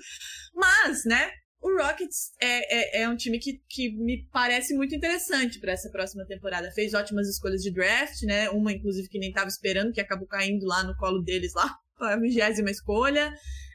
Mas, 0.54 1.04
né? 1.06 1.30
O 1.60 1.76
Rockets 1.76 2.32
é, 2.40 3.00
é, 3.00 3.02
é, 3.02 3.08
um 3.08 3.16
time 3.16 3.38
que, 3.38 3.60
que 3.68 3.90
me 3.90 4.28
parece 4.32 4.74
muito 4.74 4.94
interessante 4.94 5.58
para 5.58 5.72
essa 5.72 5.90
próxima 5.90 6.24
temporada. 6.24 6.70
Fez 6.70 6.94
ótimas 6.94 7.28
escolhas 7.28 7.62
de 7.62 7.72
draft, 7.72 8.22
né? 8.22 8.48
Uma, 8.50 8.72
inclusive, 8.72 9.08
que 9.08 9.18
nem 9.18 9.30
estava 9.30 9.48
esperando, 9.48 9.92
que 9.92 10.00
acabou 10.00 10.26
caindo 10.28 10.64
lá 10.66 10.84
no 10.84 10.96
colo 10.96 11.20
deles, 11.20 11.52
lá, 11.54 11.74
a 12.00 12.16
vigésima 12.16 12.70
escolha. 12.70 13.32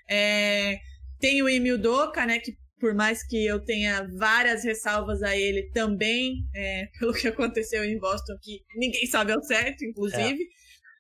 É, 0.10 0.78
tem 1.20 1.42
o 1.42 1.50
Emil 1.50 1.78
Doca, 1.78 2.26
né? 2.26 2.40
Que 2.40 2.54
por 2.80 2.94
mais 2.94 3.26
que 3.26 3.46
eu 3.46 3.64
tenha 3.64 4.08
várias 4.18 4.64
ressalvas 4.64 5.22
a 5.22 5.38
ele 5.38 5.70
também, 5.72 6.46
é, 6.56 6.88
pelo 7.00 7.14
que 7.14 7.28
aconteceu 7.28 7.84
em 7.84 7.98
Boston, 8.00 8.34
que 8.42 8.62
ninguém 8.78 9.06
sabe 9.08 9.34
ao 9.34 9.44
certo, 9.44 9.84
inclusive. 9.84 10.42
É. 10.42 10.48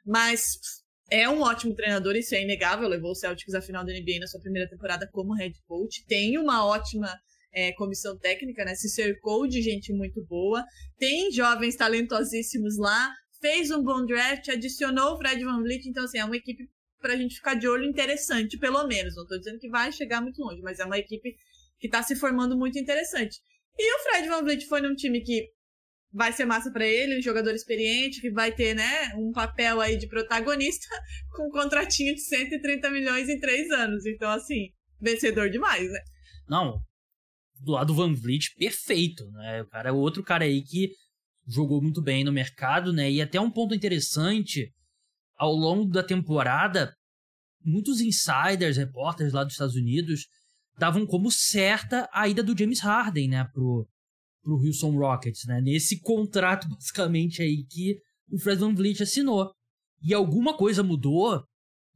Mas 0.05 0.59
é 1.13 1.29
um 1.29 1.41
ótimo 1.41 1.75
treinador, 1.75 2.15
isso 2.15 2.33
é 2.33 2.41
inegável. 2.41 2.89
Levou 2.89 3.11
o 3.11 3.15
Celtics 3.15 3.53
à 3.53 3.61
final 3.61 3.85
da 3.85 3.93
NBA 3.93 4.17
na 4.19 4.25
sua 4.25 4.41
primeira 4.41 4.67
temporada 4.67 5.07
como 5.11 5.35
head 5.35 5.55
coach. 5.67 6.03
Tem 6.07 6.39
uma 6.39 6.65
ótima 6.65 7.07
é, 7.53 7.71
comissão 7.73 8.17
técnica, 8.17 8.65
né? 8.65 8.73
Se 8.73 8.89
cercou 8.89 9.47
de 9.47 9.61
gente 9.61 9.93
muito 9.93 10.25
boa. 10.25 10.65
Tem 10.97 11.31
jovens 11.31 11.75
talentosíssimos 11.75 12.79
lá. 12.79 13.13
Fez 13.39 13.69
um 13.69 13.83
bom 13.83 14.03
draft, 14.07 14.49
adicionou 14.49 15.13
o 15.13 15.17
Fred 15.19 15.43
Van 15.45 15.61
Vliet. 15.61 15.87
Então, 15.87 16.03
assim, 16.03 16.17
é 16.17 16.25
uma 16.25 16.35
equipe 16.35 16.67
pra 16.99 17.15
gente 17.15 17.35
ficar 17.35 17.53
de 17.53 17.67
olho 17.67 17.85
interessante, 17.85 18.57
pelo 18.57 18.87
menos. 18.87 19.15
Não 19.15 19.27
tô 19.27 19.37
dizendo 19.37 19.59
que 19.59 19.69
vai 19.69 19.91
chegar 19.91 20.19
muito 20.19 20.41
longe, 20.41 20.63
mas 20.63 20.79
é 20.79 20.85
uma 20.85 20.97
equipe 20.97 21.35
que 21.77 21.87
tá 21.87 22.01
se 22.01 22.15
formando 22.15 22.57
muito 22.57 22.79
interessante. 22.79 23.37
E 23.77 23.95
o 23.95 23.99
Fred 23.99 24.27
Van 24.29 24.41
Vliet 24.41 24.65
foi 24.65 24.81
num 24.81 24.95
time 24.95 25.21
que 25.21 25.47
vai 26.13 26.31
ser 26.31 26.45
massa 26.45 26.71
para 26.71 26.85
ele, 26.85 27.17
um 27.17 27.21
jogador 27.21 27.53
experiente 27.53 28.21
que 28.21 28.29
vai 28.29 28.51
ter, 28.51 28.75
né, 28.75 29.13
um 29.15 29.31
papel 29.31 29.81
aí 29.81 29.97
de 29.97 30.07
protagonista 30.07 30.87
com 31.35 31.47
um 31.47 31.51
contratinho 31.51 32.13
de 32.13 32.21
130 32.21 32.89
milhões 32.91 33.27
em 33.27 33.39
três 33.39 33.69
anos. 33.71 34.05
Então, 34.05 34.29
assim, 34.29 34.69
vencedor 35.01 35.49
demais, 35.49 35.91
né? 35.91 35.99
Não, 36.47 36.79
do 37.59 37.71
lado 37.71 37.87
do 37.87 37.95
Van 37.95 38.13
Vliet, 38.13 38.53
perfeito, 38.57 39.25
né? 39.31 39.63
O 39.63 39.67
cara 39.67 39.89
é 39.89 39.91
outro 39.91 40.23
cara 40.23 40.45
aí 40.45 40.61
que 40.61 40.91
jogou 41.47 41.81
muito 41.81 42.01
bem 42.01 42.23
no 42.23 42.31
mercado, 42.31 42.93
né? 42.93 43.11
E 43.11 43.21
até 43.21 43.39
um 43.39 43.49
ponto 43.51 43.73
interessante, 43.73 44.71
ao 45.35 45.53
longo 45.53 45.91
da 45.91 46.03
temporada, 46.03 46.93
muitos 47.63 48.01
insiders, 48.01 48.77
repórteres 48.77 49.33
lá 49.33 49.43
dos 49.43 49.53
Estados 49.53 49.75
Unidos, 49.75 50.27
davam 50.77 51.05
como 51.05 51.31
certa 51.31 52.09
a 52.11 52.27
ida 52.27 52.43
do 52.43 52.57
James 52.57 52.79
Harden, 52.79 53.29
né, 53.29 53.47
pro, 53.53 53.87
pro 54.43 54.57
Houston 54.57 54.91
Rockets, 54.97 55.45
né? 55.45 55.61
Nesse 55.61 55.99
contrato, 56.01 56.67
basicamente, 56.69 57.41
aí 57.41 57.63
que 57.63 57.97
o 58.29 58.37
Fred 58.37 58.59
Van 58.59 58.75
Vliet 58.75 59.01
assinou. 59.01 59.51
E 60.01 60.13
alguma 60.13 60.55
coisa 60.55 60.83
mudou, 60.83 61.41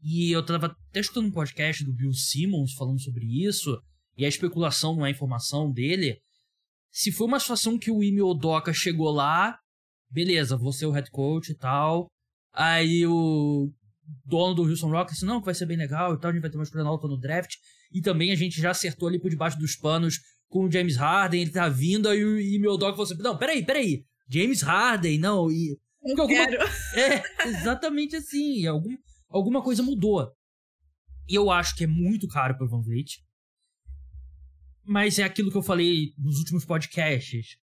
e 0.02 0.32
eu 0.32 0.44
tava 0.44 0.68
até 0.68 1.02
escutando 1.02 1.28
um 1.28 1.32
podcast 1.32 1.84
do 1.84 1.94
Bill 1.94 2.14
Simmons 2.14 2.74
falando 2.74 3.02
sobre 3.02 3.26
isso, 3.26 3.78
e 4.18 4.26
a 4.26 4.30
especulação 4.30 4.96
não 4.96 5.06
é 5.06 5.12
informação 5.12 5.72
dele. 5.72 6.18
Se 6.90 7.12
foi 7.12 7.28
uma 7.28 7.40
situação 7.40 7.78
que 7.78 7.92
o 7.92 8.02
Ime 8.02 8.22
Odoka 8.22 8.74
chegou 8.74 9.12
lá, 9.12 9.60
beleza, 10.10 10.58
vou 10.58 10.72
ser 10.72 10.86
o 10.86 10.92
head 10.92 11.12
coach 11.12 11.52
e 11.52 11.56
tal. 11.56 12.08
Aí 12.54 13.06
o 13.06 13.72
dono 14.26 14.56
do 14.56 14.64
Houston 14.64 14.90
Rockets, 14.90 15.22
não, 15.22 15.40
que 15.40 15.46
vai 15.46 15.54
ser 15.54 15.66
bem 15.66 15.78
legal 15.78 16.14
e 16.14 16.20
tal, 16.20 16.32
a 16.32 16.34
gente 16.34 16.42
vai 16.42 16.50
ter 16.50 16.58
uma 16.58 16.64
escolha 16.64 16.86
alta 16.86 17.08
no 17.08 17.20
draft. 17.20 17.56
E 17.92 18.02
também 18.02 18.32
a 18.32 18.36
gente 18.36 18.60
já 18.60 18.72
acertou 18.72 19.08
ali 19.08 19.20
por 19.20 19.30
debaixo 19.30 19.60
dos 19.60 19.76
panos 19.76 20.20
com 20.50 20.66
o 20.66 20.72
James 20.72 20.96
Harden, 20.96 21.42
ele 21.42 21.52
tá 21.52 21.68
vindo, 21.68 22.08
aí 22.08 22.20
e 22.20 22.60
meu 22.60 22.78
dog 22.78 22.92
falou 22.92 23.04
assim, 23.04 23.22
não, 23.22 23.38
peraí, 23.38 23.66
peraí, 23.66 24.06
James 24.30 24.62
Harden, 24.62 25.20
não, 25.20 25.52
e... 25.52 25.78
Eu 26.04 26.22
alguma... 26.22 26.28
quero. 26.28 26.58
É, 26.96 27.48
exatamente 27.48 28.16
assim, 28.16 28.66
algum, 28.66 28.96
alguma 29.30 29.62
coisa 29.62 29.84
mudou. 29.84 30.32
E 31.28 31.36
eu 31.36 31.52
acho 31.52 31.76
que 31.76 31.84
é 31.84 31.88
muito 31.88 32.28
caro 32.28 32.56
pro 32.58 32.68
Van 32.68 32.82
Vliet. 32.82 33.22
Mas 34.86 35.20
é 35.20 35.24
aquilo 35.24 35.52
que 35.52 35.58
eu 35.58 35.64
falei 35.64 36.14
nos 36.18 36.40
últimos 36.40 36.64
podcasts. 36.64 37.58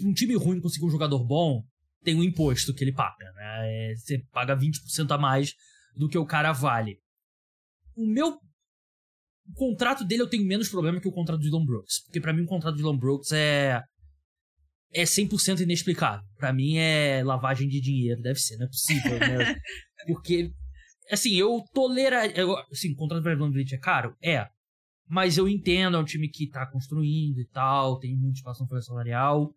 Um 0.00 0.12
time 0.12 0.36
ruim 0.36 0.60
conseguir 0.60 0.86
um 0.86 0.90
jogador 0.90 1.24
bom, 1.24 1.64
tem 2.04 2.14
um 2.14 2.22
imposto 2.22 2.72
que 2.72 2.84
ele 2.84 2.92
paga, 2.92 3.32
né? 3.32 3.90
É, 3.90 3.94
você 3.96 4.18
paga 4.32 4.56
20% 4.56 5.10
a 5.10 5.18
mais 5.18 5.54
do 5.96 6.08
que 6.08 6.16
o 6.16 6.24
cara 6.24 6.52
vale. 6.52 7.00
O 7.96 8.06
meu 8.06 8.38
o 9.48 9.54
contrato 9.54 10.04
dele 10.04 10.22
eu 10.22 10.28
tenho 10.28 10.46
menos 10.46 10.68
problema 10.68 11.00
que 11.00 11.08
o 11.08 11.12
contrato 11.12 11.40
do 11.40 11.44
Dylan 11.44 11.64
Brooks. 11.64 12.02
Porque 12.04 12.20
para 12.20 12.32
mim 12.32 12.42
o 12.42 12.46
contrato 12.46 12.74
do 12.74 12.78
Dylan 12.78 12.98
Brooks 12.98 13.32
é. 13.32 13.82
É 14.94 15.02
100% 15.02 15.60
inexplicável. 15.60 16.24
para 16.38 16.52
mim 16.52 16.78
é 16.78 17.22
lavagem 17.22 17.68
de 17.68 17.80
dinheiro, 17.80 18.22
deve 18.22 18.38
ser, 18.38 18.56
não 18.56 18.66
é 18.66 18.68
possível, 18.68 19.18
né? 19.18 19.56
Porque, 20.06 20.50
assim, 21.10 21.34
eu 21.34 21.62
toleraria. 21.74 22.34
Assim, 22.72 22.92
o 22.92 22.96
contrato 22.96 23.22
do 23.22 23.30
Dylan 23.30 23.50
Brooks 23.50 23.72
é 23.72 23.78
caro? 23.78 24.16
É. 24.22 24.46
Mas 25.08 25.36
eu 25.36 25.48
entendo, 25.48 25.96
é 25.96 26.00
um 26.00 26.04
time 26.04 26.28
que 26.28 26.48
tá 26.48 26.66
construindo 26.70 27.38
e 27.38 27.46
tal, 27.48 27.98
tem 27.98 28.16
muita 28.16 28.38
espaço 28.38 28.64
no 28.64 28.82
salarial. 28.82 29.54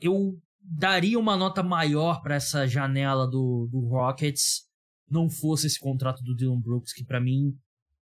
Eu 0.00 0.38
daria 0.60 1.18
uma 1.18 1.36
nota 1.36 1.62
maior 1.62 2.20
para 2.20 2.34
essa 2.34 2.66
janela 2.66 3.26
do, 3.26 3.68
do 3.70 3.86
Rockets 3.86 4.68
não 5.10 5.28
fosse 5.28 5.66
esse 5.66 5.78
contrato 5.78 6.22
do 6.22 6.34
Dylan 6.34 6.60
Brooks, 6.60 6.92
que 6.92 7.04
para 7.04 7.20
mim 7.20 7.54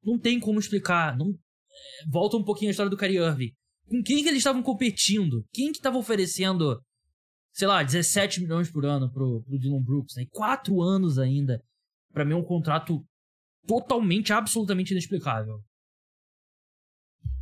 não 0.06 0.18
tem 0.18 0.40
como 0.40 0.58
explicar. 0.58 1.16
Não... 1.16 1.30
É, 1.30 2.08
volta 2.08 2.36
um 2.36 2.44
pouquinho 2.44 2.70
a 2.70 2.72
história 2.72 2.90
do 2.90 2.96
Kyrie 2.96 3.18
Irving. 3.18 3.52
Com 3.88 4.02
quem 4.02 4.22
que 4.22 4.28
eles 4.28 4.38
estavam 4.38 4.62
competindo? 4.62 5.44
Quem 5.52 5.72
que 5.72 5.78
estava 5.78 5.98
oferecendo 5.98 6.80
sei 7.56 7.66
lá, 7.66 7.82
17 7.82 8.42
milhões 8.42 8.70
por 8.70 8.84
ano 8.84 9.10
pro, 9.10 9.42
pro 9.42 9.58
Dylan 9.58 9.82
Brooks, 9.82 10.14
né? 10.14 10.26
Quatro 10.30 10.82
anos 10.82 11.18
ainda. 11.18 11.62
para 12.12 12.22
mim 12.22 12.34
é 12.34 12.36
um 12.36 12.44
contrato 12.44 13.02
totalmente, 13.66 14.30
absolutamente 14.30 14.92
inexplicável. 14.92 15.58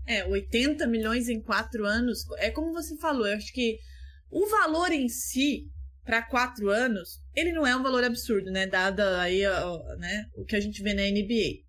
É, 0.06 0.24
80 0.24 0.86
milhões 0.86 1.28
em 1.28 1.42
quatro 1.42 1.84
anos. 1.84 2.24
É 2.38 2.50
como 2.50 2.72
você 2.72 2.96
falou, 2.98 3.26
eu 3.26 3.36
acho 3.36 3.52
que 3.52 3.78
o 4.30 4.46
valor 4.46 4.92
em 4.92 5.08
si, 5.08 5.68
para 6.04 6.22
quatro 6.22 6.70
anos, 6.70 7.20
ele 7.34 7.52
não 7.52 7.66
é 7.66 7.74
um 7.74 7.82
valor 7.82 8.04
absurdo, 8.04 8.52
né? 8.52 8.68
Dada 8.68 9.20
aí 9.20 9.42
né, 9.98 10.26
o 10.36 10.44
que 10.44 10.54
a 10.54 10.60
gente 10.60 10.80
vê 10.80 10.94
na 10.94 11.02
NBA. 11.02 11.64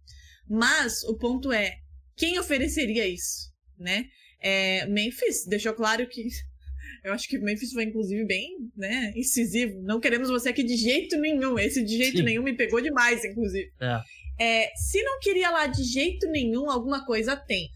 Mas 0.50 1.04
o 1.04 1.18
ponto 1.18 1.52
é, 1.52 1.78
quem 2.16 2.40
ofereceria 2.40 3.08
isso, 3.08 3.52
né? 3.78 4.06
É, 4.40 4.86
Memphis 4.86 5.46
deixou 5.48 5.74
claro 5.74 6.08
que 6.08 6.28
eu 7.04 7.14
acho 7.14 7.28
que 7.28 7.38
Memphis 7.38 7.72
foi, 7.72 7.84
inclusive, 7.84 8.26
bem 8.26 8.58
né, 8.76 9.12
incisivo. 9.16 9.82
Não 9.82 10.00
queremos 10.00 10.30
você 10.30 10.50
aqui 10.50 10.64
de 10.64 10.76
jeito 10.76 11.18
nenhum. 11.18 11.58
Esse 11.58 11.84
de 11.84 11.98
jeito 11.98 12.18
Sim. 12.18 12.24
nenhum 12.24 12.44
me 12.44 12.56
pegou 12.56 12.82
demais, 12.82 13.24
inclusive. 13.26 13.72
É. 13.80 14.02
É, 14.38 14.72
se 14.76 15.02
não 15.02 15.20
queria 15.20 15.50
lá 15.50 15.66
de 15.66 15.84
jeito 15.84 16.30
nenhum, 16.30 16.70
alguma 16.70 17.06
coisa 17.06 17.36
tem. 17.36 17.70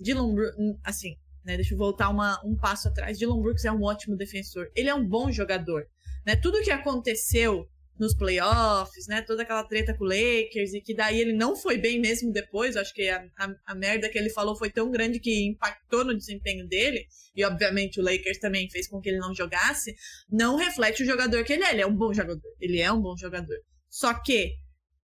Dylan 0.00 0.34
Brooks, 0.34 0.56
assim, 0.82 1.16
né, 1.44 1.56
deixa 1.56 1.74
eu 1.74 1.78
voltar 1.78 2.08
uma, 2.08 2.40
um 2.44 2.56
passo 2.56 2.88
atrás. 2.88 3.18
Dylan 3.18 3.40
Brooks 3.40 3.64
é 3.64 3.72
um 3.72 3.82
ótimo 3.82 4.16
defensor. 4.16 4.70
Ele 4.74 4.88
é 4.88 4.94
um 4.94 5.06
bom 5.06 5.30
jogador. 5.30 5.86
Né? 6.24 6.34
Tudo 6.36 6.62
que 6.62 6.70
aconteceu 6.70 7.68
nos 7.98 8.14
playoffs, 8.14 9.06
né? 9.06 9.22
Toda 9.22 9.42
aquela 9.42 9.64
treta 9.64 9.94
com 9.94 10.04
o 10.04 10.08
Lakers 10.08 10.74
e 10.74 10.80
que 10.80 10.94
daí 10.94 11.20
ele 11.20 11.32
não 11.32 11.56
foi 11.56 11.78
bem 11.78 11.98
mesmo 12.00 12.32
depois. 12.32 12.76
Acho 12.76 12.92
que 12.92 13.08
a, 13.08 13.24
a, 13.38 13.54
a, 13.66 13.74
merda 13.74 14.08
que 14.08 14.18
ele 14.18 14.30
falou 14.30 14.56
foi 14.56 14.70
tão 14.70 14.90
grande 14.90 15.18
que 15.18 15.46
impactou 15.46 16.04
no 16.04 16.16
desempenho 16.16 16.66
dele. 16.66 17.06
E 17.34 17.44
obviamente 17.44 18.00
o 18.00 18.02
Lakers 18.02 18.38
também 18.38 18.68
fez 18.70 18.88
com 18.88 19.00
que 19.00 19.08
ele 19.08 19.18
não 19.18 19.34
jogasse. 19.34 19.94
Não 20.30 20.56
reflete 20.56 21.02
o 21.02 21.06
jogador 21.06 21.44
que 21.44 21.52
ele 21.52 21.64
é. 21.64 21.72
Ele 21.72 21.82
é 21.82 21.86
um 21.86 21.96
bom 21.96 22.12
jogador. 22.12 22.54
Ele 22.60 22.80
é 22.80 22.92
um 22.92 23.00
bom 23.00 23.16
jogador. 23.16 23.56
Só 23.88 24.12
que 24.14 24.54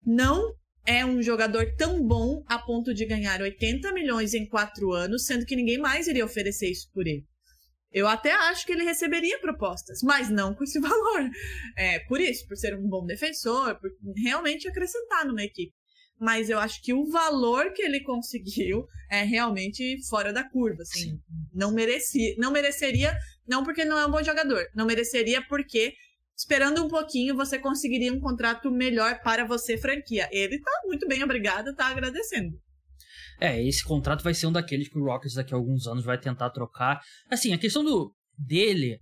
não 0.05 0.55
é 0.85 1.05
um 1.05 1.23
jogador 1.23 1.75
tão 1.77 2.05
bom 2.07 2.43
a 2.47 2.59
ponto 2.59 2.93
de 2.93 3.07
ganhar 3.07 3.41
80 3.41 3.93
milhões 3.93 4.35
em 4.35 4.47
quatro 4.47 4.93
anos, 4.93 5.27
sendo 5.27 5.47
que 5.47 5.57
ninguém 5.57 5.79
mais 5.79 6.09
iria 6.09 6.25
oferecer 6.25 6.71
isso 6.71 6.91
por 6.93 7.07
ele. 7.07 7.25
Eu 7.93 8.09
até 8.09 8.33
acho 8.33 8.65
que 8.65 8.73
ele 8.73 8.85
receberia 8.85 9.39
propostas, 9.39 10.01
mas 10.03 10.31
não 10.31 10.55
com 10.55 10.65
esse 10.65 10.81
valor. 10.81 11.31
É, 11.77 11.99
por 12.01 12.21
isso, 12.21 12.47
por 12.47 12.57
ser 12.57 12.75
um 12.77 12.89
bom 12.89 13.05
defensor, 13.05 13.79
por 13.79 13.91
realmente 14.17 14.69
acrescentar 14.69 15.27
numa 15.27 15.43
equipe. 15.43 15.73
Mas 16.19 16.49
eu 16.49 16.59
acho 16.59 16.81
que 16.83 16.95
o 16.95 17.07
valor 17.11 17.73
que 17.73 17.83
ele 17.83 18.01
conseguiu 18.01 18.87
é 19.11 19.23
realmente 19.23 19.99
fora 20.09 20.33
da 20.33 20.49
curva, 20.49 20.83
assim. 20.83 21.19
Não 21.53 21.73
merecia, 21.73 22.35
não 22.39 22.53
mereceria, 22.53 23.13
não 23.47 23.65
porque 23.65 23.85
não 23.85 23.99
é 23.99 24.07
um 24.07 24.11
bom 24.11 24.23
jogador, 24.23 24.65
não 24.75 24.87
mereceria 24.87 25.43
porque 25.49 25.93
esperando 26.37 26.85
um 26.85 26.89
pouquinho 26.89 27.35
você 27.35 27.59
conseguiria 27.59 28.13
um 28.13 28.21
contrato 28.21 28.71
melhor 28.71 29.21
para 29.23 29.45
você 29.45 29.77
franquia. 29.77 30.29
Ele 30.31 30.61
tá 30.61 30.71
muito 30.85 31.07
bem, 31.09 31.23
obrigado, 31.25 31.75
tá 31.75 31.87
agradecendo. 31.87 32.57
É, 33.43 33.61
esse 33.61 33.83
contrato 33.83 34.23
vai 34.23 34.33
ser 34.33 34.47
um 34.47 34.53
daqueles 34.53 34.89
que 34.89 34.97
o 34.97 35.05
Rockets 35.05 35.35
daqui 35.35 35.53
a 35.53 35.57
alguns 35.57 35.89
anos 35.89 36.05
vai 36.05 36.17
tentar 36.17 36.51
trocar. 36.51 37.01
Assim, 37.29 37.53
a 37.53 37.59
questão 37.59 37.83
do 37.83 38.15
dele 38.39 39.01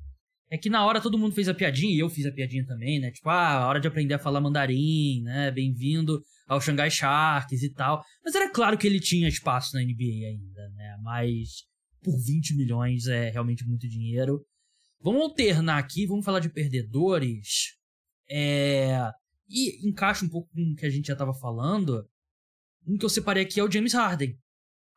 é 0.50 0.56
que 0.56 0.70
na 0.70 0.82
hora 0.82 0.98
todo 0.98 1.18
mundo 1.18 1.34
fez 1.34 1.46
a 1.46 1.52
piadinha, 1.52 1.94
e 1.94 1.98
eu 1.98 2.08
fiz 2.08 2.24
a 2.24 2.32
piadinha 2.32 2.64
também, 2.64 2.98
né? 2.98 3.10
Tipo, 3.10 3.28
ah, 3.28 3.68
hora 3.68 3.78
de 3.78 3.86
aprender 3.86 4.14
a 4.14 4.18
falar 4.18 4.40
mandarim, 4.40 5.20
né? 5.24 5.50
Bem-vindo 5.50 6.22
ao 6.48 6.58
Shanghai 6.58 6.90
Sharks 6.90 7.62
e 7.62 7.70
tal. 7.70 8.02
Mas 8.24 8.34
era 8.34 8.50
claro 8.50 8.78
que 8.78 8.86
ele 8.86 8.98
tinha 8.98 9.28
espaço 9.28 9.74
na 9.74 9.82
NBA 9.82 10.26
ainda, 10.26 10.70
né? 10.70 10.96
Mas 11.02 11.66
por 12.02 12.18
20 12.18 12.56
milhões 12.56 13.08
é 13.08 13.28
realmente 13.28 13.68
muito 13.68 13.86
dinheiro. 13.86 14.40
Vamos 15.02 15.20
alternar 15.20 15.76
aqui, 15.76 16.06
vamos 16.06 16.24
falar 16.24 16.40
de 16.40 16.48
perdedores. 16.48 17.76
É... 18.30 19.06
E 19.46 19.86
encaixa 19.86 20.24
um 20.24 20.30
pouco 20.30 20.48
com 20.54 20.62
o 20.62 20.74
que 20.76 20.86
a 20.86 20.90
gente 20.90 21.08
já 21.08 21.12
estava 21.12 21.34
falando. 21.34 22.08
Um 22.86 22.96
que 22.96 23.04
eu 23.04 23.10
separei 23.10 23.44
aqui 23.44 23.60
é 23.60 23.64
o 23.64 23.70
James 23.70 23.94
Harden. 23.94 24.36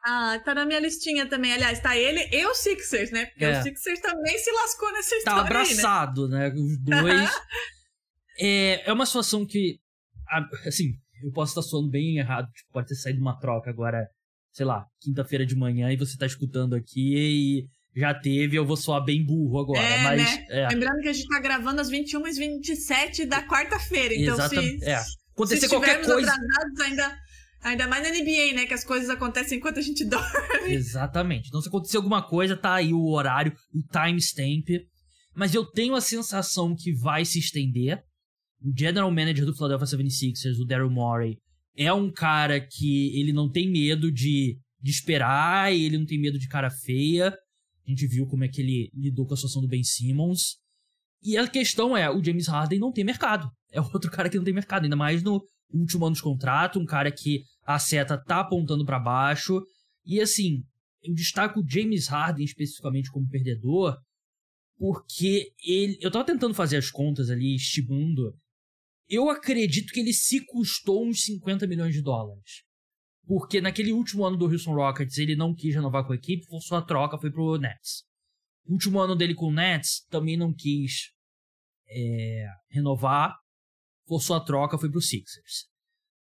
Ah, 0.06 0.38
tá 0.44 0.54
na 0.54 0.66
minha 0.66 0.80
listinha 0.80 1.26
também. 1.26 1.54
Aliás, 1.54 1.80
tá 1.80 1.98
ele 1.98 2.28
e 2.32 2.46
o 2.46 2.54
Sixers, 2.54 3.12
né? 3.12 3.26
Porque 3.28 3.46
é. 3.46 3.60
o 3.60 3.64
Sixers 3.64 4.02
também 4.02 4.38
se 4.38 4.52
lascou 4.52 4.92
nessa 4.92 5.12
tá 5.12 5.18
história. 5.18 5.42
Tá 5.42 5.46
abraçado, 5.46 6.26
aí, 6.26 6.32
né? 6.32 6.50
né? 6.50 6.56
Os 6.56 6.78
dois. 6.80 7.32
é, 8.40 8.90
é 8.90 8.94
uma 8.94 9.06
situação 9.06 9.46
que, 9.46 9.80
assim, 10.68 10.92
eu 11.24 11.32
posso 11.32 11.52
estar 11.52 11.62
soando 11.62 11.90
bem 11.90 12.18
errado. 12.18 12.52
Tipo, 12.52 12.74
pode 12.74 12.88
ter 12.88 12.96
saído 12.96 13.22
uma 13.22 13.40
troca 13.40 13.70
agora, 13.70 14.06
sei 14.52 14.66
lá, 14.66 14.86
quinta-feira 15.00 15.46
de 15.46 15.56
manhã 15.56 15.90
e 15.90 15.96
você 15.96 16.18
tá 16.18 16.26
escutando 16.26 16.76
aqui 16.76 17.16
e 17.16 17.68
já 17.96 18.14
teve, 18.14 18.58
eu 18.58 18.66
vou 18.66 18.76
soar 18.76 19.06
bem 19.06 19.26
burro 19.26 19.60
agora. 19.60 19.80
É, 19.80 20.04
mas, 20.04 20.22
né? 20.22 20.46
É. 20.50 20.68
Lembrando 20.68 21.00
que 21.00 21.08
a 21.08 21.14
gente 21.14 21.28
tá 21.30 21.40
gravando 21.40 21.80
às 21.80 21.90
21h27 21.90 23.26
da 23.26 23.48
quarta-feira. 23.48 24.14
Então, 24.14 24.36
se, 24.50 24.84
é. 24.84 25.00
Acontecer 25.34 25.62
se 25.62 25.70
qualquer 25.70 26.04
coisa. 26.04 26.30
atrasados, 26.30 26.80
ainda 26.82 27.23
Ainda 27.64 27.88
mais 27.88 28.04
na 28.04 28.10
NBA, 28.10 28.54
né? 28.54 28.66
Que 28.66 28.74
as 28.74 28.84
coisas 28.84 29.10
acontecem 29.10 29.58
enquanto 29.58 29.80
a 29.80 29.82
gente 29.82 30.04
dorme. 30.06 30.74
Exatamente. 30.74 31.48
Então, 31.48 31.62
se 31.62 31.68
acontecer 31.68 31.98
alguma 31.98 32.22
coisa, 32.22 32.58
tá 32.58 32.74
aí 32.74 32.94
o 32.94 33.08
horário, 33.08 33.56
o 33.74 33.82
timestamp. 33.82 34.68
Mas 35.36 35.56
eu 35.56 35.66
tenho 35.66 35.96
a 35.96 36.02
sensação 36.02 36.76
que 36.76 36.94
vai 36.94 37.26
se 37.26 37.40
estender. 37.40 38.04
O 38.62 38.72
general 38.78 39.10
manager 39.10 39.46
do 39.46 39.56
Philadelphia 39.56 39.98
76ers, 39.98 40.60
o 40.62 40.66
Daryl 40.66 40.90
Morey, 40.90 41.38
é 41.76 41.92
um 41.92 42.12
cara 42.12 42.62
que 42.62 43.18
ele 43.20 43.34
não 43.34 43.50
tem 43.50 43.70
medo 43.70 44.12
de, 44.12 44.58
de 44.80 44.92
esperar 44.92 45.74
ele 45.74 45.98
não 45.98 46.06
tem 46.06 46.20
medo 46.20 46.38
de 46.38 46.48
cara 46.48 46.70
feia. 46.70 47.36
A 47.86 47.90
gente 47.90 48.08
viu 48.08 48.26
como 48.28 48.44
é 48.44 48.48
que 48.48 48.62
ele 48.62 48.90
lidou 48.94 49.26
com 49.26 49.34
a 49.34 49.38
situação 49.38 49.62
do 49.62 49.68
Ben 49.68 49.84
Simmons. 49.84 50.58
E 51.22 51.38
a 51.38 51.48
questão 51.48 51.96
é, 51.96 52.10
o 52.10 52.24
James 52.24 52.48
Harden 52.48 52.80
não 52.80 52.92
tem 52.92 53.04
mercado. 53.04 53.50
É 53.72 53.82
outro 53.82 54.10
cara 54.12 54.30
que 54.30 54.38
não 54.38 54.44
tem 54.44 54.54
mercado, 54.54 54.84
ainda 54.84 54.96
mais 54.96 55.24
no 55.24 55.42
último 55.74 56.06
ano 56.06 56.16
de 56.16 56.22
contrato, 56.22 56.80
um 56.80 56.86
cara 56.86 57.12
que 57.12 57.44
a 57.66 57.80
seta 57.80 58.18
tá 58.18 58.42
apontando 58.42 58.86
para 58.86 59.00
baixo. 59.00 59.62
E 60.06 60.20
assim, 60.20 60.64
eu 61.02 61.14
destaco 61.14 61.60
o 61.60 61.68
James 61.68 62.08
Harden 62.08 62.46
especificamente 62.46 63.12
como 63.12 63.28
perdedor, 63.28 63.98
porque 64.78 65.52
ele. 65.66 65.98
Eu 66.02 66.12
tava 66.12 66.26
tentando 66.26 66.54
fazer 66.54 66.78
as 66.78 66.90
contas 66.90 67.30
ali, 67.30 67.56
estimando. 67.56 68.34
Eu 69.08 69.30
acredito 69.30 69.92
que 69.92 70.00
ele 70.00 70.14
se 70.14 70.44
custou 70.46 71.06
uns 71.06 71.22
50 71.24 71.68
milhões 71.68 71.94
de 71.94 72.02
dólares. 72.02 72.64
Porque 73.26 73.62
naquele 73.62 73.94
último 73.94 74.26
ano 74.26 74.38
do 74.38 74.46
Houston 74.46 74.74
Rockets 74.74 75.18
ele 75.18 75.36
não 75.36 75.54
quis 75.54 75.74
renovar 75.74 76.06
com 76.06 76.14
a 76.14 76.16
equipe, 76.16 76.46
por 76.48 76.62
sua 76.62 76.82
troca 76.82 77.18
foi 77.18 77.32
pro 77.32 77.58
Nets. 77.58 78.04
O 78.66 78.74
último 78.74 79.00
ano 79.00 79.16
dele 79.16 79.34
com 79.34 79.48
o 79.48 79.54
Nets 79.54 80.06
também 80.10 80.36
não 80.36 80.54
quis 80.54 81.12
é, 81.88 82.48
renovar, 82.70 83.36
por 84.06 84.22
sua 84.22 84.44
troca 84.44 84.78
foi 84.78 84.90
pro 84.90 85.02
Sixers. 85.02 85.68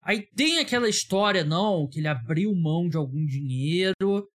Aí 0.03 0.27
tem 0.35 0.59
aquela 0.59 0.89
história, 0.89 1.45
não, 1.45 1.87
que 1.89 2.01
ele 2.01 2.09
abriu 2.09 2.55
mão 2.55 2.89
de 2.89 2.97
algum 2.97 3.25
dinheiro 3.25 4.29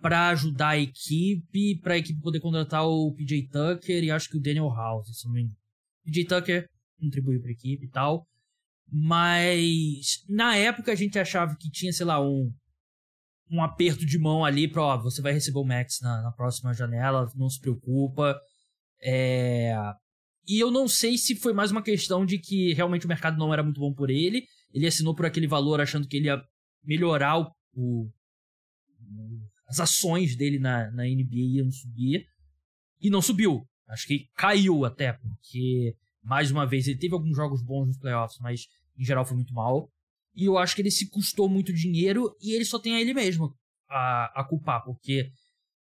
para 0.00 0.30
ajudar 0.30 0.70
a 0.70 0.78
equipe, 0.78 1.78
para 1.80 1.94
a 1.94 1.98
equipe 1.98 2.20
poder 2.20 2.40
contratar 2.40 2.84
o 2.84 3.14
PJ 3.14 3.48
Tucker 3.48 4.02
e 4.02 4.10
acho 4.10 4.28
que 4.28 4.36
o 4.36 4.40
Daniel 4.40 4.68
House, 4.68 5.16
se 5.16 5.26
não 5.26 5.34
me 5.34 5.42
engano. 5.42 5.56
PJ 6.04 6.24
Tucker 6.24 6.68
contribuiu 6.98 7.40
para 7.40 7.50
a 7.50 7.52
equipe 7.52 7.86
e 7.86 7.88
tal. 7.88 8.26
Mas 8.90 10.24
na 10.28 10.56
época 10.56 10.90
a 10.90 10.96
gente 10.96 11.18
achava 11.18 11.56
que 11.56 11.70
tinha, 11.70 11.92
sei 11.92 12.04
lá, 12.04 12.20
um, 12.20 12.52
um 13.48 13.62
aperto 13.62 14.04
de 14.04 14.18
mão 14.18 14.44
ali 14.44 14.68
para, 14.68 14.82
ó, 14.82 15.00
você 15.00 15.22
vai 15.22 15.32
receber 15.32 15.60
o 15.60 15.64
Max 15.64 16.00
na, 16.02 16.20
na 16.20 16.32
próxima 16.32 16.74
janela, 16.74 17.30
não 17.36 17.48
se 17.48 17.60
preocupa. 17.60 18.36
É... 19.00 19.72
E 20.46 20.58
eu 20.58 20.70
não 20.70 20.88
sei 20.88 21.16
se 21.16 21.36
foi 21.36 21.52
mais 21.52 21.70
uma 21.70 21.82
questão 21.82 22.26
de 22.26 22.38
que 22.38 22.72
realmente 22.74 23.06
o 23.06 23.08
mercado 23.08 23.38
não 23.38 23.52
era 23.52 23.62
muito 23.62 23.80
bom 23.80 23.92
por 23.92 24.10
ele 24.10 24.44
ele 24.72 24.86
assinou 24.86 25.14
por 25.14 25.26
aquele 25.26 25.46
valor 25.46 25.80
achando 25.80 26.08
que 26.08 26.16
ele 26.16 26.26
ia 26.26 26.42
melhorar 26.82 27.38
o, 27.38 27.52
o 27.74 28.10
as 29.66 29.80
ações 29.80 30.36
dele 30.36 30.58
na, 30.58 30.90
na 30.90 31.04
NBA 31.04 31.56
iam 31.56 31.70
subir. 31.70 32.26
E 33.00 33.10
não 33.10 33.22
subiu. 33.22 33.66
Acho 33.88 34.06
que 34.06 34.28
caiu 34.34 34.84
até, 34.84 35.12
porque, 35.12 35.96
mais 36.22 36.50
uma 36.50 36.66
vez, 36.66 36.86
ele 36.86 36.98
teve 36.98 37.14
alguns 37.14 37.36
jogos 37.36 37.62
bons 37.62 37.86
nos 37.86 37.98
playoffs, 37.98 38.38
mas 38.40 38.66
em 38.96 39.04
geral 39.04 39.24
foi 39.24 39.36
muito 39.36 39.52
mal. 39.52 39.90
E 40.34 40.44
eu 40.44 40.56
acho 40.56 40.74
que 40.74 40.82
ele 40.82 40.90
se 40.90 41.08
custou 41.10 41.48
muito 41.48 41.72
dinheiro 41.72 42.34
e 42.40 42.54
ele 42.54 42.64
só 42.64 42.78
tem 42.78 42.94
a 42.94 43.00
ele 43.00 43.12
mesmo 43.12 43.54
a, 43.88 44.40
a 44.40 44.44
culpar, 44.44 44.82
porque 44.84 45.30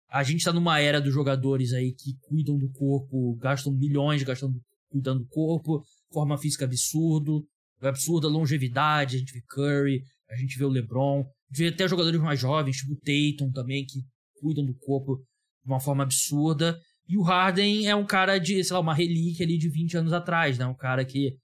a 0.09 0.23
gente 0.23 0.43
tá 0.43 0.53
numa 0.53 0.79
era 0.79 1.01
dos 1.01 1.13
jogadores 1.13 1.73
aí 1.73 1.93
que 1.93 2.17
cuidam 2.21 2.57
do 2.57 2.69
corpo, 2.71 3.35
gastam 3.35 3.73
milhões 3.73 4.23
gastando, 4.23 4.59
cuidando 4.89 5.19
do 5.19 5.27
corpo, 5.27 5.83
forma 6.11 6.37
física 6.37 6.65
absurdo, 6.65 7.45
absurda 7.81 8.27
longevidade, 8.27 9.17
a 9.17 9.19
gente 9.19 9.33
vê 9.33 9.41
Curry, 9.49 10.01
a 10.29 10.35
gente 10.35 10.57
vê 10.57 10.65
o 10.65 10.69
LeBron, 10.69 11.25
vê 11.49 11.67
até 11.67 11.87
jogadores 11.87 12.19
mais 12.19 12.39
jovens, 12.39 12.77
tipo 12.77 12.93
o 12.93 12.97
Tatum 12.97 13.51
também, 13.51 13.85
que 13.85 13.99
cuidam 14.39 14.65
do 14.65 14.75
corpo 14.75 15.17
de 15.17 15.71
uma 15.71 15.79
forma 15.79 16.03
absurda. 16.03 16.77
E 17.07 17.17
o 17.17 17.21
Harden 17.21 17.87
é 17.87 17.95
um 17.95 18.05
cara 18.05 18.37
de, 18.37 18.63
sei 18.63 18.73
lá, 18.73 18.79
uma 18.79 18.93
relíquia 18.93 19.45
ali 19.45 19.57
de 19.57 19.69
20 19.69 19.97
anos 19.97 20.13
atrás, 20.13 20.57
né? 20.57 20.65
Um 20.65 20.75
cara 20.75 21.05
que 21.05 21.37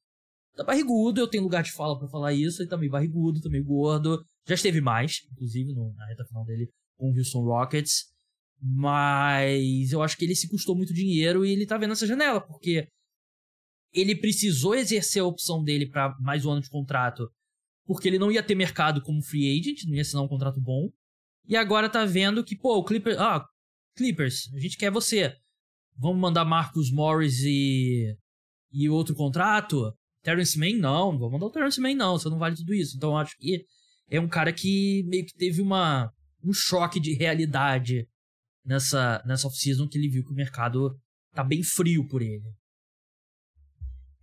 tá 0.56 0.64
barrigudo, 0.64 1.22
eu 1.22 1.28
tenho 1.28 1.44
lugar 1.44 1.64
de 1.64 1.72
fala 1.72 1.98
para 1.98 2.08
falar 2.10 2.34
isso, 2.34 2.62
ele 2.62 2.70
tá 2.70 2.78
meio 2.78 2.92
barrigudo, 2.92 3.42
tá 3.42 3.50
meio 3.50 3.64
gordo. 3.64 4.24
Já 4.46 4.56
esteve 4.56 4.82
mais, 4.82 5.22
inclusive, 5.32 5.74
na 5.74 6.06
reta 6.08 6.26
final 6.26 6.46
dele 6.46 6.70
com 6.98 7.10
o 7.10 7.18
Houston 7.18 7.44
Rockets. 7.44 8.13
Mas 8.66 9.92
eu 9.92 10.02
acho 10.02 10.16
que 10.18 10.24
ele 10.24 10.36
se 10.36 10.48
custou 10.48 10.74
muito 10.74 10.94
dinheiro 10.94 11.46
e 11.46 11.52
ele 11.52 11.66
tá 11.66 11.78
vendo 11.78 11.92
essa 11.92 12.08
janela, 12.08 12.40
porque 12.40 12.88
ele 13.92 14.16
precisou 14.16 14.74
exercer 14.74 15.22
a 15.22 15.26
opção 15.26 15.62
dele 15.62 15.86
para 15.86 16.16
mais 16.22 16.46
um 16.46 16.52
ano 16.52 16.62
de 16.62 16.70
contrato, 16.70 17.30
porque 17.86 18.08
ele 18.08 18.18
não 18.18 18.32
ia 18.32 18.42
ter 18.42 18.56
mercado 18.56 19.02
como 19.02 19.22
free 19.22 19.60
agent, 19.60 19.84
não 19.86 19.96
ia 19.96 20.02
assinar 20.02 20.24
um 20.24 20.30
contrato 20.30 20.62
bom. 20.62 20.90
E 21.46 21.58
agora 21.58 21.90
tá 21.90 22.06
vendo 22.06 22.42
que, 22.42 22.56
pô, 22.56 22.78
o 22.78 22.86
Clippers, 22.86 23.18
ah, 23.18 23.46
Clippers, 23.98 24.50
a 24.54 24.60
gente 24.60 24.78
quer 24.78 24.90
você. 24.90 25.36
Vamos 25.98 26.22
mandar 26.22 26.46
Marcus 26.46 26.90
Morris 26.90 27.42
e 27.42 28.16
e 28.72 28.90
outro 28.90 29.14
contrato? 29.14 29.94
Terrence 30.24 30.58
Mann 30.58 30.78
não, 30.78 31.12
não 31.12 31.20
vou 31.20 31.30
mandar 31.30 31.46
o 31.46 31.52
Terrence 31.52 31.80
Mann 31.80 31.96
não, 31.96 32.18
você 32.18 32.30
não 32.30 32.40
vale 32.40 32.56
tudo 32.56 32.74
isso. 32.74 32.96
Então 32.96 33.12
eu 33.12 33.18
acho 33.18 33.38
que 33.38 33.66
é 34.10 34.20
um 34.20 34.28
cara 34.28 34.54
que 34.54 35.04
meio 35.04 35.26
que 35.26 35.34
teve 35.34 35.62
uma 35.62 36.10
um 36.44 36.54
choque 36.54 37.00
de 37.00 37.14
realidade 37.14 38.08
nessa, 38.66 39.24
nessa 39.26 39.48
off-season 39.48 39.88
que 39.88 39.98
ele 39.98 40.10
viu 40.10 40.24
que 40.24 40.32
o 40.32 40.36
mercado 40.36 40.98
tá 41.34 41.44
bem 41.44 41.64
frio 41.64 42.08
por 42.08 42.22
ele. 42.22 42.44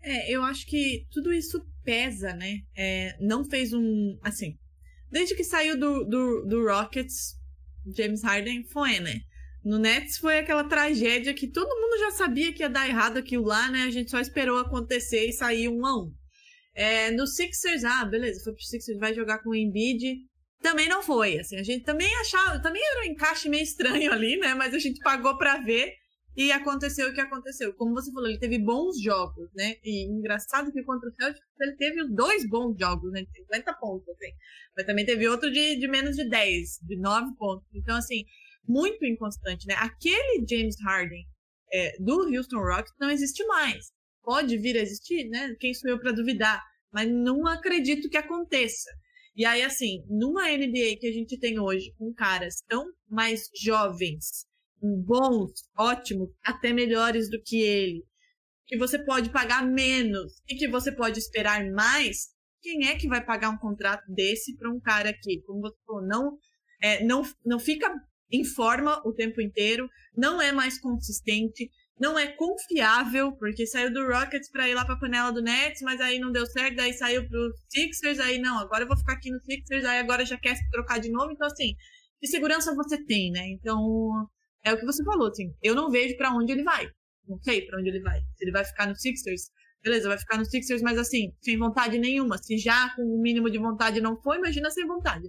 É, 0.03 0.31
eu 0.31 0.43
acho 0.43 0.67
que 0.67 1.07
tudo 1.11 1.33
isso 1.33 1.61
pesa, 1.85 2.33
né? 2.33 2.61
É, 2.75 3.17
não 3.21 3.45
fez 3.45 3.73
um. 3.73 4.19
Assim, 4.23 4.57
desde 5.11 5.35
que 5.35 5.45
saiu 5.45 5.79
do, 5.79 6.05
do, 6.05 6.47
do 6.47 6.65
Rockets, 6.67 7.35
James 7.97 8.23
Harden 8.23 8.65
foi, 8.69 8.99
né? 9.01 9.21
No 9.63 9.79
Nets 9.79 10.17
foi 10.17 10.39
aquela 10.39 10.65
tragédia 10.65 11.35
que 11.35 11.47
todo 11.47 11.69
mundo 11.69 11.99
já 11.99 12.11
sabia 12.13 12.53
que 12.53 12.63
ia 12.63 12.71
dar 12.71 12.89
errado 12.89 13.19
aquilo 13.19 13.45
lá, 13.45 13.71
né? 13.71 13.83
A 13.83 13.91
gente 13.91 14.11
só 14.11 14.19
esperou 14.19 14.59
acontecer 14.59 15.27
e 15.27 15.33
sair 15.33 15.69
um 15.69 15.85
a 15.85 16.03
um. 16.03 16.11
É, 16.75 17.11
no 17.11 17.27
Sixers, 17.27 17.85
ah, 17.85 18.05
beleza, 18.07 18.43
foi 18.43 18.55
pro 18.55 18.63
Sixers, 18.63 18.99
vai 18.99 19.13
jogar 19.13 19.41
com 19.43 19.51
o 19.51 19.55
Embiid 19.55 20.17
também 20.61 20.89
não 20.89 21.03
foi, 21.03 21.39
assim, 21.39 21.57
a 21.57 21.63
gente 21.63 21.85
também 21.85 22.15
achava, 22.17 22.61
também 22.61 22.83
era 22.83 23.01
um 23.01 23.13
encaixe 23.13 23.49
meio 23.49 23.63
estranho 23.63 24.13
ali, 24.13 24.37
né, 24.37 24.55
mas 24.55 24.75
a 24.75 24.79
gente 24.79 25.01
pagou 25.01 25.37
para 25.37 25.59
ver 25.59 25.95
e 26.37 26.53
aconteceu 26.53 27.09
o 27.11 27.15
que 27.15 27.21
aconteceu. 27.21 27.73
Como 27.75 27.93
você 27.93 28.13
falou, 28.13 28.29
ele 28.29 28.39
teve 28.39 28.59
bons 28.59 29.01
jogos, 29.01 29.51
né, 29.55 29.77
e 29.83 30.05
engraçado 30.05 30.71
que 30.71 30.83
contra 30.83 31.09
o 31.09 31.13
Celtics 31.13 31.47
ele 31.61 31.77
teve 31.77 32.09
dois 32.09 32.49
bons 32.49 32.77
jogos, 32.79 33.11
né, 33.13 33.23
de 33.23 33.33
50 33.33 33.75
pontos, 33.75 34.09
assim, 34.11 34.33
mas 34.77 34.87
também 34.87 35.05
teve 35.05 35.27
outro 35.29 35.51
de, 35.51 35.77
de 35.77 35.89
menos 35.89 36.17
de 36.17 36.29
10, 36.29 36.79
de 36.83 36.97
9 36.97 37.35
pontos, 37.37 37.67
então, 37.75 37.97
assim, 37.97 38.25
muito 38.69 39.05
inconstante, 39.05 39.67
né, 39.67 39.75
aquele 39.79 40.45
James 40.49 40.77
Harden 40.85 41.27
é, 41.73 41.97
do 41.99 42.35
Houston 42.35 42.59
Rockets 42.59 42.95
não 43.01 43.11
existe 43.11 43.45
mais. 43.47 43.93
Pode 44.23 44.57
vir 44.59 44.77
a 44.77 44.83
existir, 44.83 45.29
né, 45.29 45.57
quem 45.59 45.73
sou 45.73 45.91
eu 45.91 45.99
para 45.99 46.13
duvidar, 46.13 46.63
mas 46.93 47.09
não 47.09 47.47
acredito 47.47 48.11
que 48.11 48.17
aconteça. 48.17 48.91
E 49.35 49.45
aí, 49.45 49.63
assim, 49.63 50.05
numa 50.09 50.49
NBA 50.49 50.97
que 50.99 51.07
a 51.07 51.13
gente 51.13 51.39
tem 51.39 51.59
hoje, 51.59 51.95
com 51.97 52.13
caras 52.13 52.63
tão 52.69 52.85
mais 53.09 53.49
jovens, 53.63 54.47
bons, 54.83 55.53
ótimos, 55.77 56.31
até 56.43 56.73
melhores 56.73 57.31
do 57.31 57.41
que 57.43 57.61
ele, 57.61 58.05
que 58.67 58.77
você 58.77 58.99
pode 59.05 59.31
pagar 59.31 59.67
menos 59.67 60.43
e 60.49 60.55
que 60.57 60.69
você 60.69 60.93
pode 60.93 61.19
esperar 61.19 61.65
mais, 61.73 62.29
quem 62.63 62.87
é 62.87 62.97
que 62.97 63.09
vai 63.09 63.25
pagar 63.25 63.51
um 63.51 63.59
contrato 63.59 64.05
desse 64.13 64.57
para 64.57 64.71
um 64.71 64.81
cara 64.81 65.13
que, 65.13 65.41
como 65.43 65.61
você 65.61 65.77
falou, 65.87 66.07
não, 66.07 66.39
é, 66.83 67.05
não, 67.05 67.23
não 67.45 67.59
fica 67.59 67.93
em 68.31 68.45
forma 68.45 69.01
o 69.05 69.13
tempo 69.13 69.41
inteiro, 69.41 69.89
não 70.17 70.41
é 70.41 70.53
mais 70.53 70.79
consistente, 70.81 71.71
não 72.01 72.19
é 72.19 72.27
confiável, 72.29 73.33
porque 73.33 73.67
saiu 73.67 73.93
do 73.93 74.07
Rockets 74.07 74.51
para 74.51 74.67
ir 74.67 74.75
lá 74.75 74.87
para 74.87 74.95
a 74.95 74.99
panela 74.99 75.31
do 75.31 75.43
Nets, 75.43 75.83
mas 75.83 76.01
aí 76.01 76.19
não 76.19 76.33
deu 76.33 76.47
certo, 76.47 76.77
daí 76.77 76.95
saiu 76.95 77.29
pro 77.29 77.53
Sixers, 77.69 78.19
aí 78.19 78.39
não, 78.39 78.59
agora 78.59 78.85
eu 78.85 78.89
vou 78.89 78.97
ficar 78.97 79.13
aqui 79.13 79.31
no 79.31 79.39
Sixers, 79.41 79.85
aí 79.85 79.99
agora 79.99 80.25
já 80.25 80.39
quer 80.39 80.57
se 80.57 80.71
trocar 80.71 80.99
de 80.99 81.11
novo, 81.11 81.31
então 81.31 81.47
assim, 81.47 81.75
que 82.19 82.27
segurança 82.27 82.75
você 82.75 83.05
tem, 83.05 83.31
né? 83.31 83.47
Então, 83.51 84.27
é 84.65 84.73
o 84.73 84.79
que 84.79 84.87
você 84.87 85.05
falou, 85.05 85.29
assim, 85.29 85.55
eu 85.63 85.75
não 85.75 85.91
vejo 85.91 86.17
para 86.17 86.35
onde 86.35 86.53
ele 86.53 86.63
vai. 86.63 86.89
Não 87.29 87.39
sei 87.43 87.67
para 87.67 87.79
onde 87.79 87.91
ele 87.91 88.01
vai. 88.01 88.19
Se 88.35 88.45
ele 88.45 88.53
vai 88.53 88.65
ficar 88.65 88.87
no 88.87 88.97
Sixers, 88.97 89.51
beleza, 89.85 90.09
vai 90.09 90.19
ficar 90.19 90.39
no 90.39 90.45
Sixers, 90.47 90.81
mas 90.81 90.99
assim, 90.99 91.35
sem 91.43 91.59
vontade 91.59 91.99
nenhuma. 91.99 92.39
Se 92.39 92.57
já 92.57 92.95
com 92.97 93.03
o 93.03 93.21
mínimo 93.21 93.51
de 93.51 93.59
vontade 93.59 94.01
não 94.01 94.21
foi, 94.23 94.39
imagina 94.39 94.71
sem 94.71 94.87
vontade. 94.87 95.29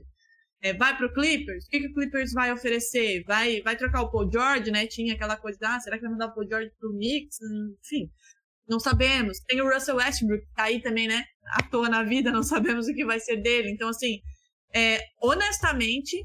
É, 0.63 0.73
vai 0.73 0.95
pro 0.95 1.11
Clippers? 1.13 1.65
O 1.65 1.69
que, 1.69 1.79
que 1.79 1.87
o 1.87 1.93
Clippers 1.93 2.33
vai 2.33 2.51
oferecer? 2.51 3.23
Vai, 3.25 3.61
vai 3.61 3.75
trocar 3.75 4.01
o 4.01 4.11
Paul 4.11 4.29
George, 4.31 4.69
né? 4.69 4.85
Tinha 4.85 5.15
aquela 5.15 5.35
coisa, 5.35 5.57
ah, 5.63 5.79
será 5.79 5.97
que 5.97 6.03
vai 6.03 6.11
mandar 6.11 6.27
o 6.27 6.35
Paul 6.35 6.47
George 6.47 6.71
pro 6.79 6.91
Knicks? 6.91 7.39
Enfim, 7.41 8.11
não 8.67 8.79
sabemos. 8.79 9.39
Tem 9.39 9.59
o 9.61 9.71
Russell 9.71 9.95
Westbrook, 9.95 10.45
que 10.45 10.53
tá 10.53 10.63
aí 10.63 10.81
também, 10.81 11.07
né? 11.07 11.25
À 11.47 11.63
toa 11.63 11.89
na 11.89 12.03
vida, 12.03 12.31
não 12.31 12.43
sabemos 12.43 12.87
o 12.87 12.93
que 12.93 13.03
vai 13.03 13.19
ser 13.19 13.37
dele. 13.37 13.71
Então, 13.71 13.89
assim, 13.89 14.19
é, 14.73 15.01
honestamente, 15.19 16.15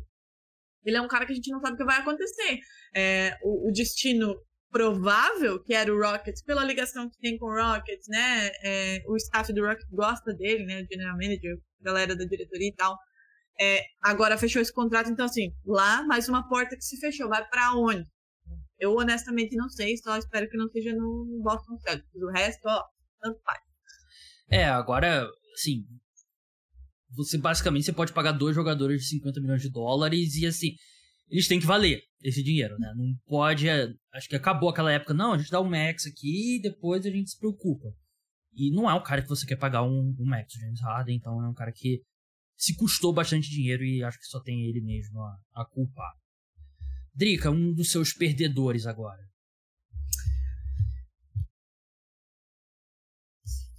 ele 0.84 0.96
é 0.96 1.00
um 1.00 1.08
cara 1.08 1.26
que 1.26 1.32
a 1.32 1.34
gente 1.34 1.50
não 1.50 1.60
sabe 1.60 1.74
o 1.74 1.76
que 1.78 1.84
vai 1.84 1.98
acontecer. 1.98 2.60
É, 2.94 3.36
o, 3.42 3.68
o, 3.68 3.72
destino 3.72 4.36
provável, 4.70 5.62
que 5.62 5.74
era 5.74 5.92
o 5.92 5.98
Rockets, 5.98 6.42
pela 6.42 6.64
ligação 6.64 7.08
que 7.10 7.18
tem 7.18 7.38
com 7.38 7.46
o 7.46 7.54
Rockets, 7.54 8.06
né? 8.08 8.50
É, 8.62 9.02
o 9.08 9.16
staff 9.16 9.52
do 9.52 9.64
Rockets 9.64 9.90
gosta 9.90 10.32
dele, 10.34 10.64
né? 10.64 10.82
O 10.82 10.86
general 10.86 11.16
manager, 11.16 11.56
galera 11.80 12.14
da 12.14 12.24
diretoria 12.24 12.68
e 12.68 12.74
tal. 12.74 12.96
É, 13.58 13.80
agora 14.02 14.36
fechou 14.36 14.60
esse 14.60 14.72
contrato, 14.72 15.10
então 15.10 15.24
assim, 15.24 15.50
lá 15.64 16.02
mais 16.04 16.28
uma 16.28 16.46
porta 16.48 16.76
que 16.76 16.84
se 16.84 16.98
fechou. 16.98 17.28
Vai 17.28 17.46
para 17.48 17.74
onde? 17.74 18.06
Eu 18.78 18.94
honestamente 18.94 19.56
não 19.56 19.68
sei, 19.68 19.96
só 19.96 20.16
espero 20.18 20.48
que 20.48 20.56
não 20.56 20.68
seja 20.68 20.94
no 20.94 21.40
Boston 21.42 21.78
Celtics. 21.78 22.22
O 22.22 22.30
resto, 22.30 22.66
ó, 22.66 22.82
tanto 23.20 23.40
faz. 23.42 23.60
É, 24.48 24.66
agora, 24.66 25.26
assim, 25.54 25.84
você 27.16 27.38
basicamente 27.38 27.86
você 27.86 27.92
pode 27.92 28.12
pagar 28.12 28.32
dois 28.32 28.54
jogadores 28.54 29.02
de 29.02 29.08
50 29.08 29.40
milhões 29.40 29.62
de 29.62 29.70
dólares 29.70 30.36
e 30.36 30.46
assim, 30.46 30.74
eles 31.28 31.48
têm 31.48 31.58
que 31.58 31.66
valer 31.66 32.02
esse 32.22 32.42
dinheiro, 32.42 32.78
né? 32.78 32.92
Não 32.94 33.14
pode, 33.26 33.68
é, 33.68 33.88
acho 34.12 34.28
que 34.28 34.36
acabou 34.36 34.68
aquela 34.68 34.92
época, 34.92 35.14
não, 35.14 35.32
a 35.32 35.38
gente 35.38 35.50
dá 35.50 35.60
um 35.60 35.68
max 35.68 36.06
aqui 36.06 36.56
e 36.56 36.62
depois 36.62 37.06
a 37.06 37.10
gente 37.10 37.30
se 37.30 37.38
preocupa. 37.38 37.88
E 38.54 38.70
não 38.74 38.88
é 38.88 38.94
um 38.94 39.02
cara 39.02 39.22
que 39.22 39.28
você 39.28 39.46
quer 39.46 39.56
pagar 39.56 39.82
um, 39.82 40.14
um 40.18 40.24
max, 40.24 40.52
James 40.54 40.80
Harden, 40.80 41.16
então 41.16 41.42
é 41.42 41.48
um 41.48 41.54
cara 41.54 41.72
que 41.72 42.02
se 42.56 42.74
custou 42.74 43.12
bastante 43.12 43.50
dinheiro 43.50 43.84
e 43.84 44.02
acho 44.02 44.18
que 44.18 44.26
só 44.26 44.40
tem 44.40 44.66
ele 44.66 44.80
mesmo 44.80 45.20
a, 45.20 45.36
a 45.54 45.64
culpar. 45.64 46.12
Drica, 47.14 47.50
um 47.50 47.72
dos 47.72 47.90
seus 47.90 48.12
perdedores 48.12 48.86
agora. 48.86 49.22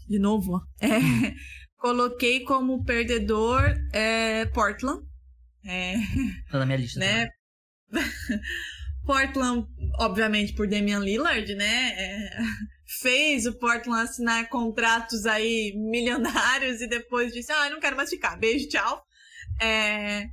De 0.08 0.20
novo, 0.20 0.62
é, 0.80 0.88
coloquei 1.78 2.44
como 2.44 2.84
perdedor 2.84 3.76
é, 3.94 4.46
Portland. 4.48 5.06
É, 5.66 5.96
tá 6.50 6.60
na 6.60 6.66
minha 6.66 6.78
lista. 6.78 7.00
Né? 7.00 7.28
Portland, 9.06 9.68
obviamente, 10.00 10.54
por 10.54 10.68
Damian 10.68 11.00
Lillard, 11.00 11.54
né? 11.56 11.90
É, 11.92 12.30
fez 12.88 13.46
o 13.46 13.54
Portland 13.54 14.04
assinar 14.04 14.48
contratos 14.50 15.26
aí 15.26 15.74
milionários 15.76 16.82
e 16.82 16.88
depois 16.88 17.34
disse, 17.34 17.52
ah, 17.52 17.70
não 17.70 17.80
quero 17.80 17.98
mais 17.98 18.10
ficar, 18.10 18.38
beijo, 18.38 18.70
tchau. 18.70 19.04
É, 19.62 20.28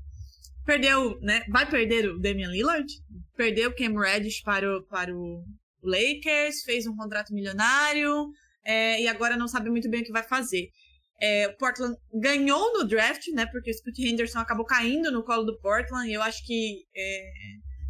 perdeu, 0.65 1.19
né? 1.21 1.43
Vai 1.49 1.69
perder 1.69 2.09
o 2.09 2.19
Damian 2.19 2.51
Lillard, 2.51 2.87
perdeu 3.37 3.71
o 3.71 3.75
Cam 3.75 3.99
Reddish 3.99 4.43
para 4.43 4.79
o, 4.79 4.83
para 4.85 5.15
o 5.15 5.45
Lakers, 5.83 6.63
fez 6.65 6.87
um 6.87 6.97
contrato 6.97 7.35
milionário 7.35 8.31
é, 8.65 9.01
e 9.03 9.09
agora 9.09 9.37
não 9.37 9.49
sabe 9.49 9.69
muito 9.69 9.91
bem 9.91 10.03
o 10.03 10.05
que 10.05 10.13
vai 10.13 10.23
fazer. 10.23 10.69
É, 11.21 11.49
Portland 11.53 11.97
ganhou 12.13 12.73
no 12.73 12.85
draft, 12.85 13.29
né? 13.29 13.47
Porque 13.47 13.71
o 13.71 13.75
Scott 13.75 14.03
Henderson 14.03 14.39
acabou 14.39 14.65
caindo 14.65 15.11
no 15.11 15.23
colo 15.23 15.45
do 15.45 15.59
Portland. 15.59 16.09
E 16.09 16.15
eu 16.15 16.23
acho 16.23 16.45
que 16.45 16.85
é, 16.95 17.33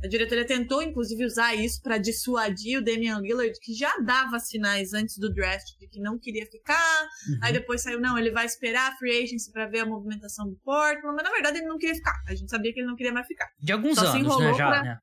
a 0.04 0.06
diretoria 0.06 0.46
tentou, 0.46 0.82
inclusive, 0.82 1.24
usar 1.24 1.54
isso 1.54 1.80
para 1.82 1.96
dissuadir 1.96 2.78
o 2.78 2.84
Damian 2.84 3.20
Lillard, 3.20 3.58
que 3.58 3.72
já 3.72 3.96
dava 4.04 4.38
sinais 4.38 4.92
antes 4.92 5.16
do 5.16 5.32
draft 5.32 5.64
de 5.80 5.88
que 5.88 5.98
não 5.98 6.18
queria 6.18 6.44
ficar. 6.44 7.08
Uhum. 7.26 7.38
Aí 7.42 7.54
depois 7.54 7.80
saiu, 7.80 7.98
não, 7.98 8.18
ele 8.18 8.30
vai 8.30 8.44
esperar 8.44 8.92
a 8.92 8.96
free 8.98 9.24
agency 9.24 9.50
para 9.50 9.66
ver 9.66 9.80
a 9.80 9.86
movimentação 9.86 10.46
do 10.46 10.56
Portland. 10.56 11.16
Mas 11.16 11.24
na 11.24 11.30
verdade 11.30 11.56
ele 11.56 11.66
não 11.66 11.78
queria 11.78 11.94
ficar. 11.94 12.12
A 12.28 12.34
gente 12.34 12.50
sabia 12.50 12.70
que 12.74 12.80
ele 12.80 12.86
não 12.86 12.96
queria 12.96 13.14
mais 13.14 13.26
ficar. 13.26 13.48
De 13.58 13.72
alguns 13.72 13.98
Só 13.98 14.08
anos, 14.08 14.38
né? 14.38 14.52
Já, 14.52 14.68
pra... 14.68 14.82
né? 14.82 14.98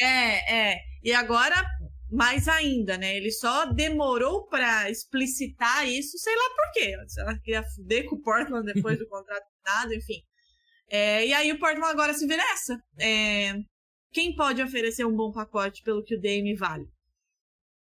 É, 0.00 0.72
é. 0.72 0.78
E 1.04 1.12
agora, 1.12 1.54
mais 2.10 2.48
ainda, 2.48 2.98
né? 2.98 3.16
Ele 3.16 3.30
só 3.30 3.66
demorou 3.66 4.48
para 4.48 4.90
explicitar 4.90 5.88
isso, 5.88 6.18
sei 6.18 6.34
lá 6.34 6.50
por 6.56 6.72
quê. 6.72 6.96
Se 7.06 7.20
ela 7.20 7.38
queria 7.38 7.62
fuder 7.62 8.04
com 8.06 8.16
o 8.16 8.20
Portland 8.20 8.72
depois 8.72 8.98
do 8.98 9.06
contrato 9.08 9.46
nada, 9.64 9.94
enfim. 9.94 10.20
É, 10.90 11.24
e 11.24 11.32
aí 11.32 11.52
o 11.52 11.58
Portland 11.60 11.92
agora 11.92 12.12
se 12.12 12.26
vê 12.26 12.36
nessa. 12.36 12.76
É, 12.98 13.54
quem 14.14 14.34
pode 14.34 14.62
oferecer 14.62 15.04
um 15.04 15.14
bom 15.14 15.32
pacote 15.32 15.82
pelo 15.82 16.02
que 16.02 16.14
o 16.14 16.20
Dame 16.20 16.54
vale? 16.54 16.86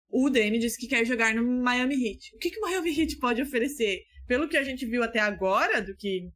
O 0.10 0.30
Dame 0.30 0.58
disse 0.58 0.80
que 0.80 0.88
quer 0.88 1.06
jogar 1.06 1.36
no 1.36 1.44
Miami 1.62 1.96
Heat. 1.96 2.34
O 2.34 2.40
que, 2.40 2.50
que 2.50 2.58
o 2.58 2.62
Miami 2.62 2.98
Heat 2.98 3.18
pode 3.18 3.42
oferecer? 3.42 4.00
Pelo 4.26 4.48
que 4.48 4.56
a 4.56 4.64
gente 4.64 4.86
viu 4.86 5.04
até 5.04 5.20
agora, 5.20 5.82
do 5.82 5.94
que 5.94 6.32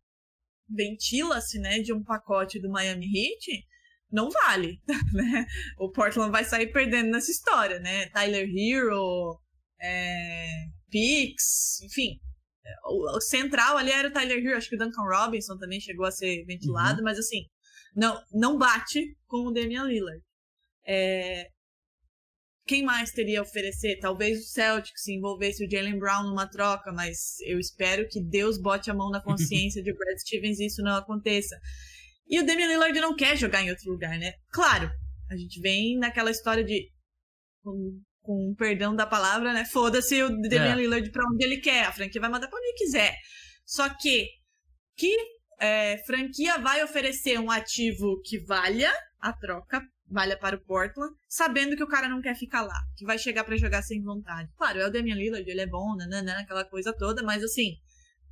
ventila-se, 0.70 1.58
né, 1.60 1.80
de 1.80 1.94
um 1.94 2.04
pacote 2.04 2.60
do 2.60 2.70
Miami 2.70 3.06
Heat, 3.06 3.65
não 4.12 4.30
vale, 4.30 4.82
né? 5.13 5.46
O 5.80 5.89
Portland 5.89 6.30
vai 6.30 6.44
sair 6.44 6.68
perdendo 6.74 7.12
nessa 7.12 7.32
história, 7.32 7.80
né? 7.80 8.08
Tyler 8.10 8.50
Hero, 8.54 9.39
é, 9.82 10.65
Pix, 10.89 11.80
enfim. 11.84 12.20
O, 12.86 13.22
central 13.22 13.78
ali 13.78 13.92
era 13.92 14.10
o 14.10 14.12
Tyler 14.12 14.46
Hero, 14.46 14.58
acho 14.58 14.70
que 14.70 14.76
o 14.76 14.78
Duncan 14.78 15.04
Robinson 15.04 15.58
também 15.58 15.80
chegou 15.80 16.06
a 16.06 16.12
ser 16.12 16.44
ventilado, 16.46 17.00
uhum. 17.00 17.06
mas 17.06 17.18
assim, 17.18 17.46
não, 17.95 18.21
não 18.32 18.58
bate 18.58 19.17
com 19.28 19.47
o 19.47 19.52
Damian 19.52 19.84
Lillard. 19.84 20.21
É... 20.86 21.49
Quem 22.65 22.84
mais 22.84 23.12
teria 23.12 23.39
a 23.39 23.43
oferecer? 23.43 23.97
Talvez 23.99 24.39
o 24.39 24.47
Celtic 24.47 24.95
se 24.95 25.13
envolvesse 25.13 25.65
o 25.65 25.69
Jalen 25.69 25.97
Brown 25.97 26.23
numa 26.23 26.47
troca, 26.47 26.91
mas 26.91 27.39
eu 27.41 27.58
espero 27.58 28.08
que 28.08 28.21
Deus 28.21 28.62
bote 28.62 28.91
a 28.91 28.93
mão 28.93 29.10
na 29.10 29.21
consciência 29.23 29.82
de 29.82 29.91
Brad 29.93 30.17
Stevens 30.19 30.60
e 30.60 30.67
isso 30.67 30.84
não 30.84 30.95
aconteça. 30.95 31.60
E 32.28 32.39
o 32.39 32.45
Damian 32.45 32.67
Lillard 32.67 32.99
não 32.99 33.15
quer 33.15 33.36
jogar 33.36 33.63
em 33.63 33.71
outro 33.71 33.91
lugar, 33.91 34.17
né? 34.19 34.34
Claro, 34.52 34.91
a 35.32 35.36
gente 35.36 35.60
vem 35.60 35.97
naquela 35.97 36.30
história 36.30 36.63
de 36.63 36.91
com, 37.63 37.99
com 38.21 38.54
perdão 38.56 38.95
da 38.95 39.08
palavra, 39.08 39.52
né? 39.52 39.65
Foda-se 39.65 40.21
o 40.21 40.30
Damian 40.30 40.73
é. 40.73 40.75
Lillard 40.75 41.12
pra 41.12 41.23
onde 41.28 41.43
ele 41.43 41.58
quer. 41.58 41.86
A 41.86 41.91
franquia 41.91 42.21
vai 42.21 42.30
mandar 42.30 42.47
pra 42.47 42.58
onde 42.58 42.67
ele 42.67 42.78
quiser. 42.78 43.15
Só 43.65 43.89
que 43.89 44.28
que 44.95 45.15
é, 45.60 45.98
franquia 46.06 46.58
vai 46.58 46.84
oferecer 46.84 47.39
um 47.39 47.52
ativo 47.52 48.22
que 48.24 48.39
valha 48.39 48.91
a 49.19 49.34
troca, 49.34 49.82
valha 50.08 50.38
para 50.38 50.56
o 50.56 50.60
Portland, 50.60 51.13
sabendo 51.28 51.76
que 51.76 51.84
o 51.84 51.88
cara 51.88 52.08
não 52.08 52.22
quer 52.22 52.36
ficar 52.36 52.62
lá, 52.62 52.80
que 52.95 53.06
vai 53.06 53.17
chegar 53.17 53.43
para 53.43 53.58
jogar 53.58 53.82
sem 53.82 54.02
vontade. 54.02 54.50
Claro, 54.58 54.80
é 54.80 54.88
o 54.88 54.91
Damian 54.91 55.15
Lillard, 55.15 55.50
ele 55.50 55.62
é 55.62 55.67
bom, 55.67 55.95
nananã, 55.95 56.39
aquela 56.39 56.65
coisa 56.65 56.93
toda, 56.93 57.22
mas 57.22 57.43
assim, 57.43 57.76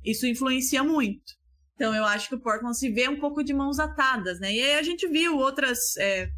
isso 0.04 0.26
influencia 0.26 0.82
muito. 0.82 1.38
Então 1.74 1.94
eu 1.94 2.04
acho 2.04 2.28
que 2.28 2.34
o 2.34 2.40
Portland 2.40 2.76
se 2.76 2.90
vê 2.90 3.08
um 3.08 3.20
pouco 3.20 3.44
de 3.44 3.54
mãos 3.54 3.78
atadas, 3.78 4.40
né? 4.40 4.52
E 4.52 4.60
aí 4.60 4.74
a 4.74 4.82
gente 4.82 5.06
viu 5.06 5.36
outras 5.36 5.96
é, 5.96 6.28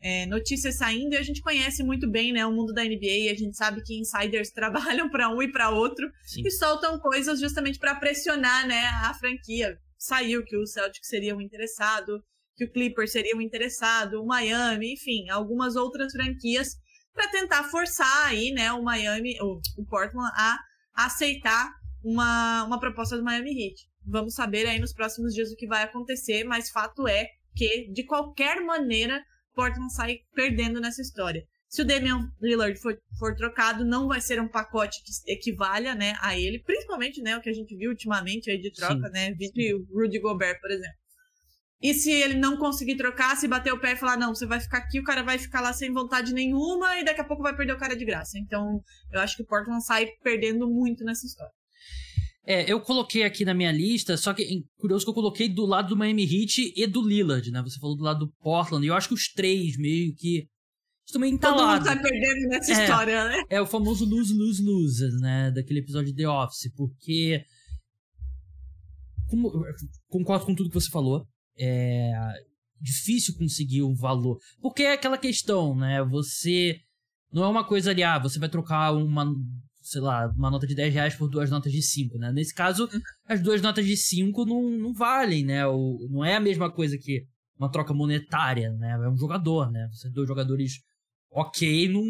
é, 0.00 0.24
notícias 0.26 0.76
saindo 0.76 1.14
e 1.14 1.18
a 1.18 1.22
gente 1.22 1.42
conhece 1.42 1.82
muito 1.82 2.10
bem 2.10 2.32
né, 2.32 2.46
o 2.46 2.52
mundo 2.52 2.72
da 2.72 2.82
NBA. 2.82 3.30
A 3.30 3.36
gente 3.36 3.54
sabe 3.54 3.82
que 3.82 3.98
insiders 3.98 4.50
trabalham 4.54 5.10
para 5.10 5.28
um 5.28 5.42
e 5.42 5.52
para 5.52 5.68
outro 5.68 6.10
Sim. 6.24 6.42
e 6.46 6.50
soltam 6.50 6.98
coisas 6.98 7.38
justamente 7.38 7.78
para 7.78 7.96
pressionar 7.96 8.66
né, 8.66 8.86
a 9.04 9.12
franquia. 9.12 9.78
Saiu 9.98 10.44
que 10.44 10.56
o 10.56 10.66
Celtic 10.66 11.04
seria 11.04 11.36
um 11.36 11.40
interessado, 11.40 12.22
que 12.56 12.64
o 12.64 12.72
Clippers 12.72 13.12
seria 13.12 13.36
um 13.36 13.40
interessado, 13.40 14.22
o 14.22 14.26
Miami, 14.26 14.94
enfim, 14.94 15.28
algumas 15.28 15.76
outras 15.76 16.12
franquias 16.12 16.76
para 17.12 17.28
tentar 17.30 17.64
forçar 17.64 18.26
aí, 18.28 18.52
né, 18.52 18.72
o 18.72 18.82
Miami, 18.82 19.36
o, 19.40 19.60
o 19.76 19.84
Portland 19.86 20.30
a 20.34 20.58
aceitar 20.94 21.68
uma, 22.02 22.64
uma 22.64 22.78
proposta 22.78 23.16
do 23.16 23.24
Miami 23.24 23.50
Heat. 23.50 23.88
Vamos 24.06 24.34
saber 24.34 24.66
aí 24.66 24.78
nos 24.78 24.92
próximos 24.92 25.34
dias 25.34 25.50
o 25.50 25.56
que 25.56 25.66
vai 25.66 25.82
acontecer, 25.82 26.44
mas 26.44 26.70
fato 26.70 27.06
é 27.08 27.28
que 27.54 27.90
de 27.92 28.04
qualquer 28.04 28.60
maneira 28.64 29.22
Portland 29.54 29.92
sai 29.92 30.20
perdendo 30.32 30.80
nessa 30.80 31.02
história. 31.02 31.44
Se 31.68 31.82
o 31.82 31.84
Damian 31.84 32.32
Lillard 32.40 32.80
for, 32.80 32.98
for, 33.18 33.34
trocado, 33.36 33.84
não 33.84 34.08
vai 34.08 34.20
ser 34.20 34.40
um 34.40 34.48
pacote 34.48 35.02
que 35.04 35.32
equivalha, 35.32 35.94
né, 35.94 36.16
a 36.20 36.38
ele, 36.38 36.58
principalmente, 36.60 37.20
né, 37.20 37.36
o 37.36 37.42
que 37.42 37.50
a 37.50 37.52
gente 37.52 37.76
viu 37.76 37.90
ultimamente 37.90 38.50
aí 38.50 38.58
de 38.58 38.72
troca, 38.72 39.06
Sim. 39.06 39.12
né, 39.12 39.34
vídeo 39.34 39.86
o 39.90 40.00
Rudy 40.00 40.18
Gobert, 40.18 40.58
por 40.60 40.70
exemplo. 40.70 40.96
E 41.80 41.94
se 41.94 42.10
ele 42.10 42.34
não 42.34 42.56
conseguir 42.56 42.96
trocar, 42.96 43.36
se 43.36 43.46
bater 43.46 43.72
o 43.72 43.78
pé 43.78 43.92
e 43.92 43.96
falar, 43.96 44.16
não, 44.16 44.34
você 44.34 44.46
vai 44.46 44.58
ficar 44.58 44.78
aqui, 44.78 44.98
o 44.98 45.04
cara 45.04 45.22
vai 45.22 45.38
ficar 45.38 45.60
lá 45.60 45.72
sem 45.72 45.92
vontade 45.92 46.32
nenhuma 46.32 46.98
e 46.98 47.04
daqui 47.04 47.20
a 47.20 47.24
pouco 47.24 47.42
vai 47.42 47.54
perder 47.54 47.74
o 47.74 47.78
cara 47.78 47.94
de 47.94 48.04
graça. 48.04 48.38
Então, 48.38 48.80
eu 49.12 49.20
acho 49.20 49.36
que 49.36 49.42
o 49.42 49.46
Portland 49.46 49.84
sai 49.84 50.06
perdendo 50.22 50.68
muito 50.68 51.04
nessa 51.04 51.24
história. 51.24 51.52
É, 52.44 52.64
eu 52.72 52.80
coloquei 52.80 53.22
aqui 53.22 53.44
na 53.44 53.54
minha 53.54 53.70
lista, 53.70 54.16
só 54.16 54.32
que 54.32 54.64
curioso 54.78 55.04
que 55.04 55.10
eu 55.10 55.14
coloquei 55.14 55.48
do 55.48 55.66
lado 55.66 55.90
do 55.90 55.96
Miami 55.96 56.24
Heat 56.24 56.72
e 56.74 56.86
do 56.86 57.06
Lillard, 57.06 57.48
né? 57.50 57.62
Você 57.62 57.78
falou 57.78 57.94
do 57.94 58.02
lado 58.02 58.20
do 58.20 58.32
Portland, 58.40 58.84
e 58.84 58.88
eu 58.88 58.94
acho 58.94 59.08
que 59.08 59.14
os 59.14 59.28
três 59.28 59.76
meio 59.76 60.14
que 60.16 60.48
entalados. 61.26 61.86
Todo 61.86 61.96
mundo 61.96 62.02
tá 62.02 62.08
perdendo 62.08 62.48
nessa 62.48 62.72
é, 62.72 62.82
história, 62.82 63.28
né? 63.28 63.42
É 63.48 63.60
o 63.60 63.66
famoso 63.66 64.04
lose, 64.04 64.34
lose, 64.34 64.62
lose, 64.62 65.20
né? 65.20 65.50
Daquele 65.50 65.80
episódio 65.80 66.12
de 66.12 66.22
The 66.22 66.28
Office, 66.28 66.72
porque... 66.76 67.44
Como, 69.28 69.50
concordo 70.08 70.46
com 70.46 70.54
tudo 70.54 70.70
que 70.70 70.80
você 70.80 70.90
falou. 70.90 71.26
É 71.58 72.12
difícil 72.80 73.34
conseguir 73.36 73.82
um 73.82 73.94
valor. 73.94 74.38
Porque 74.60 74.84
é 74.84 74.92
aquela 74.92 75.18
questão, 75.18 75.76
né? 75.76 76.02
Você... 76.04 76.78
Não 77.32 77.44
é 77.44 77.48
uma 77.48 77.64
coisa 77.64 77.90
ali, 77.90 78.02
ah, 78.02 78.18
você 78.18 78.38
vai 78.38 78.48
trocar 78.48 78.92
uma 78.92 79.26
sei 79.88 80.02
lá, 80.02 80.30
uma 80.36 80.50
nota 80.50 80.66
de 80.66 80.74
10 80.74 80.92
reais 80.92 81.14
por 81.14 81.28
duas 81.28 81.50
notas 81.50 81.72
de 81.72 81.82
5, 81.82 82.18
né? 82.18 82.30
Nesse 82.30 82.54
caso, 82.54 82.84
uhum. 82.92 83.00
as 83.26 83.42
duas 83.42 83.62
notas 83.62 83.86
de 83.86 83.96
5 83.96 84.44
não, 84.44 84.70
não 84.70 84.92
valem, 84.92 85.44
né? 85.44 85.66
O, 85.66 86.06
não 86.10 86.24
é 86.24 86.36
a 86.36 86.40
mesma 86.40 86.70
coisa 86.70 86.98
que 86.98 87.24
uma 87.58 87.70
troca 87.70 87.94
monetária, 87.94 88.70
né? 88.74 88.98
É 89.02 89.08
um 89.08 89.16
jogador, 89.16 89.70
né? 89.70 89.88
Você 89.92 90.10
dois 90.10 90.28
jogadores 90.28 90.74
ok, 91.30 91.88
não, 91.88 92.02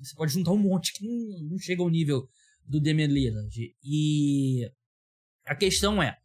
você 0.00 0.14
pode 0.14 0.32
juntar 0.32 0.52
um 0.52 0.58
monte 0.58 0.92
que 0.92 1.06
não, 1.06 1.50
não 1.50 1.58
chega 1.58 1.82
ao 1.82 1.90
nível 1.90 2.26
do 2.66 2.80
Damian 2.80 3.06
Lillard. 3.06 3.74
E 3.82 4.70
a 5.46 5.54
questão 5.54 6.02
é, 6.02 6.16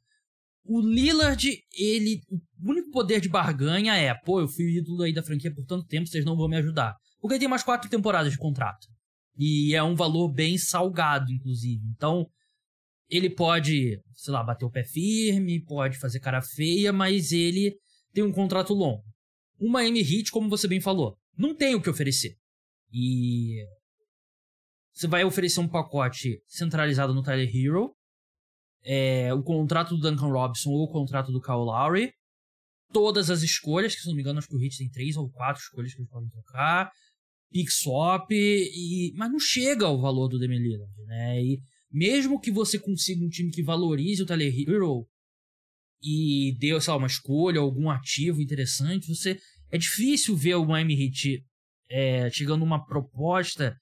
o 0.63 0.81
Lillard, 0.81 1.49
ele, 1.77 2.21
o 2.29 2.69
único 2.69 2.91
poder 2.91 3.21
de 3.21 3.29
barganha 3.29 3.95
é, 3.95 4.13
pô, 4.13 4.41
eu 4.41 4.47
fui 4.47 4.77
ídolo 4.77 5.03
aí 5.03 5.13
da 5.13 5.23
franquia 5.23 5.53
por 5.53 5.65
tanto 5.65 5.87
tempo, 5.87 6.07
vocês 6.07 6.25
não 6.25 6.35
vão 6.35 6.49
me 6.49 6.57
ajudar. 6.57 6.95
Porque 7.19 7.35
ele 7.35 7.39
tem 7.39 7.49
mais 7.49 7.63
quatro 7.63 7.89
temporadas 7.89 8.31
de 8.31 8.37
contrato. 8.37 8.87
E 9.37 9.73
é 9.73 9.81
um 9.81 9.95
valor 9.95 10.29
bem 10.29 10.57
salgado, 10.57 11.31
inclusive. 11.31 11.81
Então, 11.95 12.27
ele 13.09 13.29
pode, 13.29 14.01
sei 14.13 14.33
lá, 14.33 14.43
bater 14.43 14.65
o 14.65 14.71
pé 14.71 14.83
firme, 14.83 15.63
pode 15.63 15.97
fazer 15.97 16.19
cara 16.19 16.41
feia, 16.41 16.91
mas 16.91 17.31
ele 17.31 17.75
tem 18.13 18.23
um 18.23 18.31
contrato 18.31 18.73
longo. 18.73 19.03
O 19.59 19.69
Miami 19.69 20.01
Heat, 20.01 20.31
como 20.31 20.49
você 20.49 20.67
bem 20.67 20.81
falou, 20.81 21.17
não 21.37 21.55
tem 21.55 21.75
o 21.75 21.81
que 21.81 21.89
oferecer. 21.89 22.35
E 22.91 23.63
você 24.93 25.07
vai 25.07 25.23
oferecer 25.23 25.59
um 25.59 25.67
pacote 25.67 26.41
centralizado 26.47 27.13
no 27.13 27.21
Tyler 27.21 27.49
Hero, 27.53 27.93
é, 28.83 29.33
o 29.33 29.43
contrato 29.43 29.95
do 29.95 30.01
Duncan 30.01 30.31
Robinson 30.31 30.69
ou 30.69 30.85
o 30.85 30.91
contrato 30.91 31.31
do 31.31 31.41
Kyle 31.41 31.57
Lowry, 31.57 32.11
todas 32.91 33.29
as 33.29 33.41
escolhas, 33.41 33.93
que 33.93 34.01
se 34.01 34.07
não 34.07 34.15
me 34.15 34.21
engano 34.21 34.39
acho 34.39 34.47
que 34.47 34.55
o 34.55 34.61
Heat 34.61 34.77
tem 34.77 34.89
três 34.89 35.17
ou 35.17 35.29
quatro 35.29 35.61
escolhas 35.61 35.93
que 35.93 35.99
eles 35.99 36.09
podem 36.09 36.29
trocar, 36.29 36.91
pick 37.51 37.69
swap, 37.69 38.31
e, 38.31 39.13
mas 39.15 39.31
não 39.31 39.39
chega 39.39 39.85
ao 39.85 39.99
valor 39.99 40.27
do 40.27 40.39
Damian 40.39 40.59
Lillard, 40.59 41.03
né? 41.05 41.43
E 41.43 41.59
mesmo 41.91 42.39
que 42.39 42.51
você 42.51 42.79
consiga 42.79 43.23
um 43.23 43.29
time 43.29 43.51
que 43.51 43.63
valorize 43.63 44.21
o 44.21 44.25
Tyler 44.25 44.53
Hero 44.53 45.07
e 46.01 46.55
dê, 46.59 46.79
sei 46.79 46.91
lá, 46.91 46.97
uma 46.97 47.07
escolha, 47.07 47.59
algum 47.59 47.89
ativo 47.89 48.41
interessante, 48.41 49.07
você 49.07 49.39
é 49.71 49.77
difícil 49.77 50.35
ver 50.35 50.55
o 50.55 50.65
Miami 50.65 51.05
Heat 51.05 51.43
é, 51.89 52.29
chegando 52.29 52.63
uma 52.63 52.85
proposta 52.85 53.75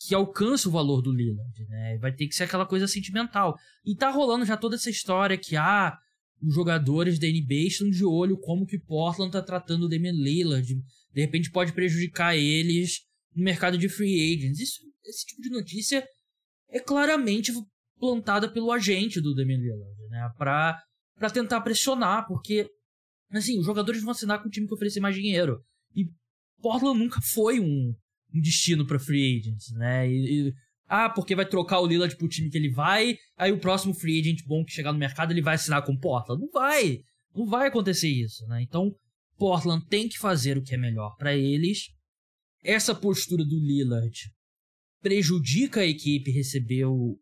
que 0.00 0.14
alcance 0.14 0.68
o 0.68 0.70
valor 0.70 1.00
do 1.00 1.12
Lillard, 1.12 1.64
né? 1.68 1.98
Vai 1.98 2.12
ter 2.12 2.26
que 2.26 2.34
ser 2.34 2.44
aquela 2.44 2.66
coisa 2.66 2.86
sentimental. 2.86 3.56
E 3.84 3.96
tá 3.96 4.10
rolando 4.10 4.44
já 4.44 4.56
toda 4.56 4.76
essa 4.76 4.90
história 4.90 5.38
que, 5.38 5.56
ah, 5.56 5.96
os 6.42 6.54
jogadores 6.54 7.18
da 7.18 7.26
NBA 7.26 7.68
estão 7.68 7.88
de 7.88 8.04
olho 8.04 8.38
como 8.38 8.66
que 8.66 8.78
Portland 8.78 9.32
tá 9.32 9.40
tratando 9.40 9.84
o 9.84 9.88
Damian 9.88 10.12
Lillard. 10.12 10.74
De 11.12 11.20
repente 11.20 11.50
pode 11.50 11.72
prejudicar 11.72 12.36
eles 12.36 13.00
no 13.34 13.42
mercado 13.42 13.78
de 13.78 13.88
free 13.88 14.34
agents. 14.34 14.60
Isso, 14.60 14.80
esse 15.04 15.24
tipo 15.26 15.40
de 15.40 15.50
notícia 15.50 16.06
é 16.68 16.80
claramente 16.80 17.52
plantada 17.98 18.50
pelo 18.50 18.72
agente 18.72 19.20
do 19.20 19.34
Damian 19.34 19.58
Lillard, 19.58 20.08
né? 20.10 20.30
Pra 20.36 21.30
tentar 21.32 21.60
pressionar, 21.62 22.26
porque, 22.26 22.68
assim, 23.30 23.58
os 23.58 23.66
jogadores 23.66 24.02
vão 24.02 24.12
assinar 24.12 24.42
com 24.42 24.48
o 24.48 24.50
time 24.50 24.66
que 24.66 24.74
oferecer 24.74 25.00
mais 25.00 25.14
dinheiro. 25.14 25.60
E 25.94 26.06
Portland 26.60 26.98
nunca 26.98 27.20
foi 27.20 27.60
um, 27.60 27.94
um 28.34 28.40
destino 28.40 28.86
para 28.86 28.98
free 28.98 29.38
agents, 29.38 29.70
né? 29.72 30.08
E, 30.08 30.48
e, 30.48 30.54
ah, 30.86 31.08
porque 31.08 31.34
vai 31.34 31.46
trocar 31.46 31.80
o 31.80 31.86
Lillard 31.86 32.16
pro 32.16 32.28
time 32.28 32.50
que 32.50 32.58
ele 32.58 32.70
vai, 32.70 33.16
aí 33.36 33.50
o 33.50 33.58
próximo 33.58 33.94
free 33.94 34.20
agent 34.20 34.44
bom 34.46 34.64
que 34.64 34.72
chegar 34.72 34.92
no 34.92 34.98
mercado 34.98 35.32
ele 35.32 35.42
vai 35.42 35.54
assinar 35.54 35.84
com 35.84 35.96
Portland. 35.96 36.42
Não 36.42 36.50
vai! 36.50 37.00
Não 37.34 37.46
vai 37.46 37.68
acontecer 37.68 38.08
isso, 38.08 38.46
né? 38.46 38.62
Então, 38.62 38.94
Portland 39.36 39.84
tem 39.88 40.08
que 40.08 40.18
fazer 40.18 40.56
o 40.56 40.62
que 40.62 40.74
é 40.74 40.78
melhor 40.78 41.16
para 41.16 41.34
eles. 41.34 41.88
Essa 42.62 42.94
postura 42.94 43.44
do 43.44 43.58
Lillard 43.58 44.16
prejudica 45.02 45.80
a 45.80 45.86
equipe 45.86 46.30
receber 46.30 46.86
um 46.86 47.18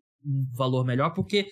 valor 0.53 0.85
melhor, 0.85 1.13
porque 1.13 1.47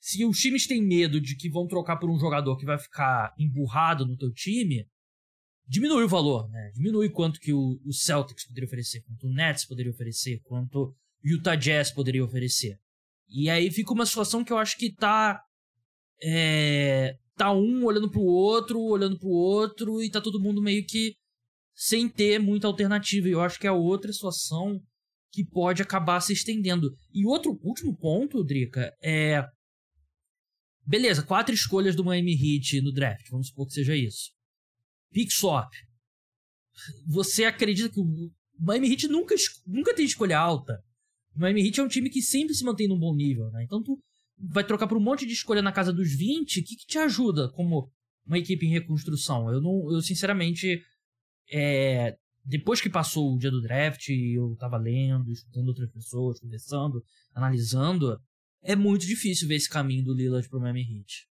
se 0.00 0.24
os 0.24 0.38
times 0.38 0.66
têm 0.66 0.82
medo 0.82 1.20
de 1.20 1.36
que 1.36 1.50
vão 1.50 1.66
trocar 1.66 1.98
por 1.98 2.10
um 2.10 2.18
jogador 2.18 2.56
que 2.56 2.64
vai 2.64 2.78
ficar 2.78 3.34
emburrado 3.38 4.06
no 4.06 4.16
teu 4.16 4.32
time, 4.32 4.86
diminui 5.68 6.04
o 6.04 6.08
valor, 6.08 6.48
né? 6.48 6.72
Diminui 6.74 7.10
quanto 7.10 7.38
que 7.38 7.52
o, 7.52 7.78
o 7.84 7.92
Celtics 7.92 8.46
poderia 8.46 8.66
oferecer, 8.66 9.02
quanto 9.02 9.26
o 9.26 9.32
Nets 9.32 9.66
poderia 9.66 9.92
oferecer, 9.92 10.40
quanto 10.42 10.82
o 10.82 10.94
Utah 11.22 11.54
Jazz 11.54 11.92
poderia 11.92 12.24
oferecer. 12.24 12.78
E 13.28 13.48
aí 13.50 13.70
fica 13.70 13.92
uma 13.92 14.06
situação 14.06 14.42
que 14.42 14.52
eu 14.52 14.58
acho 14.58 14.76
que 14.76 14.92
tá 14.92 15.40
é, 16.22 17.16
tá 17.36 17.52
um 17.52 17.84
olhando 17.84 18.10
pro 18.10 18.22
outro, 18.22 18.80
olhando 18.80 19.18
pro 19.18 19.28
outro, 19.28 20.02
e 20.02 20.10
tá 20.10 20.20
todo 20.20 20.40
mundo 20.40 20.62
meio 20.62 20.84
que 20.86 21.14
sem 21.74 22.08
ter 22.08 22.38
muita 22.38 22.66
alternativa. 22.66 23.28
E 23.28 23.32
eu 23.32 23.40
acho 23.40 23.58
que 23.58 23.66
é 23.66 23.72
outra 23.72 24.12
situação 24.12 24.80
que 25.32 25.44
pode 25.44 25.80
acabar 25.80 26.20
se 26.20 26.32
estendendo. 26.32 26.92
E 27.14 27.24
outro 27.24 27.58
último 27.62 27.96
ponto, 27.96 28.42
Drica, 28.42 28.92
é. 29.02 29.46
Beleza, 30.86 31.22
quatro 31.22 31.54
escolhas 31.54 31.94
do 31.94 32.04
Miami 32.04 32.32
Heat 32.32 32.80
no 32.80 32.92
draft, 32.92 33.28
vamos 33.30 33.48
supor 33.48 33.66
que 33.66 33.74
seja 33.74 33.96
isso. 33.96 34.32
Pick 35.12 35.30
swap. 35.30 35.70
Você 37.06 37.44
acredita 37.44 37.88
que 37.88 38.00
o 38.00 38.30
Miami 38.58 38.90
Heat 38.90 39.08
nunca, 39.08 39.34
nunca 39.66 39.94
tem 39.94 40.04
escolha 40.04 40.38
alta? 40.38 40.82
O 41.34 41.40
Miami 41.40 41.66
Heat 41.66 41.80
é 41.80 41.82
um 41.82 41.88
time 41.88 42.10
que 42.10 42.22
sempre 42.22 42.54
se 42.54 42.64
mantém 42.64 42.88
num 42.88 42.98
bom 42.98 43.14
nível, 43.14 43.50
né? 43.50 43.62
Então 43.64 43.82
tu 43.82 44.02
vai 44.38 44.64
trocar 44.64 44.88
por 44.88 44.96
um 44.96 45.02
monte 45.02 45.26
de 45.26 45.32
escolha 45.32 45.62
na 45.62 45.72
casa 45.72 45.92
dos 45.92 46.12
20, 46.14 46.60
o 46.60 46.64
que, 46.64 46.76
que 46.76 46.86
te 46.86 46.98
ajuda 46.98 47.50
como 47.52 47.90
uma 48.26 48.38
equipe 48.38 48.66
em 48.66 48.70
reconstrução? 48.70 49.50
Eu 49.50 49.60
não, 49.60 49.92
eu 49.92 50.00
sinceramente 50.00 50.82
é, 51.52 52.16
depois 52.44 52.80
que 52.80 52.88
passou 52.88 53.34
o 53.34 53.38
dia 53.38 53.50
do 53.50 53.60
draft, 53.60 54.08
eu 54.08 54.56
tava 54.56 54.76
lendo, 54.76 55.30
escutando 55.30 55.68
outras 55.68 55.90
pessoas, 55.90 56.40
conversando, 56.40 57.02
analisando, 57.34 58.18
é 58.62 58.76
muito 58.76 59.06
difícil 59.06 59.48
ver 59.48 59.56
esse 59.56 59.68
caminho 59.68 60.04
do 60.04 60.14
Lillard 60.14 60.48
pro 60.48 60.60
Miami 60.60 60.82
Heat. 60.82 61.30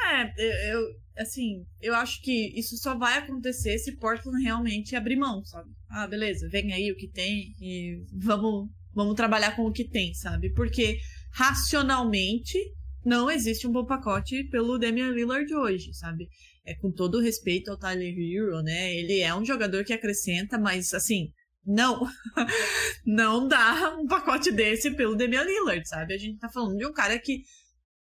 É, 0.00 0.72
eu, 0.72 0.80
assim, 1.16 1.66
eu 1.80 1.94
acho 1.94 2.22
que 2.22 2.58
isso 2.58 2.76
só 2.76 2.96
vai 2.96 3.18
acontecer 3.18 3.78
se 3.78 3.96
Portland 3.96 4.42
realmente 4.42 4.96
abrir 4.96 5.16
mão, 5.16 5.44
sabe? 5.44 5.70
Ah, 5.90 6.06
beleza, 6.06 6.48
vem 6.48 6.72
aí 6.72 6.90
o 6.90 6.96
que 6.96 7.08
tem 7.08 7.54
e 7.60 8.04
vamos, 8.12 8.70
vamos 8.94 9.14
trabalhar 9.14 9.54
com 9.56 9.62
o 9.62 9.72
que 9.72 9.84
tem, 9.84 10.14
sabe? 10.14 10.52
Porque 10.54 10.98
racionalmente 11.32 12.58
não 13.04 13.30
existe 13.30 13.66
um 13.66 13.72
bom 13.72 13.84
pacote 13.84 14.44
pelo 14.44 14.78
Damian 14.78 15.10
Lillard 15.10 15.52
hoje, 15.54 15.92
sabe? 15.94 16.28
É 16.64 16.74
com 16.74 16.92
todo 16.92 17.20
respeito 17.20 17.70
ao 17.70 17.78
Tyler 17.78 18.14
Hero, 18.16 18.62
né? 18.62 18.94
Ele 18.94 19.20
é 19.20 19.34
um 19.34 19.44
jogador 19.44 19.84
que 19.84 19.92
acrescenta, 19.92 20.58
mas 20.58 20.94
assim, 20.94 21.32
não. 21.68 22.08
não 23.04 23.46
dá 23.46 23.96
um 23.98 24.06
pacote 24.06 24.50
desse 24.50 24.90
pelo 24.92 25.14
Damian 25.14 25.44
Lillard, 25.44 25.86
sabe? 25.86 26.14
A 26.14 26.18
gente 26.18 26.38
tá 26.38 26.48
falando 26.48 26.76
de 26.76 26.86
um 26.86 26.92
cara 26.92 27.18
que 27.18 27.42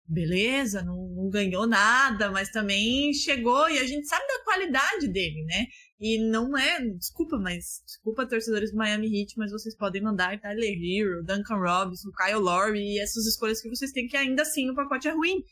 beleza, 0.08 0.82
não, 0.82 1.08
não, 1.08 1.28
ganhou 1.28 1.66
nada, 1.66 2.30
mas 2.30 2.50
também 2.50 3.12
chegou 3.12 3.68
e 3.68 3.78
a 3.78 3.84
gente 3.84 4.06
sabe 4.06 4.24
da 4.24 4.44
qualidade 4.44 5.08
dele, 5.08 5.44
né? 5.46 5.66
E 5.98 6.18
não 6.18 6.56
é, 6.56 6.80
desculpa, 6.80 7.36
mas 7.38 7.82
desculpa 7.84 8.24
torcedores 8.24 8.70
do 8.70 8.76
Miami 8.76 9.06
Heat, 9.06 9.34
mas 9.36 9.50
vocês 9.50 9.76
podem 9.76 10.00
mandar 10.00 10.40
Tyler 10.40 10.78
Hero, 10.80 11.24
Duncan 11.24 11.56
Robinson, 11.56 12.10
Kyle 12.12 12.38
Lowry 12.38 12.78
e 12.78 13.00
essas 13.00 13.26
escolhas 13.26 13.60
que 13.60 13.68
vocês 13.68 13.90
têm 13.90 14.06
que 14.06 14.16
ainda 14.16 14.42
assim 14.42 14.70
o 14.70 14.74
pacote 14.74 15.08
é 15.08 15.12
ruim. 15.12 15.42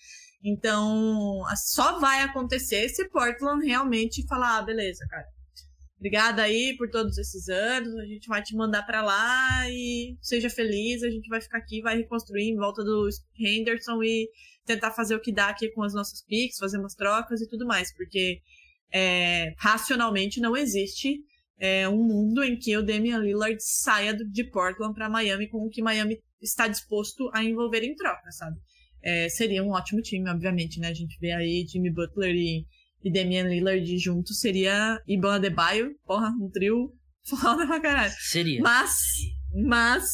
Então, 0.44 1.42
só 1.56 1.98
vai 1.98 2.20
acontecer 2.20 2.88
se 2.90 3.08
Portland 3.08 3.66
realmente 3.66 4.24
falar, 4.28 4.58
ah, 4.58 4.62
beleza, 4.62 5.04
cara. 5.08 5.26
Obrigada 5.98 6.42
aí 6.42 6.76
por 6.76 6.90
todos 6.90 7.16
esses 7.18 7.48
anos. 7.48 7.94
A 7.96 8.04
gente 8.04 8.28
vai 8.28 8.42
te 8.42 8.54
mandar 8.54 8.82
para 8.82 9.02
lá 9.02 9.70
e 9.70 10.16
seja 10.20 10.50
feliz. 10.50 11.02
A 11.02 11.10
gente 11.10 11.28
vai 11.28 11.40
ficar 11.40 11.58
aqui, 11.58 11.80
vai 11.80 11.96
reconstruir 11.96 12.48
em 12.50 12.56
volta 12.56 12.82
do 12.84 13.08
Henderson 13.38 14.02
e 14.02 14.28
tentar 14.66 14.90
fazer 14.90 15.14
o 15.14 15.20
que 15.20 15.32
dá 15.32 15.48
aqui 15.48 15.70
com 15.70 15.82
as 15.82 15.94
nossas 15.94 16.22
picks, 16.22 16.58
fazer 16.58 16.78
umas 16.78 16.94
trocas 16.94 17.40
e 17.40 17.48
tudo 17.48 17.66
mais, 17.66 17.94
porque 17.94 18.40
é, 18.92 19.54
racionalmente 19.58 20.40
não 20.40 20.56
existe 20.56 21.20
é, 21.58 21.88
um 21.88 22.02
mundo 22.02 22.42
em 22.42 22.58
que 22.58 22.76
o 22.76 22.82
Damian 22.82 23.18
Lillard 23.18 23.56
saia 23.60 24.14
de 24.14 24.44
Portland 24.44 24.94
para 24.94 25.08
Miami 25.08 25.48
com 25.48 25.66
o 25.66 25.70
que 25.70 25.82
Miami 25.82 26.18
está 26.40 26.66
disposto 26.66 27.30
a 27.32 27.42
envolver 27.42 27.82
em 27.82 27.94
troca, 27.94 28.30
sabe? 28.32 28.58
É, 29.02 29.28
seria 29.28 29.62
um 29.62 29.70
ótimo 29.70 30.00
time, 30.00 30.28
obviamente, 30.30 30.80
né? 30.80 30.88
A 30.88 30.94
gente 30.94 31.18
vê 31.20 31.32
aí 31.32 31.66
Jimmy 31.66 31.90
Butler 31.90 32.34
e 32.34 32.66
e 33.04 33.12
Damian 33.12 33.46
Lillard 33.46 33.98
junto 33.98 34.32
seria 34.32 34.98
Iban 35.06 35.34
Adebayo, 35.34 35.94
porra, 36.06 36.30
um 36.40 36.50
trio 36.50 36.90
foda 37.28 37.66
pra 37.66 37.78
caralho. 37.80 38.14
Seria. 38.18 38.62
Mas, 38.62 38.96
mas, 39.68 40.04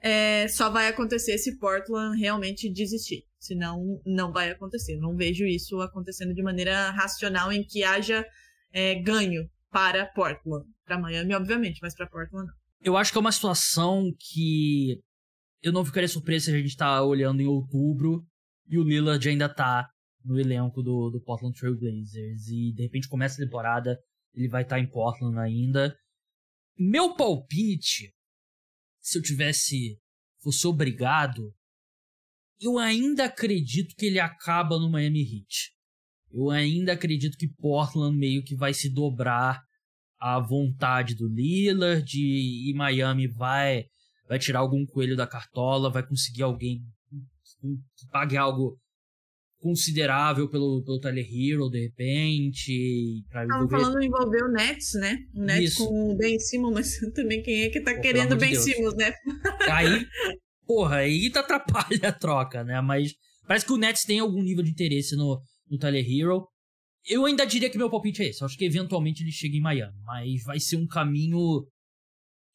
é, 0.00 0.48
só 0.48 0.68
vai 0.68 0.88
acontecer 0.88 1.38
se 1.38 1.56
Portland 1.58 2.18
realmente 2.18 2.68
desistir. 2.70 3.24
Senão, 3.38 4.00
não 4.04 4.32
vai 4.32 4.50
acontecer. 4.50 4.96
Não 4.96 5.14
vejo 5.16 5.44
isso 5.44 5.80
acontecendo 5.80 6.34
de 6.34 6.42
maneira 6.42 6.90
racional 6.90 7.52
em 7.52 7.62
que 7.62 7.84
haja 7.84 8.26
é, 8.72 8.96
ganho 8.96 9.48
para 9.70 10.06
Portland. 10.06 10.66
Para 10.84 10.98
Miami, 10.98 11.34
obviamente, 11.34 11.78
mas 11.80 11.94
para 11.94 12.06
Portland 12.06 12.48
não. 12.48 12.54
Eu 12.82 12.96
acho 12.96 13.12
que 13.12 13.16
é 13.16 13.20
uma 13.20 13.32
situação 13.32 14.12
que 14.18 15.00
eu 15.62 15.72
não 15.72 15.84
ficaria 15.84 16.08
surpreso 16.08 16.46
se 16.46 16.50
a 16.50 16.58
gente 16.58 16.76
tá 16.76 17.02
olhando 17.02 17.40
em 17.40 17.46
outubro 17.46 18.26
e 18.68 18.76
o 18.76 18.82
Lillard 18.82 19.26
ainda 19.26 19.48
tá 19.48 19.88
no 20.24 20.38
elenco 20.38 20.82
do, 20.82 21.10
do 21.10 21.20
Portland 21.20 21.58
Trail 21.58 21.78
Blazers. 21.78 22.48
E 22.48 22.72
de 22.72 22.82
repente 22.82 23.08
começa 23.08 23.34
a 23.34 23.44
temporada, 23.44 23.98
ele 24.32 24.48
vai 24.48 24.62
estar 24.62 24.76
tá 24.76 24.80
em 24.80 24.88
Portland 24.88 25.38
ainda. 25.38 25.96
Meu 26.78 27.14
palpite, 27.14 28.12
se 29.00 29.18
eu 29.18 29.22
tivesse. 29.22 30.00
fosse 30.42 30.66
obrigado, 30.66 31.54
eu 32.60 32.78
ainda 32.78 33.26
acredito 33.26 33.94
que 33.96 34.06
ele 34.06 34.18
acaba 34.18 34.78
no 34.78 34.90
Miami 34.90 35.20
Heat. 35.20 35.72
Eu 36.30 36.50
ainda 36.50 36.92
acredito 36.92 37.36
que 37.36 37.48
Portland 37.48 38.16
meio 38.16 38.42
que 38.42 38.56
vai 38.56 38.74
se 38.74 38.92
dobrar 38.92 39.62
à 40.18 40.40
vontade 40.40 41.14
do 41.14 41.28
Lillard 41.28 42.10
e 42.16 42.72
Miami 42.74 43.28
vai 43.28 43.84
vai 44.26 44.38
tirar 44.38 44.60
algum 44.60 44.86
coelho 44.86 45.16
da 45.16 45.26
cartola, 45.26 45.90
vai 45.90 46.06
conseguir 46.06 46.42
alguém 46.42 46.82
que 47.60 48.06
pague 48.10 48.36
algo 48.36 48.80
considerável 49.64 50.46
pelo, 50.46 50.82
pelo 50.84 51.00
Tyler 51.00 51.26
Hero, 51.26 51.70
de 51.70 51.84
repente. 51.84 53.22
Estavam 53.24 53.66
falando 53.66 54.04
envolver 54.04 54.44
o 54.44 54.52
Nets, 54.52 54.92
né? 55.00 55.16
O 55.34 55.40
Nets 55.40 55.72
Isso. 55.72 55.88
com 55.88 56.12
o 56.12 56.16
Ben 56.16 56.38
Simmons, 56.38 56.74
mas 56.74 56.98
também 57.16 57.42
quem 57.42 57.62
é 57.62 57.70
que 57.70 57.80
tá 57.80 57.94
Pô, 57.94 58.02
querendo 58.02 58.36
Ben 58.36 58.50
de 58.50 58.58
Simmons, 58.58 58.94
né? 58.94 59.10
Aí, 59.70 60.06
porra, 60.66 60.96
aí 60.96 61.30
tá 61.30 61.40
atrapalha 61.40 62.10
a 62.10 62.12
troca, 62.12 62.62
né? 62.62 62.78
Mas 62.82 63.14
parece 63.48 63.64
que 63.64 63.72
o 63.72 63.78
Nets 63.78 64.02
tem 64.02 64.18
algum 64.18 64.42
nível 64.42 64.62
de 64.62 64.70
interesse 64.70 65.16
no, 65.16 65.40
no 65.70 65.78
Tyler 65.78 66.04
Hero. 66.06 66.46
Eu 67.06 67.24
ainda 67.24 67.46
diria 67.46 67.70
que 67.70 67.78
meu 67.78 67.90
palpite 67.90 68.22
é 68.22 68.28
esse. 68.28 68.42
Eu 68.42 68.46
acho 68.46 68.58
que 68.58 68.66
eventualmente 68.66 69.22
ele 69.22 69.32
chega 69.32 69.56
em 69.56 69.62
Miami, 69.62 69.98
mas 70.04 70.42
vai 70.44 70.60
ser 70.60 70.76
um 70.76 70.86
caminho 70.86 71.66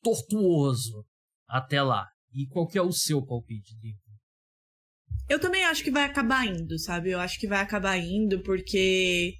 tortuoso 0.03 1.03
até 1.47 1.81
lá. 1.81 2.05
E 2.31 2.45
qual 2.45 2.67
que 2.67 2.77
é 2.77 2.81
o 2.83 2.91
seu 2.91 3.25
palpite, 3.25 3.75
Diego? 3.79 3.97
Eu 5.29 5.39
também 5.39 5.63
acho 5.63 5.83
que 5.83 5.91
vai 5.91 6.03
acabar 6.03 6.45
indo, 6.47 6.79
sabe? 6.79 7.11
Eu 7.11 7.19
acho 7.19 7.39
que 7.39 7.47
vai 7.47 7.59
acabar 7.59 7.95
indo 7.97 8.41
porque 8.41 9.35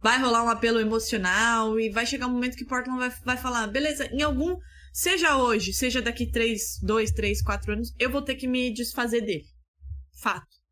vai 0.00 0.20
rolar 0.20 0.44
um 0.44 0.48
apelo 0.48 0.78
emocional 0.78 1.78
e 1.80 1.90
vai 1.90 2.06
chegar 2.06 2.28
um 2.28 2.32
momento 2.32 2.56
que 2.56 2.64
Portland 2.64 2.98
vai, 2.98 3.10
vai 3.24 3.36
falar, 3.36 3.66
beleza, 3.66 4.06
em 4.12 4.22
algum, 4.22 4.56
seja 4.92 5.36
hoje, 5.36 5.72
seja 5.72 6.00
daqui 6.00 6.30
3, 6.30 6.78
2, 6.82 7.10
3, 7.10 7.42
4 7.42 7.72
anos, 7.72 7.92
eu 7.98 8.10
vou 8.10 8.22
ter 8.22 8.36
que 8.36 8.46
me 8.46 8.72
desfazer 8.72 9.20
dele. 9.20 9.44
Fato. 10.20 10.62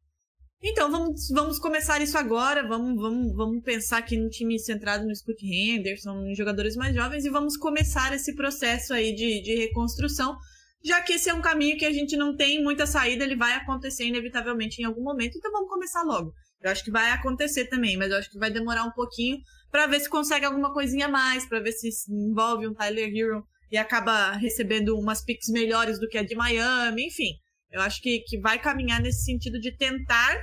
Então, 0.62 0.90
vamos, 0.90 1.28
vamos 1.32 1.58
começar 1.58 2.02
isso 2.02 2.18
agora, 2.18 2.66
vamos, 2.66 3.00
vamos, 3.00 3.34
vamos 3.34 3.64
pensar 3.64 3.98
aqui 3.98 4.16
no 4.16 4.28
time 4.28 4.58
centrado 4.58 5.06
no 5.06 5.16
Scott 5.16 5.42
Henderson, 5.44 6.26
em 6.26 6.34
jogadores 6.34 6.76
mais 6.76 6.94
jovens, 6.94 7.24
e 7.24 7.30
vamos 7.30 7.56
começar 7.56 8.12
esse 8.14 8.34
processo 8.34 8.92
aí 8.92 9.14
de, 9.14 9.42
de 9.42 9.54
reconstrução 9.56 10.36
já 10.82 11.02
que 11.02 11.14
esse 11.14 11.28
é 11.28 11.34
um 11.34 11.42
caminho 11.42 11.76
que 11.76 11.84
a 11.84 11.92
gente 11.92 12.16
não 12.16 12.36
tem 12.36 12.62
muita 12.62 12.86
saída, 12.86 13.24
ele 13.24 13.36
vai 13.36 13.52
acontecer 13.52 14.04
inevitavelmente 14.04 14.80
em 14.80 14.84
algum 14.84 15.02
momento, 15.02 15.36
então 15.36 15.52
vamos 15.52 15.68
começar 15.68 16.02
logo. 16.02 16.32
Eu 16.62 16.70
acho 16.70 16.84
que 16.84 16.90
vai 16.90 17.10
acontecer 17.10 17.66
também, 17.66 17.96
mas 17.96 18.10
eu 18.10 18.18
acho 18.18 18.30
que 18.30 18.38
vai 18.38 18.50
demorar 18.50 18.84
um 18.84 18.92
pouquinho 18.92 19.38
para 19.70 19.86
ver 19.86 20.00
se 20.00 20.08
consegue 20.08 20.44
alguma 20.44 20.72
coisinha 20.72 21.08
mais, 21.08 21.46
para 21.46 21.60
ver 21.60 21.72
se 21.72 21.90
envolve 22.10 22.66
um 22.66 22.74
Tyler 22.74 23.08
Hero 23.14 23.44
e 23.70 23.76
acaba 23.76 24.32
recebendo 24.32 24.98
umas 24.98 25.24
picks 25.24 25.48
melhores 25.48 25.98
do 25.98 26.08
que 26.08 26.18
a 26.18 26.22
de 26.22 26.34
Miami, 26.34 27.06
enfim. 27.06 27.32
Eu 27.70 27.80
acho 27.80 28.02
que, 28.02 28.20
que 28.20 28.38
vai 28.38 28.58
caminhar 28.58 29.00
nesse 29.00 29.24
sentido 29.24 29.60
de 29.60 29.76
tentar, 29.76 30.36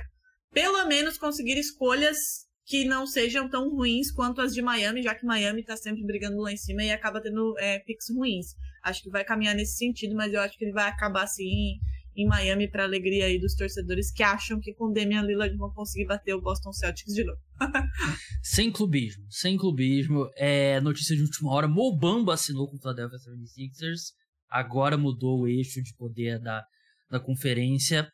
pelo 0.52 0.86
menos, 0.86 1.18
conseguir 1.18 1.58
escolhas 1.58 2.16
que 2.64 2.84
não 2.84 3.06
sejam 3.06 3.48
tão 3.48 3.70
ruins 3.70 4.10
quanto 4.10 4.40
as 4.40 4.54
de 4.54 4.62
Miami, 4.62 5.02
já 5.02 5.14
que 5.14 5.26
Miami 5.26 5.62
tá 5.62 5.76
sempre 5.76 6.04
brigando 6.04 6.40
lá 6.40 6.52
em 6.52 6.56
cima 6.56 6.82
e 6.82 6.90
acaba 6.90 7.20
tendo 7.20 7.54
é, 7.58 7.78
picks 7.80 8.08
ruins. 8.14 8.46
Acho 8.82 9.02
que 9.02 9.10
vai 9.10 9.24
caminhar 9.24 9.54
nesse 9.54 9.76
sentido, 9.76 10.14
mas 10.14 10.32
eu 10.32 10.40
acho 10.40 10.56
que 10.56 10.64
ele 10.64 10.72
vai 10.72 10.88
acabar 10.88 11.24
assim 11.24 11.78
em, 12.16 12.26
Miami 12.26 12.68
para 12.68 12.84
alegria 12.84 13.26
aí 13.26 13.38
dos 13.38 13.54
torcedores 13.54 14.10
que 14.10 14.22
acham 14.22 14.58
que 14.60 14.74
com 14.74 14.92
Damian 14.92 15.22
Lillard 15.22 15.56
vão 15.56 15.70
conseguir 15.70 16.06
bater 16.06 16.34
o 16.34 16.40
Boston 16.40 16.72
Celtics 16.72 17.14
de 17.14 17.24
novo. 17.24 17.38
sem 18.42 18.72
clubismo, 18.72 19.24
sem 19.30 19.56
clubismo. 19.56 20.28
É, 20.36 20.80
notícia 20.80 21.14
de 21.14 21.22
última 21.22 21.52
hora, 21.52 21.68
Mo 21.68 21.96
Bamba 21.96 22.34
assinou 22.34 22.68
com 22.68 22.76
o 22.76 22.80
Philadelphia 22.80 23.18
76ers. 23.18 24.12
Agora 24.50 24.96
mudou 24.96 25.40
o 25.40 25.48
eixo 25.48 25.82
de 25.82 25.94
poder 25.94 26.40
da, 26.40 26.64
da 27.10 27.20
conferência. 27.20 28.10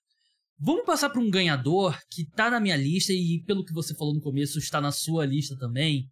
Vamos 0.59 0.85
passar 0.85 1.11
para 1.11 1.21
um 1.21 1.31
ganhador 1.31 1.99
que 2.11 2.25
tá 2.31 2.51
na 2.51 2.61
minha 2.61 2.77
lista 2.77 3.13
e, 3.13 3.43
pelo 3.47 3.65
que 3.65 3.73
você 3.73 3.95
falou 3.95 4.15
no 4.15 4.21
começo, 4.21 4.59
está 4.59 4.81
na 4.81 4.93
sua 4.93 5.27
lista 5.27 5.57
também. 5.59 6.09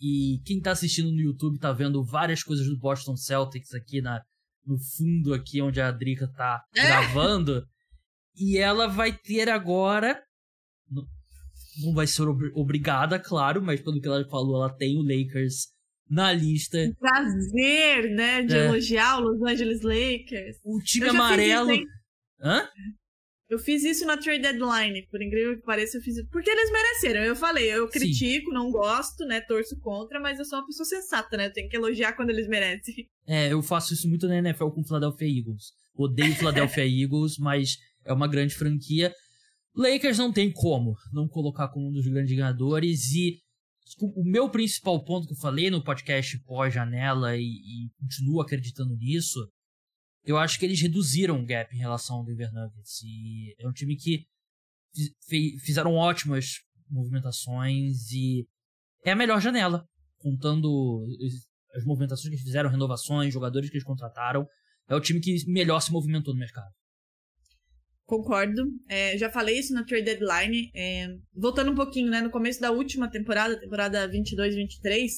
E 0.00 0.40
quem 0.44 0.60
tá 0.60 0.72
assistindo 0.72 1.10
no 1.10 1.20
YouTube 1.20 1.58
tá 1.58 1.72
vendo 1.72 2.04
várias 2.04 2.42
coisas 2.42 2.66
do 2.66 2.78
Boston 2.78 3.16
Celtics 3.16 3.72
aqui 3.72 4.00
na, 4.00 4.22
no 4.64 4.78
fundo, 4.78 5.32
aqui 5.32 5.62
onde 5.62 5.80
a 5.80 5.90
Drica 5.90 6.28
tá 6.28 6.62
é. 6.74 6.86
gravando. 6.86 7.66
E 8.34 8.58
ela 8.58 8.86
vai 8.86 9.12
ter 9.12 9.48
agora. 9.48 10.22
Não 11.82 11.94
vai 11.94 12.06
ser 12.06 12.22
obrigada, 12.54 13.18
claro, 13.18 13.62
mas 13.62 13.80
pelo 13.80 14.00
que 14.00 14.06
ela 14.06 14.24
falou, 14.28 14.56
ela 14.56 14.74
tem 14.74 14.98
o 14.98 15.02
Lakers 15.02 15.68
na 16.08 16.32
lista. 16.32 16.78
Prazer, 16.98 18.10
né? 18.10 18.42
De 18.42 18.56
é. 18.56 18.66
elogiar 18.66 19.18
o 19.18 19.22
Los 19.22 19.42
Angeles 19.42 19.82
Lakers. 19.82 20.58
O 20.64 20.78
time 20.80 21.08
amarelo. 21.08 21.72
Isso, 21.72 21.84
Hã? 22.40 22.68
Eu 23.48 23.58
fiz 23.60 23.84
isso 23.84 24.04
na 24.04 24.16
trade 24.16 24.42
deadline, 24.42 25.06
por 25.08 25.22
incrível 25.22 25.56
que 25.56 25.62
pareça, 25.62 25.98
eu 25.98 26.02
fiz 26.02 26.16
isso. 26.16 26.28
Porque 26.30 26.50
eles 26.50 26.70
mereceram. 26.70 27.20
Eu 27.22 27.36
falei, 27.36 27.72
eu 27.72 27.88
critico, 27.88 28.48
Sim. 28.48 28.54
não 28.54 28.72
gosto, 28.72 29.24
né? 29.24 29.40
Torço 29.40 29.78
contra, 29.78 30.18
mas 30.20 30.38
eu 30.38 30.44
sou 30.44 30.58
uma 30.58 30.66
pessoa 30.66 30.84
sensata, 30.84 31.36
né? 31.36 31.46
Eu 31.46 31.52
tenho 31.52 31.68
que 31.68 31.76
elogiar 31.76 32.14
quando 32.14 32.30
eles 32.30 32.48
merecem. 32.48 32.94
É, 33.28 33.52
eu 33.52 33.60
faço 33.60 33.92
isso 33.92 34.08
muito 34.08 34.28
na 34.28 34.38
NFL 34.38 34.68
com 34.68 34.82
o 34.82 34.84
Philadelphia 34.84 35.26
Eagles. 35.26 35.72
Odeio 35.96 36.30
o 36.30 36.36
Philadelphia 36.36 36.86
Eagles, 36.86 37.38
mas 37.38 37.76
é 38.04 38.12
uma 38.12 38.28
grande 38.28 38.54
franquia. 38.54 39.12
Lakers 39.74 40.16
não 40.16 40.32
tem 40.32 40.52
como 40.52 40.94
não 41.12 41.26
colocar 41.26 41.66
como 41.66 41.88
um 41.88 41.92
dos 41.92 42.06
grandes 42.06 42.32
ganhadores 42.36 43.10
e 43.10 43.40
o 44.00 44.24
meu 44.24 44.48
principal 44.48 45.04
ponto 45.04 45.26
que 45.26 45.32
eu 45.32 45.38
falei 45.38 45.70
no 45.70 45.82
podcast 45.82 46.38
pós-janela 46.44 47.36
e, 47.36 47.42
e 47.42 47.90
continuo 48.00 48.40
acreditando 48.40 48.96
nisso, 48.96 49.40
eu 50.26 50.36
acho 50.36 50.58
que 50.58 50.64
eles 50.64 50.80
reduziram 50.80 51.40
o 51.40 51.46
gap 51.46 51.74
em 51.74 51.78
relação 51.78 52.16
ao 52.16 52.24
Denver 52.24 52.52
Nuggets. 52.52 53.00
E 53.02 53.54
é 53.58 53.68
um 53.68 53.72
time 53.72 53.96
que 53.96 54.26
fizeram 55.60 55.94
ótimas 55.94 56.60
movimentações 56.90 58.10
e 58.10 58.46
é 59.04 59.12
a 59.12 59.16
melhor 59.16 59.40
janela, 59.40 59.86
contando 60.18 61.06
as 61.74 61.84
movimentações 61.84 62.28
que 62.28 62.34
eles 62.34 62.44
fizeram, 62.44 62.68
renovações, 62.68 63.32
jogadores 63.32 63.70
que 63.70 63.76
eles 63.76 63.86
contrataram. 63.86 64.46
É 64.88 64.94
o 64.94 65.00
time 65.00 65.20
que 65.20 65.48
melhor 65.48 65.80
se 65.80 65.92
movimentou 65.92 66.34
no 66.34 66.40
mercado. 66.40 66.72
Concordo. 68.04 68.62
É, 68.88 69.18
já 69.18 69.30
falei 69.30 69.58
isso 69.58 69.74
na 69.74 69.84
trade 69.84 70.04
deadline. 70.04 70.70
É, 70.74 71.08
voltando 71.34 71.72
um 71.72 71.74
pouquinho, 71.74 72.10
né? 72.10 72.20
No 72.20 72.30
começo 72.30 72.60
da 72.60 72.70
última 72.70 73.10
temporada, 73.10 73.58
temporada 73.58 74.08
22-23, 74.08 75.10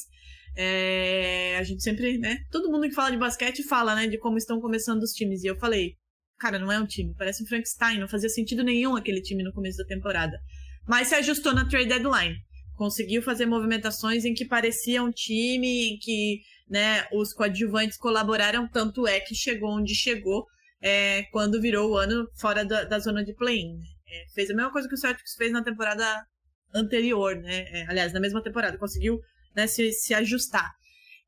é, 0.60 1.56
a 1.56 1.62
gente 1.62 1.84
sempre, 1.84 2.18
né? 2.18 2.40
Todo 2.50 2.68
mundo 2.68 2.88
que 2.88 2.94
fala 2.94 3.12
de 3.12 3.16
basquete 3.16 3.62
fala, 3.62 3.94
né? 3.94 4.08
De 4.08 4.18
como 4.18 4.36
estão 4.36 4.60
começando 4.60 5.04
os 5.04 5.12
times. 5.12 5.44
E 5.44 5.46
eu 5.46 5.56
falei, 5.56 5.94
cara, 6.36 6.58
não 6.58 6.72
é 6.72 6.80
um 6.80 6.86
time, 6.86 7.14
parece 7.16 7.44
um 7.44 7.46
Frankenstein. 7.46 8.00
Não 8.00 8.08
fazia 8.08 8.28
sentido 8.28 8.64
nenhum 8.64 8.96
aquele 8.96 9.22
time 9.22 9.44
no 9.44 9.52
começo 9.52 9.78
da 9.78 9.84
temporada. 9.84 10.36
Mas 10.84 11.08
se 11.08 11.14
ajustou 11.14 11.54
na 11.54 11.68
trade 11.68 11.88
deadline. 11.88 12.34
Conseguiu 12.74 13.22
fazer 13.22 13.46
movimentações 13.46 14.24
em 14.24 14.34
que 14.34 14.44
parecia 14.44 15.00
um 15.00 15.12
time, 15.12 15.92
em 15.92 15.98
que 15.98 16.40
né, 16.68 17.06
os 17.12 17.32
coadjuvantes 17.32 17.96
colaboraram, 17.96 18.68
tanto 18.68 19.06
é 19.06 19.20
que 19.20 19.36
chegou 19.36 19.70
onde 19.70 19.94
chegou 19.94 20.44
é, 20.82 21.22
quando 21.30 21.60
virou 21.60 21.92
o 21.92 21.96
ano 21.96 22.28
fora 22.36 22.64
da, 22.64 22.82
da 22.82 22.98
zona 22.98 23.24
de 23.24 23.32
play-in. 23.32 23.76
Né? 23.76 23.84
É, 24.08 24.24
fez 24.34 24.50
a 24.50 24.54
mesma 24.54 24.72
coisa 24.72 24.88
que 24.88 24.94
o 24.94 24.98
Celtics 24.98 25.34
fez 25.36 25.52
na 25.52 25.62
temporada 25.62 26.26
anterior, 26.74 27.36
né? 27.36 27.64
É, 27.70 27.86
aliás, 27.88 28.12
na 28.12 28.20
mesma 28.20 28.42
temporada, 28.42 28.76
conseguiu 28.76 29.20
né, 29.58 29.66
se, 29.66 29.92
se 29.92 30.14
ajustar. 30.14 30.72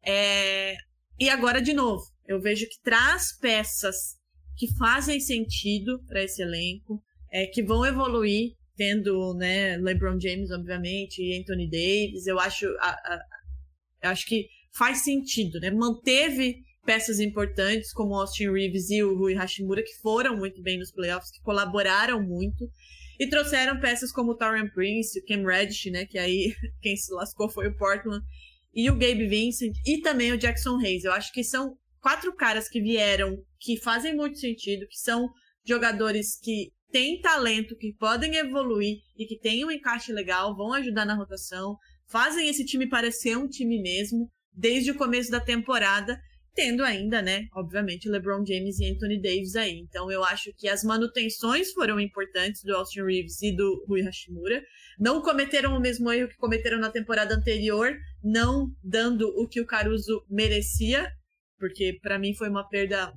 É, 0.06 0.76
e 1.18 1.28
agora, 1.28 1.60
de 1.60 1.74
novo, 1.74 2.04
eu 2.26 2.40
vejo 2.40 2.64
que 2.66 2.80
traz 2.80 3.36
peças 3.36 4.16
que 4.56 4.68
fazem 4.76 5.18
sentido 5.18 6.00
para 6.06 6.22
esse 6.22 6.40
elenco, 6.40 7.02
é, 7.32 7.46
que 7.46 7.62
vão 7.62 7.84
evoluir, 7.84 8.52
tendo 8.76 9.34
né, 9.34 9.76
LeBron 9.78 10.18
James, 10.20 10.50
obviamente, 10.52 11.20
e 11.20 11.36
Anthony 11.38 11.68
Davis. 11.68 12.26
Eu 12.26 12.38
acho, 12.38 12.66
a, 12.78 12.90
a, 12.90 13.20
eu 14.04 14.10
acho 14.10 14.26
que 14.26 14.48
faz 14.72 14.98
sentido, 15.02 15.58
né? 15.58 15.70
Manteve 15.70 16.62
peças 16.86 17.18
importantes 17.20 17.92
como 17.92 18.14
Austin 18.14 18.50
Reeves 18.50 18.90
e 18.90 19.02
o 19.02 19.16
Rui 19.16 19.34
Hashimura, 19.34 19.82
que 19.82 20.00
foram 20.00 20.36
muito 20.36 20.62
bem 20.62 20.78
nos 20.78 20.92
playoffs, 20.92 21.30
que 21.30 21.42
colaboraram 21.42 22.22
muito. 22.22 22.70
E 23.20 23.28
trouxeram 23.28 23.78
peças 23.78 24.10
como 24.10 24.30
o 24.30 24.34
Torren 24.34 24.70
Prince, 24.70 25.20
o 25.20 25.24
Cam 25.26 25.46
Reddish, 25.46 25.92
né? 25.92 26.06
Que 26.06 26.16
aí 26.16 26.54
quem 26.80 26.96
se 26.96 27.12
lascou 27.12 27.50
foi 27.50 27.68
o 27.68 27.76
Portland. 27.76 28.24
E 28.74 28.88
o 28.88 28.94
Gabe 28.94 29.26
Vincent 29.26 29.74
e 29.84 30.00
também 30.00 30.32
o 30.32 30.38
Jackson 30.38 30.78
Hayes. 30.78 31.04
Eu 31.04 31.12
acho 31.12 31.30
que 31.30 31.44
são 31.44 31.76
quatro 32.00 32.34
caras 32.34 32.66
que 32.66 32.80
vieram, 32.80 33.36
que 33.58 33.76
fazem 33.76 34.16
muito 34.16 34.38
sentido, 34.38 34.86
que 34.88 34.96
são 34.96 35.28
jogadores 35.66 36.38
que 36.40 36.72
têm 36.90 37.20
talento, 37.20 37.76
que 37.76 37.92
podem 37.98 38.36
evoluir 38.36 38.96
e 39.18 39.26
que 39.26 39.38
têm 39.38 39.66
um 39.66 39.70
encaixe 39.70 40.12
legal, 40.12 40.56
vão 40.56 40.72
ajudar 40.72 41.04
na 41.04 41.14
rotação, 41.14 41.76
fazem 42.06 42.48
esse 42.48 42.64
time 42.64 42.88
parecer 42.88 43.36
um 43.36 43.46
time 43.46 43.82
mesmo 43.82 44.30
desde 44.52 44.92
o 44.92 44.96
começo 44.96 45.30
da 45.30 45.40
temporada 45.40 46.18
tendo 46.60 46.84
ainda, 46.84 47.22
né, 47.22 47.46
obviamente, 47.54 48.06
LeBron 48.06 48.44
James 48.44 48.78
e 48.80 48.90
Anthony 48.90 49.18
Davis 49.18 49.56
aí. 49.56 49.78
Então 49.78 50.10
eu 50.10 50.22
acho 50.22 50.52
que 50.58 50.68
as 50.68 50.84
manutenções 50.84 51.72
foram 51.72 51.98
importantes 51.98 52.62
do 52.62 52.76
Austin 52.76 53.00
Reeves 53.00 53.40
e 53.40 53.50
do 53.50 53.82
Rui 53.88 54.02
Hashimura. 54.02 54.62
Não 54.98 55.22
cometeram 55.22 55.74
o 55.74 55.80
mesmo 55.80 56.12
erro 56.12 56.28
que 56.28 56.36
cometeram 56.36 56.78
na 56.78 56.90
temporada 56.90 57.34
anterior, 57.34 57.96
não 58.22 58.70
dando 58.84 59.26
o 59.38 59.48
que 59.48 59.58
o 59.58 59.64
Caruso 59.64 60.22
merecia, 60.28 61.10
porque 61.58 61.98
para 62.02 62.18
mim 62.18 62.34
foi 62.34 62.50
uma 62.50 62.68
perda 62.68 63.10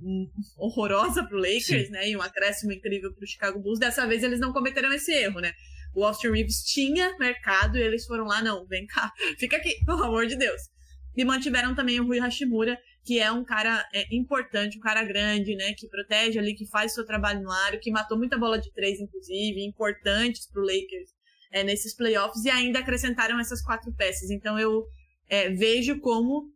horrorosa 0.57 1.21
pro 1.25 1.37
Lakers, 1.37 1.87
Sim. 1.87 1.89
né, 1.89 2.09
e 2.09 2.15
um 2.15 2.21
acréscimo 2.21 2.71
incrível 2.71 3.13
pro 3.13 3.27
Chicago 3.27 3.59
Bulls. 3.59 3.77
Dessa 3.77 4.07
vez 4.07 4.23
eles 4.23 4.39
não 4.39 4.53
cometeram 4.53 4.93
esse 4.93 5.11
erro, 5.11 5.41
né? 5.41 5.51
O 5.93 6.05
Austin 6.05 6.29
Reeves 6.29 6.63
tinha 6.63 7.13
mercado 7.17 7.77
e 7.77 7.81
eles 7.81 8.05
foram 8.05 8.23
lá, 8.23 8.41
não, 8.41 8.65
vem 8.67 8.87
cá, 8.87 9.11
fica 9.37 9.57
aqui, 9.57 9.83
pelo 9.85 10.01
amor 10.01 10.27
de 10.27 10.37
Deus. 10.37 10.61
E 11.15 11.25
mantiveram 11.25 11.75
também 11.75 11.99
o 11.99 12.07
Rui 12.07 12.19
Hashimura, 12.19 12.77
que 13.03 13.19
é 13.19 13.31
um 13.31 13.43
cara 13.43 13.87
é, 13.93 14.15
importante, 14.15 14.77
um 14.77 14.81
cara 14.81 15.03
grande, 15.03 15.55
né? 15.55 15.73
Que 15.73 15.87
protege 15.87 16.39
ali, 16.39 16.55
que 16.55 16.65
faz 16.67 16.93
seu 16.93 17.05
trabalho 17.05 17.41
no 17.41 17.51
aro, 17.51 17.79
que 17.79 17.91
matou 17.91 18.17
muita 18.17 18.37
bola 18.37 18.57
de 18.57 18.71
três, 18.71 18.99
inclusive, 18.99 19.65
importantes 19.65 20.47
pro 20.49 20.61
Lakers 20.61 21.11
é, 21.51 21.63
nesses 21.63 21.95
playoffs, 21.95 22.43
e 22.45 22.49
ainda 22.49 22.79
acrescentaram 22.79 23.39
essas 23.39 23.61
quatro 23.61 23.93
peças. 23.93 24.29
Então 24.29 24.57
eu 24.57 24.85
é, 25.29 25.49
vejo 25.49 25.99
como 25.99 26.51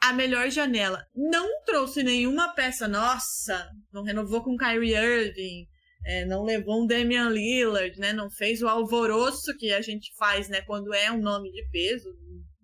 a 0.00 0.12
melhor 0.12 0.50
janela. 0.50 1.06
Não 1.14 1.62
trouxe 1.64 2.02
nenhuma 2.02 2.52
peça, 2.54 2.88
nossa, 2.88 3.70
não 3.92 4.02
renovou 4.02 4.42
com 4.42 4.56
Kyrie 4.56 4.96
Irving, 4.96 5.68
é, 6.04 6.24
não 6.24 6.42
levou 6.42 6.82
um 6.82 6.86
Damian 6.86 7.28
Lillard, 7.28 7.96
né? 8.00 8.12
Não 8.12 8.28
fez 8.28 8.60
o 8.60 8.68
alvoroço 8.68 9.56
que 9.56 9.72
a 9.72 9.80
gente 9.80 10.12
faz, 10.18 10.48
né? 10.48 10.60
Quando 10.62 10.92
é 10.92 11.12
um 11.12 11.20
nome 11.20 11.52
de 11.52 11.64
peso, 11.70 12.08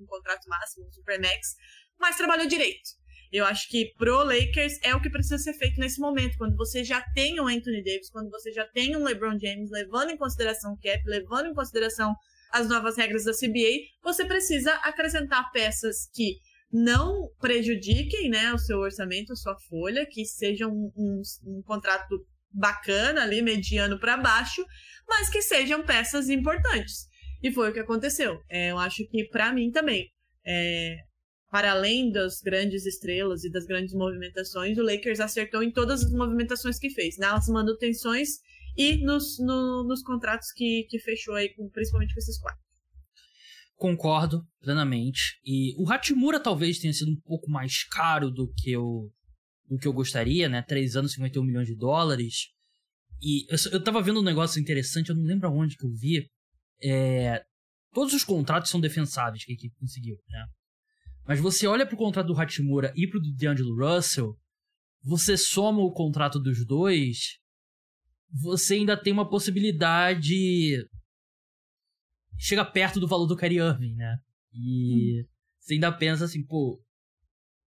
um 0.00 0.06
contrato 0.06 0.48
máximo, 0.48 0.88
um 0.88 0.92
Supermax, 0.92 1.54
mas 2.00 2.16
trabalhou 2.16 2.46
direito. 2.46 2.98
Eu 3.32 3.44
acho 3.44 3.68
que 3.68 3.92
pro 3.98 4.22
Lakers 4.22 4.78
é 4.82 4.94
o 4.94 5.00
que 5.00 5.10
precisa 5.10 5.38
ser 5.38 5.52
feito 5.54 5.78
nesse 5.78 6.00
momento, 6.00 6.38
quando 6.38 6.56
você 6.56 6.82
já 6.82 7.00
tem 7.14 7.40
um 7.40 7.46
Anthony 7.46 7.82
Davis, 7.82 8.10
quando 8.10 8.30
você 8.30 8.52
já 8.52 8.64
tem 8.64 8.96
um 8.96 9.04
LeBron 9.04 9.38
James, 9.38 9.70
levando 9.70 10.10
em 10.10 10.16
consideração 10.16 10.72
o 10.72 10.78
cap, 10.78 11.02
levando 11.06 11.46
em 11.46 11.54
consideração 11.54 12.14
as 12.50 12.68
novas 12.68 12.96
regras 12.96 13.24
da 13.24 13.32
CBA, 13.32 13.84
você 14.02 14.24
precisa 14.24 14.72
acrescentar 14.76 15.50
peças 15.52 16.08
que 16.14 16.36
não 16.72 17.28
prejudiquem 17.40 18.28
né, 18.30 18.52
o 18.52 18.58
seu 18.58 18.78
orçamento, 18.78 19.32
a 19.32 19.36
sua 19.36 19.56
folha, 19.68 20.06
que 20.06 20.24
sejam 20.24 20.70
um, 20.70 20.92
um, 20.96 21.22
um 21.44 21.62
contrato 21.62 22.26
bacana 22.50 23.22
ali, 23.22 23.42
mediano 23.42 23.98
para 23.98 24.16
baixo, 24.16 24.64
mas 25.06 25.28
que 25.28 25.42
sejam 25.42 25.84
peças 25.84 26.28
importantes. 26.28 27.06
E 27.42 27.52
foi 27.52 27.70
o 27.70 27.72
que 27.72 27.80
aconteceu. 27.80 28.40
É, 28.50 28.70
eu 28.70 28.78
acho 28.78 29.06
que, 29.08 29.28
para 29.28 29.52
mim 29.52 29.70
também, 29.70 30.06
é, 30.46 30.96
para 31.50 31.72
além 31.72 32.10
das 32.10 32.40
grandes 32.40 32.84
estrelas 32.84 33.44
e 33.44 33.50
das 33.50 33.64
grandes 33.64 33.94
movimentações, 33.94 34.76
o 34.76 34.82
Lakers 34.82 35.20
acertou 35.20 35.62
em 35.62 35.70
todas 35.70 36.04
as 36.04 36.12
movimentações 36.12 36.78
que 36.78 36.90
fez, 36.90 37.16
nas 37.16 37.48
manutenções 37.48 38.28
e 38.76 38.98
nos, 38.98 39.38
no, 39.38 39.82
nos 39.84 40.02
contratos 40.02 40.52
que, 40.52 40.86
que 40.90 40.98
fechou 40.98 41.34
aí, 41.34 41.48
com, 41.54 41.68
principalmente 41.70 42.14
com 42.14 42.20
esses 42.20 42.38
quatro. 42.38 42.60
Concordo 43.76 44.46
plenamente. 44.60 45.40
E 45.44 45.74
o 45.78 45.90
Hatimura 45.90 46.38
talvez 46.38 46.78
tenha 46.78 46.92
sido 46.92 47.12
um 47.12 47.20
pouco 47.20 47.50
mais 47.50 47.84
caro 47.84 48.30
do 48.30 48.52
que 48.52 48.70
eu, 48.70 49.10
do 49.66 49.78
que 49.78 49.86
eu 49.86 49.92
gostaria, 49.92 50.48
né? 50.48 50.62
Três 50.62 50.96
anos, 50.96 51.12
51 51.12 51.44
milhões 51.44 51.66
de 51.66 51.76
dólares. 51.76 52.48
E 53.22 53.46
eu, 53.50 53.72
eu 53.72 53.82
tava 53.82 54.02
vendo 54.02 54.20
um 54.20 54.24
negócio 54.24 54.60
interessante, 54.60 55.10
eu 55.10 55.16
não 55.16 55.24
lembro 55.24 55.48
aonde 55.48 55.76
que 55.76 55.86
eu 55.86 55.92
vi. 55.92 56.28
É, 56.82 57.42
todos 57.92 58.12
os 58.12 58.22
contratos 58.22 58.70
são 58.70 58.80
defensáveis 58.80 59.44
que 59.44 59.52
a 59.52 59.54
equipe 59.54 59.74
conseguiu, 59.76 60.16
né? 60.28 60.44
Mas 61.28 61.40
você 61.40 61.66
olha 61.66 61.86
pro 61.86 61.94
contrato 61.94 62.28
do 62.28 62.40
Hachimura 62.40 62.90
e 62.96 63.06
pro 63.06 63.20
do 63.20 63.30
D'Angelo 63.34 63.76
Russell, 63.76 64.34
você 65.04 65.36
soma 65.36 65.82
o 65.82 65.92
contrato 65.92 66.40
dos 66.40 66.64
dois, 66.64 67.36
você 68.32 68.76
ainda 68.76 68.96
tem 68.96 69.12
uma 69.12 69.28
possibilidade. 69.28 70.88
Chega 72.38 72.64
perto 72.64 72.98
do 72.98 73.06
valor 73.06 73.26
do 73.26 73.36
Kyrie 73.36 73.58
Irving, 73.58 73.94
né? 73.94 74.16
E 74.54 75.20
hum. 75.20 75.24
você 75.60 75.74
ainda 75.74 75.92
pensa 75.92 76.24
assim, 76.24 76.42
pô. 76.42 76.82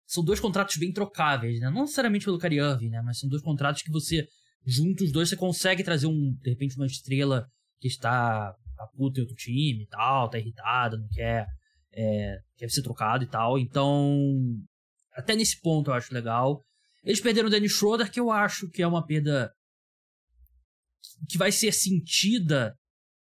São 0.07 0.24
dois 0.24 0.39
contratos 0.39 0.76
bem 0.78 0.91
trocáveis, 0.91 1.59
né? 1.59 1.70
Não 1.70 1.82
necessariamente 1.82 2.26
pelo 2.26 2.39
Kyrie 2.39 2.59
Irving, 2.59 2.89
né? 2.89 3.01
Mas 3.03 3.20
são 3.20 3.30
dois 3.30 3.43
contratos 3.43 3.84
que 3.84 3.91
você, 3.91 4.28
juntos 4.66 5.05
os 5.05 5.12
dois, 5.12 5.30
você 5.30 5.38
consegue 5.38 5.84
trazer 5.84 6.07
um, 6.07 6.36
de 6.41 6.49
repente, 6.49 6.76
uma 6.78 6.88
estrela 6.88 7.47
que 7.80 7.88
está 7.88 8.49
a 8.49 8.88
puta 8.97 9.20
em 9.20 9.22
outro 9.22 9.36
time 9.36 9.84
e 9.84 9.88
tal, 9.88 10.30
tá 10.30 10.39
irritada, 10.39 10.97
não 10.97 11.07
quer 11.09 11.47
é, 11.94 12.38
quer 12.58 12.70
ser 12.70 12.82
trocado 12.82 13.24
e 13.24 13.28
tal. 13.28 13.58
Então, 13.58 14.18
até 15.14 15.36
nesse 15.36 15.60
ponto 15.62 15.89
eu 15.89 15.94
acho 15.94 16.14
legal. 16.14 16.64
Eles 17.04 17.20
perderam 17.20 17.48
o 17.48 17.52
Danny 17.52 17.68
Schroeder, 17.68 18.12
que 18.12 18.20
eu 18.20 18.32
acho 18.32 18.70
que 18.70 18.82
é 18.82 18.88
uma 18.88 19.06
perda 19.06 19.52
que 21.28 21.38
vai 21.38 21.52
ser 21.52 21.72
sentida 21.72 22.76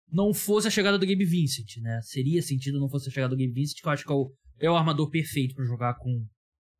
não 0.09 0.33
fosse 0.33 0.69
a 0.69 0.71
chegada 0.71 0.99
do 0.99 1.07
Gabe 1.07 1.25
Vincent, 1.25 1.77
né? 1.79 2.01
Seria 2.03 2.41
sentido 2.41 2.79
não 2.79 2.89
fosse 2.89 3.09
a 3.09 3.13
chegada 3.13 3.35
do 3.35 3.39
Gabe 3.39 3.53
Vincent, 3.53 3.81
que 3.81 3.89
eu 3.89 3.93
acho 3.93 4.05
que 4.05 4.13
é 4.13 4.15
o, 4.15 4.33
é 4.61 4.71
o 4.71 4.77
armador 4.77 5.11
perfeito 5.11 5.55
para 5.55 5.65
jogar 5.65 5.95
com 5.95 6.25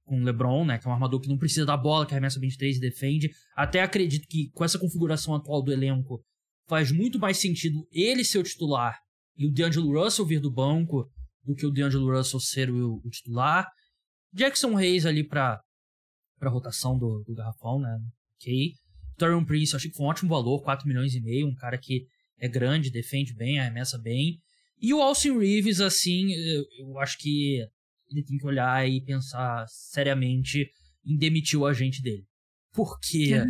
com 0.05 0.21
o 0.21 0.23
LeBron, 0.25 0.65
né? 0.65 0.79
Que 0.79 0.87
é 0.87 0.91
um 0.91 0.93
armador 0.93 1.21
que 1.21 1.29
não 1.29 1.39
precisa 1.39 1.67
da 1.67 1.77
bola, 1.77 2.07
que 2.07 2.13
arremessa 2.13 2.39
23 2.39 2.77
e 2.77 2.81
defende. 2.81 3.31
Até 3.57 3.83
acredito 3.83 4.27
que 4.29 4.51
com 4.51 4.65
essa 4.65 4.79
configuração 4.79 5.35
atual 5.35 5.63
do 5.63 5.73
elenco 5.73 6.23
faz 6.69 6.93
muito 6.93 7.19
mais 7.19 7.39
sentido 7.39 7.87
ele 7.91 8.25
ser 8.25 8.39
o 8.39 8.43
titular 8.43 8.99
e 9.37 9.47
o 9.47 9.53
D'Angelo 9.53 9.99
Russell 9.99 10.27
vir 10.27 10.41
do 10.41 10.53
banco 10.53 11.11
do 11.45 11.55
que 11.55 11.67
o 11.67 11.71
D'Angelo 11.71 12.17
Russell 12.17 12.41
ser 12.41 12.71
o, 12.71 13.01
o 13.05 13.11
titular. 13.11 13.69
Jackson 14.33 14.77
Hayes 14.77 15.07
ali 15.07 15.23
pra, 15.23 15.61
pra 16.39 16.51
rotação 16.51 16.99
do, 16.99 17.23
do 17.27 17.35
garrafão, 17.35 17.79
né? 17.81 17.99
Ok. 18.37 18.73
Torian 19.17 19.45
Prince, 19.45 19.73
eu 19.73 19.77
achei 19.77 19.91
que 19.91 19.97
foi 19.97 20.07
um 20.07 20.09
ótimo 20.09 20.31
valor, 20.31 20.63
4 20.63 20.89
milhões 20.89 21.15
e 21.15 21.21
meio, 21.21 21.47
um 21.47 21.55
cara 21.55 21.79
que 21.79 22.07
é 22.39 22.49
grande, 22.49 22.91
defende 22.91 23.35
bem, 23.35 23.61
arremessa 23.61 23.99
bem. 23.99 24.41
E 24.81 24.93
o 24.93 25.01
Austin 25.01 25.39
Reeves, 25.39 25.81
assim, 25.81 26.33
eu 26.79 26.99
acho 26.99 27.17
que 27.19 27.65
ele 28.11 28.25
tem 28.25 28.37
que 28.37 28.47
olhar 28.47 28.89
e 28.89 29.01
pensar 29.01 29.65
seriamente 29.69 30.69
em 31.07 31.17
demitir 31.17 31.59
o 31.59 31.67
agente 31.67 32.03
dele. 32.03 32.25
Porque 32.73 33.41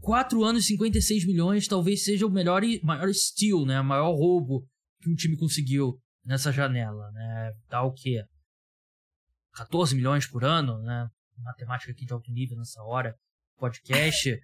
4 0.00 0.42
anos 0.42 0.64
e 0.64 0.68
56 0.68 1.26
milhões 1.26 1.68
talvez 1.68 2.02
seja 2.02 2.26
o 2.26 2.30
melhor 2.30 2.62
maior 2.82 3.12
steal, 3.12 3.66
né? 3.66 3.80
O 3.80 3.84
maior 3.84 4.12
roubo 4.12 4.66
que 5.02 5.10
um 5.10 5.14
time 5.14 5.36
conseguiu 5.36 5.98
nessa 6.24 6.52
janela, 6.52 7.10
né? 7.12 7.52
Dá 7.68 7.82
o 7.82 7.92
quê? 7.92 8.22
14 9.54 9.94
milhões 9.94 10.26
por 10.26 10.44
ano, 10.44 10.80
né? 10.82 11.08
Matemática 11.38 11.92
aqui 11.92 12.04
de 12.04 12.12
alto 12.12 12.30
nível 12.30 12.56
nessa 12.56 12.82
hora, 12.82 13.14
podcast. 13.56 14.38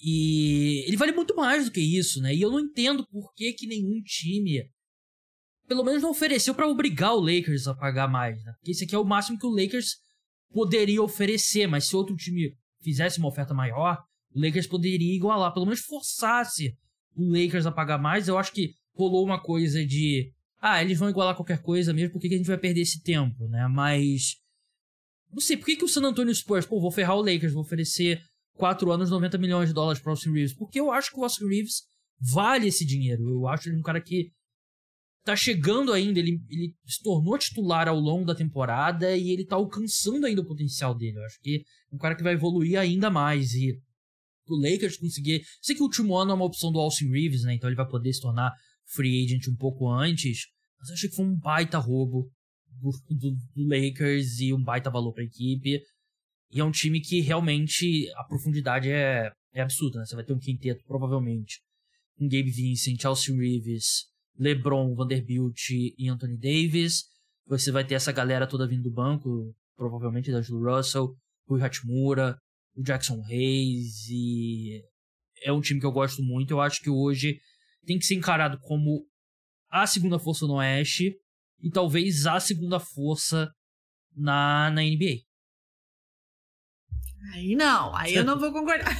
e 0.00 0.84
ele 0.86 0.96
vale 0.96 1.12
muito 1.12 1.34
mais 1.34 1.64
do 1.64 1.72
que 1.72 1.80
isso, 1.80 2.20
né? 2.20 2.34
E 2.34 2.40
eu 2.40 2.50
não 2.50 2.60
entendo 2.60 3.06
por 3.08 3.32
que, 3.34 3.52
que 3.52 3.66
nenhum 3.66 4.00
time 4.02 4.68
pelo 5.68 5.84
menos 5.84 6.02
não 6.02 6.10
ofereceu 6.10 6.54
para 6.54 6.66
obrigar 6.66 7.14
o 7.14 7.20
Lakers 7.20 7.68
a 7.68 7.74
pagar 7.74 8.08
mais, 8.08 8.42
né? 8.42 8.52
Porque 8.56 8.70
esse 8.70 8.84
aqui 8.84 8.94
é 8.94 8.98
o 8.98 9.04
máximo 9.04 9.38
que 9.38 9.46
o 9.46 9.50
Lakers 9.50 9.96
poderia 10.50 11.02
oferecer, 11.02 11.66
mas 11.66 11.86
se 11.86 11.94
outro 11.94 12.16
time 12.16 12.54
fizesse 12.82 13.18
uma 13.18 13.28
oferta 13.28 13.52
maior, 13.52 14.02
o 14.34 14.40
Lakers 14.40 14.66
poderia 14.66 15.14
igualar, 15.14 15.52
pelo 15.52 15.66
menos 15.66 15.80
forçasse 15.80 16.74
o 17.14 17.30
Lakers 17.30 17.66
a 17.66 17.72
pagar 17.72 17.98
mais. 17.98 18.26
Eu 18.26 18.38
acho 18.38 18.52
que 18.52 18.72
rolou 18.94 19.24
uma 19.24 19.40
coisa 19.40 19.84
de, 19.84 20.32
ah, 20.60 20.82
eles 20.82 20.98
vão 20.98 21.08
igualar 21.08 21.36
qualquer 21.36 21.62
coisa 21.62 21.92
mesmo, 21.92 22.12
por 22.12 22.20
que, 22.20 22.26
a 22.26 22.36
gente 22.36 22.46
vai 22.46 22.58
perder 22.58 22.80
esse 22.80 23.02
tempo, 23.02 23.46
né? 23.48 23.66
Mas 23.68 24.36
não 25.30 25.40
sei, 25.40 25.56
por 25.56 25.66
que, 25.66 25.76
que 25.76 25.84
o 25.84 25.88
San 25.88 26.02
Antonio 26.02 26.34
Spurs, 26.34 26.66
pô, 26.66 26.80
vou 26.80 26.90
ferrar 26.90 27.16
o 27.16 27.22
Lakers, 27.22 27.52
vou 27.52 27.62
oferecer 27.62 28.20
4 28.54 28.90
anos 28.90 29.10
90 29.10 29.38
milhões 29.38 29.68
de 29.68 29.74
dólares 29.74 30.00
para 30.00 30.10
o 30.10 30.12
Austin 30.12 30.32
Reeves? 30.32 30.54
Porque 30.54 30.80
eu 30.80 30.90
acho 30.90 31.12
que 31.12 31.20
o 31.20 31.22
Austin 31.22 31.46
Reeves 31.46 31.82
vale 32.20 32.66
esse 32.66 32.84
dinheiro. 32.84 33.28
Eu 33.28 33.46
acho 33.46 33.68
ele 33.68 33.76
um 33.76 33.82
cara 33.82 34.00
que 34.00 34.32
tá 35.24 35.36
chegando 35.36 35.92
ainda, 35.92 36.18
ele, 36.18 36.40
ele 36.48 36.74
se 36.86 37.02
tornou 37.02 37.36
titular 37.36 37.86
ao 37.86 37.98
longo 37.98 38.24
da 38.24 38.34
temporada 38.34 39.14
e 39.14 39.30
ele 39.30 39.44
tá 39.44 39.56
alcançando 39.56 40.24
ainda 40.24 40.40
o 40.40 40.46
potencial 40.46 40.94
dele. 40.94 41.18
Eu 41.18 41.24
acho 41.24 41.38
que 41.40 41.64
é 41.92 41.94
um 41.94 41.98
cara 41.98 42.14
que 42.14 42.22
vai 42.22 42.32
evoluir 42.32 42.78
ainda 42.78 43.10
mais 43.10 43.52
e 43.52 43.78
o 44.48 44.56
Lakers 44.56 44.96
conseguir. 44.96 45.44
Sei 45.60 45.74
que 45.74 45.82
o 45.82 45.84
último 45.84 46.16
ano 46.16 46.30
é 46.30 46.34
uma 46.34 46.46
opção 46.46 46.72
do 46.72 46.80
Austin 46.80 47.10
Reeves, 47.10 47.42
né? 47.42 47.54
Então 47.54 47.68
ele 47.68 47.76
vai 47.76 47.86
poder 47.86 48.12
se 48.12 48.22
tornar 48.22 48.52
free 48.88 49.24
agent 49.24 49.48
um 49.48 49.56
pouco 49.56 49.90
antes. 49.90 50.46
Mas 50.78 50.88
eu 50.88 50.94
achei 50.94 51.08
que 51.08 51.16
foi 51.16 51.24
um 51.24 51.36
baita 51.36 51.78
roubo 51.78 52.30
do, 52.80 52.90
do, 53.10 53.36
do 53.54 53.68
Lakers 53.68 54.40
e 54.40 54.52
um 54.52 54.62
baita 54.62 54.90
valor 54.90 55.12
pra 55.12 55.24
equipe. 55.24 55.80
E 56.50 56.60
é 56.60 56.64
um 56.64 56.70
time 56.70 57.00
que 57.00 57.20
realmente 57.20 58.10
a 58.16 58.24
profundidade 58.24 58.90
é, 58.90 59.30
é 59.52 59.60
absurda, 59.60 59.98
né? 59.98 60.06
Você 60.06 60.14
vai 60.14 60.24
ter 60.24 60.32
um 60.32 60.38
quinteto, 60.38 60.82
provavelmente, 60.86 61.60
com 62.16 62.26
Gabe 62.26 62.50
Vincent, 62.50 63.04
Austin 63.04 63.36
Reeves, 63.36 64.06
LeBron, 64.38 64.94
Vanderbilt 64.94 65.70
e 65.70 66.08
Anthony 66.08 66.38
Davis. 66.38 67.04
Você 67.46 67.70
vai 67.70 67.84
ter 67.84 67.94
essa 67.94 68.12
galera 68.12 68.46
toda 68.46 68.66
vindo 68.66 68.84
do 68.84 68.90
banco, 68.90 69.54
provavelmente 69.76 70.30
da 70.30 70.40
Jules 70.40 70.76
Russell, 70.76 71.14
Rui 71.46 71.62
Hachimura, 71.62 72.38
o 72.74 72.82
Jackson 72.82 73.22
Hayes 73.24 74.08
e 74.08 74.82
é 75.42 75.52
um 75.52 75.60
time 75.60 75.80
que 75.80 75.86
eu 75.86 75.92
gosto 75.92 76.22
muito. 76.22 76.52
Eu 76.52 76.60
acho 76.60 76.80
que 76.80 76.90
hoje 76.90 77.38
tem 77.88 77.98
que 77.98 78.04
ser 78.04 78.14
encarado 78.14 78.60
como 78.60 79.06
a 79.70 79.86
segunda 79.86 80.18
força 80.18 80.46
no 80.46 80.56
Oeste 80.56 81.16
e 81.62 81.70
talvez 81.70 82.26
a 82.26 82.38
segunda 82.38 82.78
força 82.78 83.50
na, 84.14 84.70
na 84.70 84.82
NBA. 84.82 85.22
Aí 87.32 87.56
não, 87.56 87.96
aí 87.96 88.14
eu 88.14 88.24
não 88.24 88.38
vou 88.38 88.52
concordar. 88.52 88.94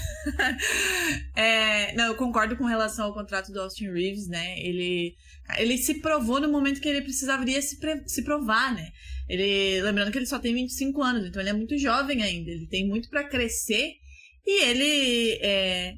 é, 1.36 1.94
não, 1.94 2.06
eu 2.06 2.16
concordo 2.16 2.56
com 2.56 2.64
relação 2.64 3.06
ao 3.06 3.14
contrato 3.14 3.52
do 3.52 3.60
Austin 3.60 3.90
Reeves, 3.92 4.26
né? 4.26 4.58
Ele, 4.58 5.14
ele 5.58 5.76
se 5.76 6.00
provou 6.00 6.40
no 6.40 6.50
momento 6.50 6.80
que 6.80 6.88
ele 6.88 7.02
precisaria 7.02 7.60
se, 7.60 7.78
se 8.06 8.24
provar, 8.24 8.74
né? 8.74 8.88
Ele, 9.28 9.82
lembrando 9.82 10.10
que 10.10 10.18
ele 10.18 10.26
só 10.26 10.38
tem 10.38 10.54
25 10.54 11.02
anos, 11.02 11.26
então 11.26 11.40
ele 11.40 11.50
é 11.50 11.54
muito 11.54 11.76
jovem 11.78 12.22
ainda, 12.22 12.50
ele 12.50 12.66
tem 12.66 12.88
muito 12.88 13.08
para 13.10 13.28
crescer 13.28 13.92
e 14.46 14.64
ele, 14.64 15.38
é, 15.42 15.94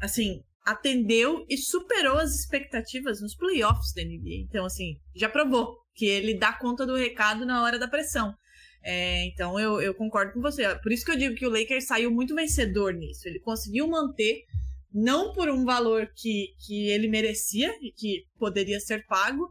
assim, 0.00 0.42
atendeu 0.64 1.44
e 1.48 1.56
superou 1.56 2.18
as 2.18 2.34
expectativas 2.34 3.20
nos 3.20 3.34
playoffs 3.36 3.92
da 3.94 4.02
NBA. 4.02 4.44
Então, 4.48 4.64
assim, 4.64 4.96
já 5.14 5.28
provou 5.28 5.76
que 5.94 6.06
ele 6.06 6.34
dá 6.34 6.52
conta 6.52 6.86
do 6.86 6.96
recado 6.96 7.44
na 7.44 7.62
hora 7.62 7.78
da 7.78 7.86
pressão. 7.86 8.34
É, 8.82 9.24
então 9.26 9.58
eu, 9.58 9.80
eu 9.80 9.94
concordo 9.94 10.32
com 10.32 10.40
você. 10.40 10.74
Por 10.80 10.92
isso 10.92 11.04
que 11.04 11.10
eu 11.10 11.16
digo 11.16 11.34
que 11.34 11.46
o 11.46 11.50
Lakers 11.50 11.86
saiu 11.86 12.10
muito 12.10 12.34
vencedor 12.34 12.92
nisso. 12.92 13.26
Ele 13.26 13.40
conseguiu 13.40 13.88
manter, 13.88 14.42
não 14.92 15.32
por 15.32 15.48
um 15.48 15.64
valor 15.64 16.10
que, 16.14 16.48
que 16.66 16.88
ele 16.88 17.08
merecia 17.08 17.74
e 17.80 17.90
que 17.92 18.24
poderia 18.38 18.80
ser 18.80 19.06
pago, 19.06 19.48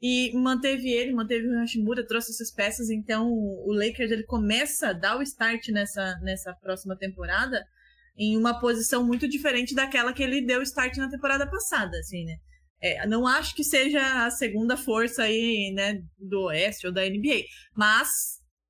e 0.00 0.32
manteve 0.34 0.90
ele, 0.90 1.12
manteve 1.12 1.46
o 1.46 1.60
Hashimura, 1.60 2.04
trouxe 2.04 2.32
essas 2.32 2.50
peças. 2.50 2.90
Então 2.90 3.30
o 3.30 3.72
Lakers 3.72 4.10
ele 4.10 4.24
começa 4.24 4.88
a 4.88 4.92
dar 4.92 5.16
o 5.16 5.22
start 5.22 5.68
nessa, 5.68 6.18
nessa 6.20 6.52
próxima 6.54 6.96
temporada 6.96 7.64
em 8.16 8.36
uma 8.36 8.60
posição 8.60 9.04
muito 9.04 9.28
diferente 9.28 9.74
daquela 9.74 10.12
que 10.12 10.22
ele 10.22 10.44
deu 10.44 10.62
start 10.62 10.96
na 10.96 11.10
temporada 11.10 11.48
passada, 11.48 11.96
assim, 11.98 12.24
né? 12.24 12.36
É, 12.80 13.06
não 13.06 13.26
acho 13.26 13.54
que 13.54 13.62
seja 13.62 14.26
a 14.26 14.30
segunda 14.30 14.76
força 14.76 15.22
aí, 15.22 15.72
né, 15.72 16.02
do 16.18 16.46
Oeste 16.46 16.86
ou 16.86 16.92
da 16.92 17.02
NBA, 17.02 17.44
mas 17.76 18.08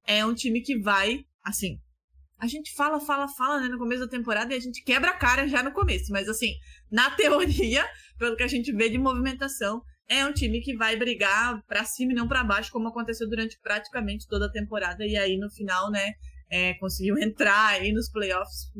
é 0.06 0.24
um 0.24 0.34
time 0.34 0.60
que 0.60 0.78
vai, 0.78 1.24
assim, 1.42 1.80
a 2.38 2.46
gente 2.46 2.74
fala, 2.74 3.00
fala, 3.00 3.26
fala, 3.26 3.60
né, 3.60 3.68
no 3.68 3.78
começo 3.78 4.02
da 4.02 4.08
temporada 4.08 4.52
e 4.52 4.56
a 4.56 4.60
gente 4.60 4.82
quebra 4.82 5.10
a 5.12 5.16
cara 5.16 5.48
já 5.48 5.62
no 5.62 5.72
começo, 5.72 6.12
mas 6.12 6.28
assim, 6.28 6.56
na 6.90 7.08
teoria, 7.16 7.88
pelo 8.18 8.36
que 8.36 8.42
a 8.42 8.48
gente 8.48 8.70
vê 8.72 8.90
de 8.90 8.98
movimentação, 8.98 9.80
é 10.08 10.26
um 10.26 10.32
time 10.32 10.60
que 10.60 10.76
vai 10.76 10.94
brigar 10.94 11.62
para 11.66 11.84
cima 11.84 12.12
e 12.12 12.14
não 12.14 12.28
para 12.28 12.44
baixo, 12.44 12.70
como 12.70 12.88
aconteceu 12.88 13.26
durante 13.28 13.58
praticamente 13.60 14.26
toda 14.28 14.46
a 14.46 14.50
temporada 14.50 15.06
e 15.06 15.16
aí 15.16 15.38
no 15.38 15.48
final, 15.50 15.90
né, 15.90 16.12
é, 16.50 16.74
conseguiu 16.74 17.16
entrar 17.22 17.68
aí 17.68 17.92
nos 17.92 18.10
playoffs 18.10 18.70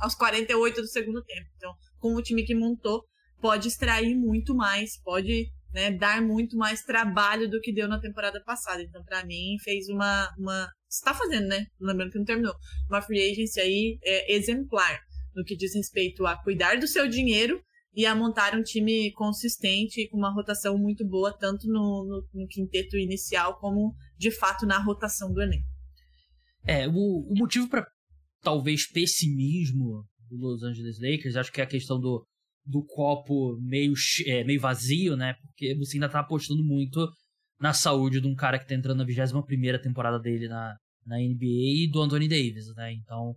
aos 0.00 0.14
48 0.14 0.80
do 0.80 0.88
segundo 0.88 1.22
tempo. 1.22 1.48
Então, 1.56 1.72
com 1.98 2.14
o 2.14 2.22
time 2.22 2.44
que 2.44 2.54
montou, 2.54 3.04
pode 3.40 3.68
extrair 3.68 4.14
muito 4.14 4.54
mais, 4.54 5.00
pode 5.02 5.48
né, 5.72 5.90
dar 5.90 6.22
muito 6.22 6.56
mais 6.56 6.82
trabalho 6.82 7.50
do 7.50 7.60
que 7.60 7.72
deu 7.72 7.88
na 7.88 8.00
temporada 8.00 8.42
passada. 8.42 8.82
Então, 8.82 9.04
para 9.04 9.24
mim, 9.24 9.56
fez 9.62 9.88
uma, 9.88 10.32
uma. 10.38 10.68
Está 10.88 11.12
fazendo, 11.12 11.48
né? 11.48 11.66
Lembrando 11.80 12.12
que 12.12 12.18
não 12.18 12.24
terminou. 12.24 12.54
Uma 12.88 13.02
free 13.02 13.30
agency 13.30 13.60
aí 13.60 13.98
é, 14.02 14.34
exemplar 14.34 15.00
no 15.34 15.44
que 15.44 15.56
diz 15.56 15.74
respeito 15.74 16.24
a 16.26 16.36
cuidar 16.36 16.78
do 16.78 16.86
seu 16.86 17.08
dinheiro 17.08 17.60
e 17.94 18.06
a 18.06 18.14
montar 18.14 18.54
um 18.54 18.62
time 18.62 19.12
consistente 19.12 20.08
com 20.08 20.16
uma 20.16 20.32
rotação 20.32 20.76
muito 20.78 21.06
boa, 21.06 21.36
tanto 21.36 21.66
no, 21.68 22.04
no, 22.04 22.42
no 22.42 22.48
quinteto 22.48 22.96
inicial 22.96 23.58
como 23.58 23.94
de 24.16 24.30
fato 24.30 24.66
na 24.66 24.78
rotação 24.78 25.32
do 25.32 25.42
Enem. 25.42 25.62
É, 26.66 26.88
o, 26.88 26.92
o 26.92 27.34
motivo 27.36 27.68
para 27.68 27.86
talvez 28.44 28.86
pessimismo 28.86 30.04
do 30.30 30.36
Los 30.36 30.62
Angeles 30.62 31.00
Lakers, 31.00 31.36
acho 31.36 31.52
que 31.52 31.60
é 31.60 31.64
a 31.64 31.68
questão 31.68 31.98
do 31.98 32.24
do 32.66 32.82
copo 32.82 33.58
meio, 33.60 33.92
é, 34.26 34.42
meio 34.42 34.60
vazio, 34.60 35.16
né? 35.16 35.34
Porque 35.42 35.74
você 35.74 35.96
ainda 35.96 36.08
tá 36.08 36.20
apostando 36.20 36.64
muito 36.64 37.06
na 37.60 37.72
saúde 37.72 38.20
de 38.20 38.26
um 38.26 38.34
cara 38.34 38.58
que 38.58 38.66
tá 38.66 38.74
entrando 38.74 38.98
na 38.98 39.04
21 39.04 39.42
primeira 39.42 39.80
temporada 39.80 40.18
dele 40.18 40.48
na, 40.48 40.74
na 41.06 41.18
NBA 41.18 41.84
e 41.84 41.90
do 41.90 42.00
Anthony 42.00 42.28
Davis, 42.28 42.74
né? 42.74 42.92
Então. 42.92 43.34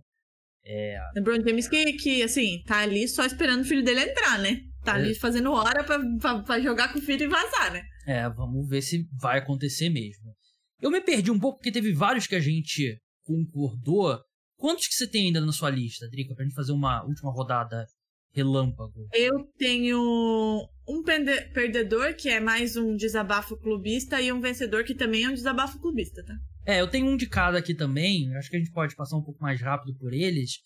É... 0.64 0.98
LeBron 1.14 1.42
James 1.46 1.68
que, 1.68 1.92
que, 1.94 2.22
assim, 2.22 2.62
tá 2.66 2.80
ali 2.80 3.06
só 3.06 3.24
esperando 3.24 3.62
o 3.62 3.64
filho 3.64 3.84
dele 3.84 4.00
entrar, 4.00 4.38
né? 4.38 4.60
Tá 4.82 4.98
é. 4.98 5.02
ali 5.02 5.14
fazendo 5.14 5.52
hora 5.52 5.84
pra, 5.84 5.98
pra, 6.20 6.42
pra, 6.42 6.60
jogar 6.60 6.92
com 6.92 6.98
o 6.98 7.02
filho 7.02 7.24
e 7.24 7.28
vazar, 7.28 7.72
né? 7.72 7.82
É, 8.06 8.28
vamos 8.28 8.68
ver 8.68 8.82
se 8.82 9.06
vai 9.20 9.38
acontecer 9.38 9.88
mesmo. 9.88 10.34
Eu 10.80 10.90
me 10.90 11.00
perdi 11.00 11.30
um 11.30 11.38
pouco 11.38 11.58
porque 11.58 11.72
teve 11.72 11.92
vários 11.92 12.26
que 12.26 12.34
a 12.34 12.40
gente 12.40 12.98
concordou. 13.24 14.18
Quantos 14.58 14.88
que 14.88 14.94
você 14.94 15.06
tem 15.06 15.26
ainda 15.26 15.40
na 15.40 15.52
sua 15.52 15.70
lista, 15.70 16.08
Drica, 16.08 16.34
pra 16.34 16.44
gente 16.44 16.54
fazer 16.54 16.72
uma 16.72 17.04
última 17.04 17.30
rodada 17.30 17.86
relâmpago? 18.32 19.08
Eu 19.14 19.44
tenho 19.56 20.68
um 20.86 21.02
perdedor, 21.02 22.14
que 22.16 22.28
é 22.28 22.40
mais 22.40 22.76
um 22.76 22.96
desabafo 22.96 23.56
clubista, 23.56 24.20
e 24.20 24.32
um 24.32 24.40
vencedor, 24.40 24.82
que 24.82 24.96
também 24.96 25.22
é 25.22 25.28
um 25.28 25.34
desabafo 25.34 25.78
clubista, 25.80 26.24
tá? 26.24 26.34
É, 26.66 26.80
eu 26.80 26.88
tenho 26.88 27.06
um 27.06 27.16
de 27.16 27.28
cada 27.28 27.56
aqui 27.56 27.72
também. 27.72 28.34
Acho 28.34 28.50
que 28.50 28.56
a 28.56 28.58
gente 28.58 28.72
pode 28.72 28.96
passar 28.96 29.16
um 29.16 29.22
pouco 29.22 29.40
mais 29.40 29.60
rápido 29.60 29.96
por 29.96 30.12
eles. 30.12 30.58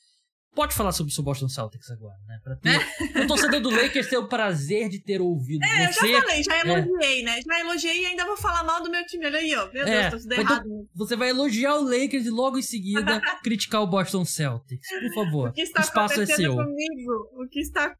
Pode 0.54 0.74
falar 0.74 0.92
sobre 0.92 1.10
o 1.10 1.14
seu 1.14 1.24
Boston 1.24 1.48
Celtics 1.48 1.90
agora, 1.90 2.18
né? 2.26 2.38
Pra 2.44 2.56
ter, 2.56 2.78
o 3.24 3.26
torcedor 3.26 3.60
do 3.60 3.70
Lakers 3.70 4.08
ter 4.08 4.18
o 4.18 4.28
prazer 4.28 4.90
de 4.90 4.98
ter 5.02 5.20
ouvido 5.20 5.64
é, 5.64 5.90
você. 5.90 6.06
eu 6.06 6.12
já 6.12 6.20
falei, 6.20 6.42
já 6.42 6.56
é. 6.56 6.60
elogiei, 6.60 7.20
é. 7.20 7.24
né? 7.24 7.40
Já 7.40 7.60
elogiei 7.60 8.02
e 8.02 8.06
ainda 8.06 8.26
vou 8.26 8.36
falar 8.36 8.62
mal 8.62 8.82
do 8.82 8.90
meu 8.90 9.04
time. 9.06 9.24
Olha 9.24 9.38
aí, 9.38 9.54
ó. 9.54 9.72
Meu 9.72 9.86
é, 9.86 10.10
Deus, 10.10 10.22
tô 10.22 10.28
tudo 10.28 10.40
errado. 10.40 10.68
Você 10.94 11.16
vai 11.16 11.30
elogiar 11.30 11.76
o 11.76 11.84
Lakers 11.84 12.26
e 12.26 12.30
logo 12.30 12.58
em 12.58 12.62
seguida 12.62 13.20
criticar 13.42 13.82
o 13.82 13.86
Boston 13.86 14.24
Celtics. 14.26 14.88
Por 14.88 15.14
favor, 15.14 15.48
o, 15.48 15.52
que 15.52 15.62
está 15.62 15.80
o 15.80 15.84
espaço 15.84 16.20
é 16.20 16.26
seu. 16.26 16.54
Comigo? 16.54 17.30
O 17.32 17.48
que 17.48 17.60
está 17.60 17.96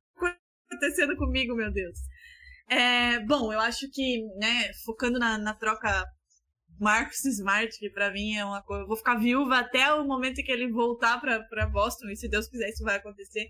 acontecendo 0.70 1.16
comigo, 1.16 1.54
meu 1.54 1.72
Deus? 1.72 1.98
É, 2.68 3.18
bom, 3.20 3.52
eu 3.52 3.60
acho 3.60 3.90
que, 3.90 4.22
né, 4.38 4.70
focando 4.84 5.18
na, 5.18 5.38
na 5.38 5.54
troca 5.54 6.04
Marcus 6.82 7.24
Smart, 7.24 7.78
que 7.78 7.88
para 7.88 8.10
mim 8.10 8.34
é 8.34 8.44
uma 8.44 8.60
coisa. 8.60 8.82
Eu 8.82 8.88
vou 8.88 8.96
ficar 8.96 9.14
viúva 9.14 9.58
até 9.58 9.92
o 9.94 10.04
momento 10.04 10.40
em 10.40 10.44
que 10.44 10.50
ele 10.50 10.68
voltar 10.68 11.20
para 11.20 11.66
Boston, 11.66 12.08
e 12.08 12.16
se 12.16 12.28
Deus 12.28 12.48
quiser, 12.48 12.70
isso 12.70 12.82
vai 12.82 12.96
acontecer. 12.96 13.48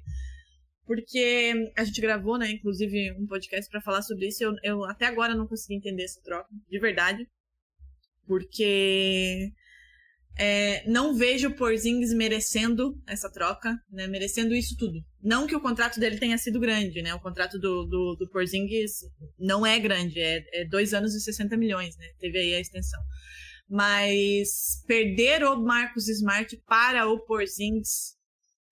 porque 0.84 1.72
a 1.76 1.84
gente 1.84 2.00
gravou, 2.00 2.36
né, 2.36 2.50
inclusive, 2.50 3.12
um 3.12 3.26
podcast 3.26 3.70
para 3.70 3.80
falar 3.80 4.02
sobre 4.02 4.28
isso. 4.28 4.44
Eu, 4.44 4.54
eu 4.62 4.84
até 4.84 5.06
agora 5.06 5.34
não 5.34 5.46
consegui 5.46 5.76
entender 5.76 6.04
essa 6.04 6.20
troca, 6.22 6.50
de 6.68 6.78
verdade. 6.78 7.26
Porque 8.26 9.50
é, 10.38 10.88
não 10.88 11.14
vejo 11.14 11.48
o 11.48 11.54
Porzingis 11.54 12.12
merecendo 12.12 12.98
essa 13.06 13.30
troca, 13.30 13.78
né? 13.90 14.06
Merecendo 14.06 14.54
isso 14.54 14.76
tudo. 14.78 15.04
Não 15.22 15.46
que 15.46 15.54
o 15.54 15.60
contrato 15.60 16.00
dele 16.00 16.18
tenha 16.18 16.38
sido 16.38 16.58
grande, 16.58 17.02
né? 17.02 17.14
O 17.14 17.20
contrato 17.20 17.58
do, 17.58 17.84
do, 17.84 18.16
do 18.16 18.28
Porzingis 18.30 19.00
não 19.38 19.64
é 19.66 19.78
grande, 19.78 20.18
é, 20.20 20.42
é 20.52 20.64
dois 20.64 20.94
anos 20.94 21.14
e 21.14 21.20
60 21.20 21.56
milhões, 21.56 21.96
né? 21.98 22.06
Teve 22.18 22.38
aí 22.38 22.54
a 22.54 22.60
extensão. 22.60 23.00
Mas 23.68 24.82
perder 24.86 25.44
o 25.44 25.60
Marcos 25.62 26.08
Smart 26.08 26.56
para 26.66 27.06
o 27.06 27.20
Porzingis 27.20 28.16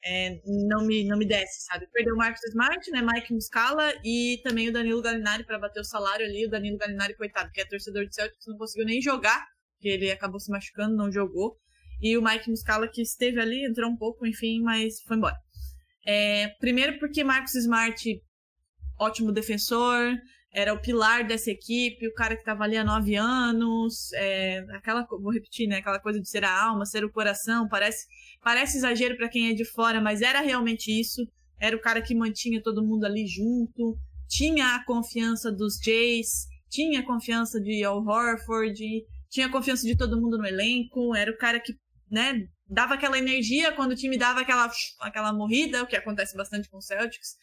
é, 0.02 0.40
não, 0.66 0.86
me, 0.86 1.04
não 1.04 1.18
me 1.18 1.26
desce, 1.26 1.66
sabe? 1.66 1.86
Perdeu 1.92 2.14
o 2.14 2.18
Marcos 2.18 2.42
Smart, 2.44 2.90
né? 2.90 3.02
Mike 3.02 3.34
Muscala 3.34 3.92
e 4.02 4.40
também 4.42 4.70
o 4.70 4.72
Danilo 4.72 5.02
Galinari 5.02 5.44
para 5.44 5.58
bater 5.58 5.80
o 5.80 5.84
salário 5.84 6.24
ali. 6.24 6.46
O 6.46 6.50
Danilo 6.50 6.78
Galinari, 6.78 7.14
coitado, 7.14 7.50
que 7.52 7.60
é 7.60 7.66
torcedor 7.66 8.06
de 8.06 8.14
Celtics, 8.14 8.46
não 8.46 8.56
conseguiu 8.56 8.86
nem 8.86 9.02
jogar 9.02 9.46
que 9.80 9.88
ele 9.88 10.10
acabou 10.10 10.38
se 10.38 10.50
machucando, 10.50 10.96
não 10.96 11.10
jogou. 11.10 11.56
E 12.00 12.16
o 12.16 12.22
Mike 12.22 12.50
Muscala, 12.50 12.88
que 12.88 13.02
esteve 13.02 13.40
ali, 13.40 13.66
entrou 13.66 13.90
um 13.90 13.96
pouco, 13.96 14.26
enfim, 14.26 14.60
mas 14.62 15.02
foi 15.02 15.16
embora. 15.16 15.36
É, 16.06 16.48
primeiro 16.58 16.98
porque 16.98 17.22
Marcos 17.22 17.54
Smart, 17.54 18.20
ótimo 18.98 19.32
defensor, 19.32 20.16
era 20.52 20.74
o 20.74 20.80
pilar 20.80 21.26
dessa 21.26 21.50
equipe, 21.50 22.08
o 22.08 22.14
cara 22.14 22.34
que 22.34 22.40
estava 22.40 22.64
ali 22.64 22.76
há 22.76 22.82
nove 22.82 23.14
anos, 23.14 24.12
é, 24.14 24.64
aquela, 24.72 25.06
vou 25.08 25.30
repetir, 25.30 25.68
né, 25.68 25.76
aquela 25.76 26.00
coisa 26.00 26.20
de 26.20 26.28
ser 26.28 26.44
a 26.44 26.64
alma, 26.64 26.84
ser 26.84 27.04
o 27.04 27.12
coração, 27.12 27.68
parece, 27.68 28.06
parece 28.42 28.78
exagero 28.78 29.16
para 29.16 29.28
quem 29.28 29.50
é 29.50 29.54
de 29.54 29.64
fora, 29.64 30.00
mas 30.00 30.22
era 30.22 30.40
realmente 30.40 30.90
isso. 30.90 31.22
Era 31.60 31.76
o 31.76 31.80
cara 31.80 32.02
que 32.02 32.14
mantinha 32.14 32.60
todo 32.62 32.84
mundo 32.84 33.04
ali 33.04 33.26
junto, 33.26 33.96
tinha 34.26 34.74
a 34.74 34.84
confiança 34.84 35.52
dos 35.52 35.78
Jays, 35.84 36.46
tinha 36.68 37.00
a 37.00 37.06
confiança 37.06 37.60
de 37.60 37.84
Al 37.84 38.02
Horford, 38.04 38.82
tinha 39.30 39.48
confiança 39.48 39.86
de 39.86 39.96
todo 39.96 40.20
mundo 40.20 40.36
no 40.36 40.46
elenco, 40.46 41.14
era 41.14 41.30
o 41.30 41.38
cara 41.38 41.60
que, 41.60 41.74
né, 42.10 42.46
dava 42.68 42.94
aquela 42.94 43.18
energia 43.18 43.72
quando 43.72 43.92
o 43.92 43.96
time 43.96 44.18
dava 44.18 44.40
aquela, 44.40 44.70
aquela 45.00 45.32
morrida, 45.32 45.82
o 45.82 45.86
que 45.86 45.96
acontece 45.96 46.36
bastante 46.36 46.68
com 46.68 46.78
o 46.78 46.82
Celtics. 46.82 47.36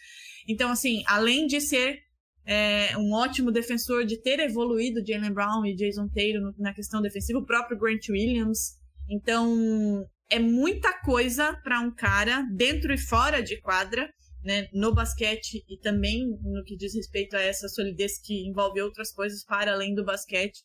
Então, 0.48 0.70
assim, 0.70 1.04
além 1.08 1.48
de 1.48 1.60
ser 1.62 2.00
é, 2.46 2.98
um 2.98 3.14
ótimo 3.14 3.52
defensor, 3.52 4.06
de 4.06 4.22
ter 4.22 4.40
evoluído 4.40 5.06
Jalen 5.06 5.34
Brown 5.34 5.66
e 5.66 5.76
Jason 5.76 6.08
Taylor 6.10 6.54
na 6.58 6.74
questão 6.74 7.02
defensiva, 7.02 7.40
o 7.40 7.46
próprio 7.46 7.78
Grant 7.78 8.08
Williams. 8.10 8.78
Então, 9.10 10.06
é 10.30 10.40
muita 10.40 10.94
coisa 11.02 11.54
para 11.64 11.80
um 11.80 11.94
cara 11.94 12.42
dentro 12.54 12.94
e 12.94 12.98
fora 12.98 13.42
de 13.42 13.60
quadra, 13.62 14.10
né, 14.44 14.70
no 14.74 14.94
basquete 14.94 15.64
e 15.68 15.78
também 15.78 16.26
no 16.42 16.64
que 16.64 16.78
diz 16.78 16.94
respeito 16.94 17.36
a 17.36 17.42
essa 17.42 17.68
solidez 17.68 18.18
que 18.18 18.48
envolve 18.48 18.82
outras 18.82 19.12
coisas 19.12 19.44
para 19.44 19.74
além 19.74 19.94
do 19.94 20.06
basquete 20.06 20.60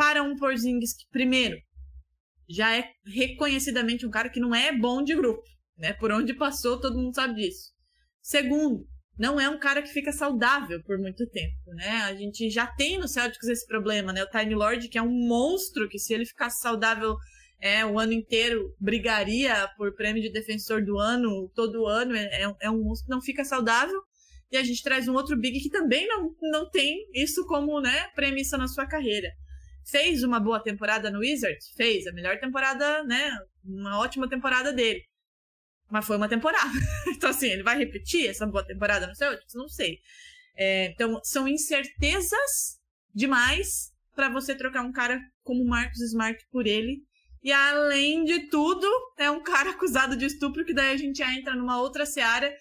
para 0.00 0.22
um 0.22 0.34
Porzingis 0.34 0.94
que, 0.94 1.04
primeiro, 1.10 1.58
já 2.48 2.74
é 2.74 2.90
reconhecidamente 3.04 4.06
um 4.06 4.10
cara 4.10 4.30
que 4.30 4.40
não 4.40 4.54
é 4.54 4.74
bom 4.74 5.04
de 5.04 5.14
grupo, 5.14 5.42
né? 5.76 5.92
Por 5.92 6.10
onde 6.10 6.32
passou, 6.32 6.80
todo 6.80 6.96
mundo 6.96 7.14
sabe 7.14 7.34
disso. 7.34 7.70
Segundo, 8.22 8.88
não 9.18 9.38
é 9.38 9.46
um 9.50 9.58
cara 9.58 9.82
que 9.82 9.90
fica 9.90 10.10
saudável 10.10 10.82
por 10.84 10.98
muito 10.98 11.28
tempo, 11.28 11.74
né? 11.74 11.90
A 12.04 12.14
gente 12.14 12.48
já 12.48 12.66
tem 12.66 12.96
no 12.96 13.06
Celtics 13.06 13.46
esse 13.46 13.66
problema, 13.66 14.10
né? 14.10 14.24
O 14.24 14.30
Time 14.30 14.54
Lord, 14.54 14.88
que 14.88 14.96
é 14.96 15.02
um 15.02 15.28
monstro, 15.28 15.86
que 15.86 15.98
se 15.98 16.14
ele 16.14 16.24
ficasse 16.24 16.62
saudável 16.62 17.14
é, 17.60 17.84
o 17.84 17.98
ano 17.98 18.14
inteiro, 18.14 18.74
brigaria 18.80 19.68
por 19.76 19.94
prêmio 19.94 20.22
de 20.22 20.32
defensor 20.32 20.82
do 20.82 20.98
ano, 20.98 21.52
todo 21.54 21.86
ano, 21.86 22.16
é, 22.16 22.44
é, 22.44 22.56
é 22.62 22.70
um 22.70 22.82
monstro 22.82 23.06
que 23.06 23.14
não 23.14 23.20
fica 23.20 23.44
saudável. 23.44 24.00
E 24.50 24.56
a 24.56 24.62
gente 24.62 24.82
traz 24.82 25.06
um 25.08 25.14
outro 25.14 25.38
Big 25.38 25.60
que 25.60 25.68
também 25.68 26.08
não, 26.08 26.34
não 26.40 26.70
tem 26.70 27.06
isso 27.12 27.44
como 27.44 27.82
né, 27.82 28.08
premissa 28.14 28.56
na 28.56 28.66
sua 28.66 28.86
carreira. 28.86 29.30
Fez 29.86 30.22
uma 30.22 30.38
boa 30.38 30.60
temporada 30.60 31.10
no 31.10 31.20
Wizards? 31.20 31.70
Fez. 31.76 32.06
A 32.06 32.12
melhor 32.12 32.38
temporada, 32.38 33.02
né? 33.04 33.30
Uma 33.64 33.98
ótima 33.98 34.28
temporada 34.28 34.72
dele. 34.72 35.02
Mas 35.90 36.06
foi 36.06 36.16
uma 36.16 36.28
temporada. 36.28 36.70
então, 37.08 37.30
assim, 37.30 37.48
ele 37.48 37.62
vai 37.62 37.76
repetir 37.76 38.28
essa 38.28 38.46
boa 38.46 38.64
temporada 38.64 39.06
no 39.06 39.14
Celtics? 39.14 39.54
Não 39.54 39.68
sei. 39.68 39.98
É, 40.56 40.86
então, 40.86 41.20
são 41.24 41.48
incertezas 41.48 42.78
demais 43.14 43.92
para 44.14 44.28
você 44.28 44.54
trocar 44.54 44.82
um 44.82 44.92
cara 44.92 45.20
como 45.42 45.64
Marcos 45.64 46.00
Smart 46.00 46.38
por 46.50 46.66
ele. 46.66 47.02
E 47.42 47.50
além 47.50 48.24
de 48.24 48.48
tudo, 48.48 48.86
é 49.18 49.30
um 49.30 49.42
cara 49.42 49.70
acusado 49.70 50.16
de 50.16 50.26
estupro, 50.26 50.64
que 50.64 50.74
daí 50.74 50.92
a 50.92 50.96
gente 50.96 51.18
já 51.18 51.32
entra 51.34 51.56
numa 51.56 51.80
outra 51.80 52.04
seara, 52.06 52.54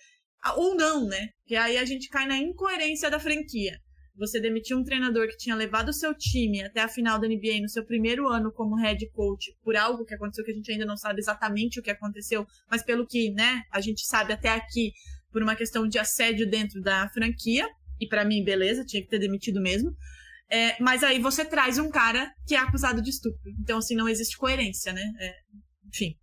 ou 0.55 0.76
não, 0.76 1.05
né? 1.05 1.30
Que 1.45 1.55
aí 1.55 1.78
a 1.78 1.86
gente 1.86 2.07
cai 2.09 2.26
na 2.26 2.38
incoerência 2.38 3.09
da 3.09 3.20
franquia. 3.20 3.78
Você 4.20 4.39
demitiu 4.39 4.78
um 4.78 4.84
treinador 4.84 5.28
que 5.30 5.38
tinha 5.38 5.55
levado 5.55 5.89
o 5.89 5.93
seu 5.93 6.13
time 6.13 6.61
até 6.61 6.82
a 6.82 6.89
final 6.89 7.17
da 7.17 7.28
NBA 7.28 7.61
no 7.61 7.70
seu 7.70 7.86
primeiro 7.86 8.28
ano 8.28 8.51
como 8.51 8.76
head 8.76 9.09
coach 9.11 9.55
por 9.63 9.78
algo 9.78 10.03
que 10.03 10.13
aconteceu 10.13 10.43
que 10.43 10.51
a 10.51 10.53
gente 10.53 10.72
ainda 10.72 10.86
não 10.86 10.97
sabe 10.97 11.20
exatamente 11.20 11.80
o 11.80 11.84
que 11.84 11.89
aconteceu, 11.89 12.45
mas 12.70 12.84
pelo 12.84 13.07
que, 13.07 13.32
né, 13.32 13.63
a 13.72 13.80
gente 13.80 14.05
sabe 14.05 14.34
até 14.34 14.49
aqui 14.49 14.91
por 15.32 15.41
uma 15.41 15.55
questão 15.55 15.88
de 15.88 15.97
assédio 15.97 16.49
dentro 16.49 16.82
da 16.82 17.09
franquia. 17.09 17.65
E 17.99 18.07
para 18.07 18.26
mim, 18.26 18.43
beleza, 18.43 18.86
tinha 18.86 19.01
que 19.01 19.09
ter 19.09 19.20
demitido 19.20 19.61
mesmo. 19.61 19.95
É, 20.51 20.82
mas 20.82 21.03
aí 21.03 21.20
você 21.20 21.45
traz 21.45 21.78
um 21.78 21.89
cara 21.89 22.30
que 22.45 22.55
é 22.55 22.57
acusado 22.57 23.01
de 23.01 23.09
estupro. 23.11 23.39
Então, 23.61 23.78
assim, 23.78 23.95
não 23.95 24.09
existe 24.09 24.38
coerência, 24.38 24.91
né? 24.91 25.03
É, 25.20 25.34
enfim. 25.88 26.15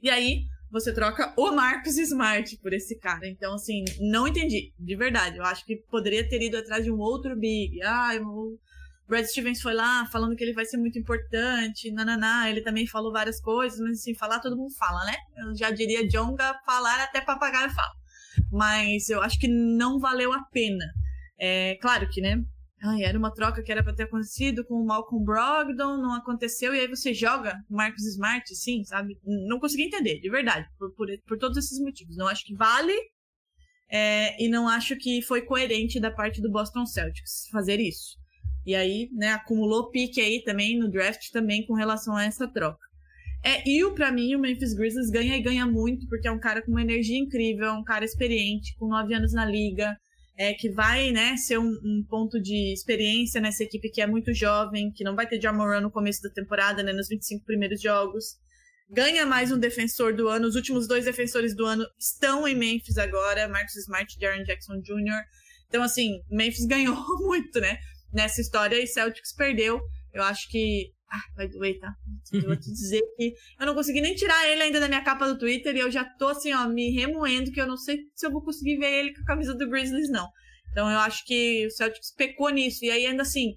E 0.00 0.08
aí, 0.08 0.44
você 0.74 0.92
troca 0.92 1.32
o 1.36 1.52
Marcos 1.52 1.96
Smart 1.96 2.56
por 2.56 2.72
esse 2.72 2.98
cara. 2.98 3.28
Então, 3.28 3.54
assim, 3.54 3.84
não 4.00 4.26
entendi, 4.26 4.72
de 4.76 4.96
verdade. 4.96 5.38
Eu 5.38 5.44
acho 5.44 5.64
que 5.64 5.76
poderia 5.88 6.28
ter 6.28 6.42
ido 6.42 6.56
atrás 6.56 6.82
de 6.82 6.90
um 6.90 6.98
outro 6.98 7.38
Big. 7.38 7.80
Ah, 7.80 8.10
o 8.20 8.58
Brad 9.06 9.24
Stevens 9.24 9.62
foi 9.62 9.72
lá 9.72 10.04
falando 10.06 10.34
que 10.34 10.42
ele 10.42 10.52
vai 10.52 10.64
ser 10.64 10.76
muito 10.76 10.98
importante, 10.98 11.92
nananá. 11.92 12.50
Ele 12.50 12.60
também 12.60 12.88
falou 12.88 13.12
várias 13.12 13.40
coisas, 13.40 13.78
mas 13.78 14.00
assim, 14.00 14.16
falar 14.16 14.40
todo 14.40 14.56
mundo 14.56 14.74
fala, 14.74 15.04
né? 15.04 15.14
Eu 15.36 15.56
já 15.56 15.70
diria 15.70 16.08
Jonga, 16.08 16.60
falar 16.66 17.04
até 17.04 17.20
papagaio 17.20 17.70
fala. 17.70 17.92
Mas 18.50 19.08
eu 19.08 19.22
acho 19.22 19.38
que 19.38 19.46
não 19.46 20.00
valeu 20.00 20.32
a 20.32 20.42
pena. 20.52 20.86
É 21.38 21.76
claro 21.80 22.08
que, 22.08 22.20
né? 22.20 22.42
Ai, 22.86 23.02
era 23.02 23.18
uma 23.18 23.32
troca 23.32 23.62
que 23.62 23.72
era 23.72 23.82
para 23.82 23.94
ter 23.94 24.02
acontecido 24.02 24.62
com 24.66 24.74
o 24.74 24.84
Malcolm 24.84 25.24
Brogdon, 25.24 25.96
não 25.96 26.12
aconteceu, 26.12 26.74
e 26.74 26.80
aí 26.80 26.86
você 26.86 27.14
joga 27.14 27.58
Marcos 27.70 28.04
Smart, 28.04 28.54
sim, 28.54 28.84
sabe? 28.84 29.18
Não 29.24 29.58
consegui 29.58 29.84
entender, 29.84 30.20
de 30.20 30.28
verdade, 30.28 30.68
por, 30.78 30.94
por, 30.94 31.08
por 31.26 31.38
todos 31.38 31.56
esses 31.56 31.80
motivos. 31.80 32.14
Não 32.14 32.28
acho 32.28 32.44
que 32.44 32.54
vale, 32.54 32.92
é, 33.90 34.42
e 34.42 34.50
não 34.50 34.68
acho 34.68 34.96
que 34.96 35.22
foi 35.22 35.40
coerente 35.40 35.98
da 35.98 36.10
parte 36.10 36.42
do 36.42 36.50
Boston 36.50 36.84
Celtics 36.84 37.48
fazer 37.50 37.80
isso. 37.80 38.18
E 38.66 38.74
aí, 38.74 39.08
né, 39.12 39.28
acumulou 39.28 39.90
pique 39.90 40.20
aí 40.20 40.42
também 40.42 40.78
no 40.78 40.90
draft 40.90 41.30
também 41.32 41.64
com 41.66 41.72
relação 41.72 42.14
a 42.14 42.24
essa 42.24 42.46
troca. 42.46 42.84
É, 43.42 43.66
e 43.66 43.82
o 43.82 43.94
para 43.94 44.12
mim, 44.12 44.34
o 44.34 44.38
Memphis 44.38 44.74
Grizzlies 44.74 45.10
ganha 45.10 45.36
e 45.38 45.42
ganha 45.42 45.64
muito, 45.64 46.06
porque 46.06 46.28
é 46.28 46.32
um 46.32 46.40
cara 46.40 46.60
com 46.60 46.70
uma 46.70 46.82
energia 46.82 47.18
incrível, 47.18 47.66
é 47.66 47.72
um 47.72 47.84
cara 47.84 48.04
experiente, 48.04 48.76
com 48.76 48.88
nove 48.88 49.14
anos 49.14 49.32
na 49.32 49.46
liga, 49.46 49.96
é, 50.36 50.52
que 50.52 50.68
vai 50.68 51.10
né, 51.10 51.36
ser 51.36 51.58
um, 51.58 51.78
um, 51.84 52.04
ponto 52.08 52.40
de 52.40 52.72
experiência 52.72 53.40
nessa 53.40 53.62
equipe 53.62 53.90
que 53.90 54.00
é 54.00 54.06
muito 54.06 54.34
jovem, 54.34 54.90
que 54.90 55.04
não 55.04 55.14
vai 55.14 55.26
ter 55.26 55.40
Jamoran 55.40 55.80
no 55.80 55.90
começo 55.90 56.22
da 56.22 56.30
temporada, 56.30 56.82
né, 56.82 56.92
nos 56.92 57.08
25 57.08 57.44
primeiros 57.44 57.80
jogos. 57.80 58.36
Ganha 58.90 59.24
mais 59.24 59.50
um 59.50 59.58
defensor 59.58 60.14
do 60.14 60.28
ano. 60.28 60.46
Os 60.46 60.56
últimos 60.56 60.86
dois 60.86 61.04
defensores 61.04 61.54
do 61.54 61.64
ano 61.64 61.86
estão 61.98 62.46
em 62.46 62.54
Memphis 62.54 62.98
agora, 62.98 63.48
Marcus 63.48 63.76
Smart 63.76 64.14
e 64.14 64.20
Jaron 64.20 64.44
Jackson 64.44 64.80
Jr. 64.80 65.22
Então, 65.68 65.82
assim, 65.82 66.20
Memphis 66.30 66.66
ganhou 66.68 66.96
muito, 67.20 67.60
né? 67.60 67.78
Nessa 68.12 68.40
história 68.40 68.76
e 68.76 68.86
Celtics 68.86 69.32
perdeu. 69.32 69.80
Eu 70.12 70.22
acho 70.22 70.48
que 70.48 70.92
ah, 71.14 71.34
vai 71.36 71.48
doer, 71.48 71.78
tá? 71.78 71.94
Eu 72.32 72.42
vou 72.42 72.56
te 72.56 72.70
dizer 72.70 73.02
que 73.16 73.34
eu 73.60 73.66
não 73.66 73.74
consegui 73.74 74.00
nem 74.00 74.14
tirar 74.14 74.48
ele 74.48 74.62
ainda 74.62 74.80
da 74.80 74.88
minha 74.88 75.02
capa 75.02 75.26
do 75.26 75.38
Twitter 75.38 75.76
e 75.76 75.80
eu 75.80 75.90
já 75.90 76.04
tô 76.04 76.28
assim, 76.28 76.52
ó, 76.52 76.66
me 76.68 76.90
remoendo 76.90 77.52
que 77.52 77.60
eu 77.60 77.66
não 77.66 77.76
sei 77.76 77.98
se 78.14 78.26
eu 78.26 78.32
vou 78.32 78.42
conseguir 78.42 78.76
ver 78.78 78.92
ele 78.92 79.14
com 79.14 79.22
a 79.22 79.26
camisa 79.26 79.54
do 79.54 79.68
Grizzlies, 79.68 80.10
não. 80.10 80.28
Então 80.72 80.90
eu 80.90 80.98
acho 80.98 81.24
que 81.24 81.66
o 81.66 81.70
Celtics 81.70 82.12
pecou 82.16 82.50
nisso. 82.50 82.84
E 82.84 82.90
aí, 82.90 83.06
ainda 83.06 83.22
assim, 83.22 83.54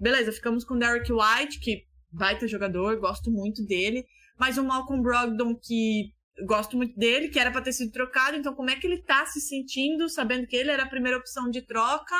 beleza, 0.00 0.32
ficamos 0.32 0.64
com 0.64 0.74
o 0.74 0.78
Derek 0.78 1.12
White, 1.12 1.60
que 1.60 1.82
baita 2.10 2.48
jogador, 2.48 2.98
gosto 2.98 3.30
muito 3.30 3.62
dele. 3.66 4.04
Mas 4.38 4.56
o 4.56 4.64
Malcolm 4.64 5.02
Brogdon, 5.02 5.54
que 5.56 6.10
gosto 6.46 6.76
muito 6.76 6.96
dele, 6.98 7.28
que 7.28 7.38
era 7.38 7.50
pra 7.50 7.60
ter 7.60 7.72
sido 7.72 7.92
trocado. 7.92 8.36
Então, 8.36 8.54
como 8.54 8.70
é 8.70 8.76
que 8.76 8.86
ele 8.86 9.02
tá 9.02 9.26
se 9.26 9.40
sentindo, 9.40 10.08
sabendo 10.08 10.46
que 10.46 10.56
ele 10.56 10.70
era 10.70 10.84
a 10.84 10.88
primeira 10.88 11.18
opção 11.18 11.50
de 11.50 11.62
troca? 11.62 12.16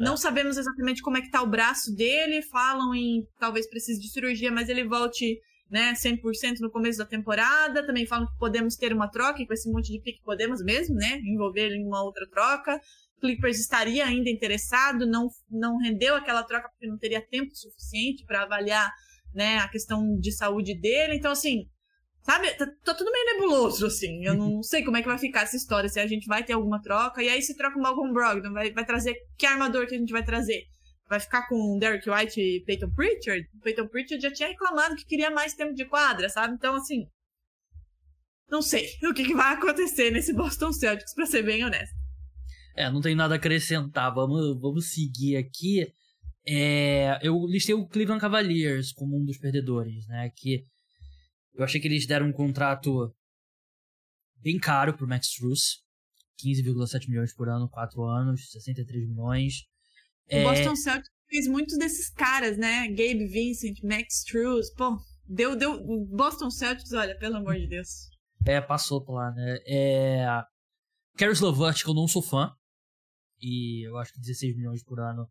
Não 0.00 0.16
sabemos 0.16 0.56
exatamente 0.56 1.02
como 1.02 1.18
é 1.18 1.20
que 1.20 1.30
tá 1.30 1.42
o 1.42 1.46
braço 1.46 1.94
dele, 1.94 2.40
falam 2.40 2.94
em 2.94 3.22
talvez 3.38 3.68
precise 3.68 4.00
de 4.00 4.08
cirurgia, 4.08 4.50
mas 4.50 4.70
ele 4.70 4.82
volte 4.82 5.38
né, 5.70 5.92
100% 5.92 6.60
no 6.60 6.70
começo 6.70 6.98
da 6.98 7.04
temporada. 7.04 7.86
Também 7.86 8.06
falam 8.06 8.26
que 8.26 8.38
podemos 8.38 8.76
ter 8.76 8.94
uma 8.94 9.10
troca, 9.10 9.42
e 9.42 9.46
com 9.46 9.52
esse 9.52 9.70
monte 9.70 9.92
de 9.92 10.00
pique 10.00 10.22
podemos 10.24 10.64
mesmo, 10.64 10.94
né, 10.94 11.20
envolver 11.22 11.66
ele 11.66 11.76
em 11.76 11.86
uma 11.86 12.02
outra 12.02 12.26
troca. 12.30 12.80
Clippers 13.20 13.60
estaria 13.60 14.06
ainda 14.06 14.30
interessado, 14.30 15.06
não, 15.06 15.28
não 15.50 15.76
rendeu 15.76 16.16
aquela 16.16 16.42
troca 16.44 16.70
porque 16.70 16.86
não 16.86 16.96
teria 16.96 17.20
tempo 17.20 17.54
suficiente 17.54 18.24
para 18.24 18.44
avaliar 18.44 18.90
né, 19.34 19.58
a 19.58 19.68
questão 19.68 20.18
de 20.18 20.32
saúde 20.32 20.74
dele. 20.74 21.14
Então, 21.16 21.30
assim, 21.30 21.68
Sabe? 22.22 22.50
Tá, 22.54 22.66
tá, 22.84 22.94
tudo 22.94 23.10
meio 23.10 23.24
nebuloso, 23.26 23.86
assim. 23.86 24.24
Eu 24.24 24.34
não 24.34 24.62
sei 24.64 24.84
como 24.84 24.96
é 24.96 25.02
que 25.02 25.08
vai 25.08 25.18
ficar 25.18 25.42
essa 25.42 25.56
história, 25.56 25.88
se 25.88 25.98
a 25.98 26.06
gente 26.06 26.26
vai 26.26 26.44
ter 26.44 26.52
alguma 26.52 26.80
troca. 26.80 27.22
E 27.22 27.28
aí, 27.28 27.42
se 27.42 27.56
troca 27.56 27.78
o 27.78 27.82
Malcolm 27.82 28.12
Brogdon, 28.12 28.52
vai, 28.52 28.72
vai 28.72 28.84
trazer. 28.84 29.16
Que 29.36 29.46
armador 29.46 29.86
que 29.86 29.94
a 29.94 29.98
gente 29.98 30.12
vai 30.12 30.24
trazer? 30.24 30.64
Vai 31.08 31.18
ficar 31.18 31.48
com 31.48 31.78
Derek 31.78 32.08
White 32.08 32.40
e 32.40 32.64
Peyton 32.64 32.90
Pritchard? 32.90 33.48
Peyton 33.62 33.88
Pritchard 33.88 34.22
já 34.22 34.32
tinha 34.32 34.48
reclamado 34.48 34.94
que 34.94 35.04
queria 35.04 35.30
mais 35.30 35.54
tempo 35.54 35.74
de 35.74 35.84
quadra, 35.84 36.28
sabe? 36.28 36.54
Então, 36.54 36.74
assim. 36.74 37.06
Não 38.48 38.62
sei 38.62 38.86
o 39.08 39.14
que, 39.14 39.24
que 39.24 39.34
vai 39.34 39.54
acontecer 39.54 40.10
nesse 40.10 40.32
Boston 40.32 40.72
Celtics, 40.72 41.14
pra 41.14 41.26
ser 41.26 41.42
bem 41.42 41.64
honesto. 41.64 41.94
É, 42.76 42.90
não 42.90 43.00
tem 43.00 43.14
nada 43.14 43.34
a 43.34 43.36
acrescentar. 43.36 44.14
Vamos, 44.14 44.60
vamos 44.60 44.92
seguir 44.92 45.36
aqui. 45.36 45.86
É, 46.46 47.18
eu 47.22 47.44
listei 47.46 47.74
o 47.74 47.86
Cleveland 47.86 48.20
Cavaliers 48.20 48.92
como 48.92 49.18
um 49.18 49.24
dos 49.24 49.38
perdedores, 49.38 50.06
né? 50.06 50.30
Que 50.34 50.64
eu 51.54 51.64
achei 51.64 51.80
que 51.80 51.88
eles 51.88 52.06
deram 52.06 52.26
um 52.26 52.32
contrato 52.32 53.14
bem 54.36 54.58
caro 54.58 54.96
pro 54.96 55.08
Max 55.08 55.30
Truss. 55.30 55.82
15,7 56.42 57.08
milhões 57.08 57.34
por 57.34 57.48
ano, 57.48 57.68
4 57.68 58.02
anos, 58.02 58.50
63 58.50 59.08
milhões. 59.08 59.66
O 60.30 60.36
é... 60.36 60.42
Boston 60.42 60.74
Celtics 60.74 61.10
fez 61.28 61.46
muitos 61.46 61.76
desses 61.76 62.10
caras, 62.10 62.56
né? 62.56 62.88
Gabe 62.88 63.26
Vincent, 63.26 63.82
Max 63.82 64.24
Truss, 64.24 64.72
pô, 64.74 64.98
deu, 65.26 65.54
deu. 65.54 65.78
Boston 66.06 66.50
Celtics, 66.50 66.92
olha, 66.92 67.16
pelo 67.18 67.36
amor 67.36 67.56
de 67.56 67.66
Deus. 67.66 68.08
É, 68.46 68.60
passou 68.60 69.04
por 69.04 69.16
lá, 69.16 69.30
né? 69.32 69.58
É... 69.66 70.26
Caris 71.16 71.40
LeVert, 71.40 71.82
que 71.82 71.90
eu 71.90 71.94
não 71.94 72.08
sou 72.08 72.22
fã. 72.22 72.50
E 73.38 73.86
eu 73.86 73.96
acho 73.98 74.12
que 74.12 74.20
16 74.20 74.56
milhões 74.56 74.82
por 74.82 74.98
ano 74.98 75.28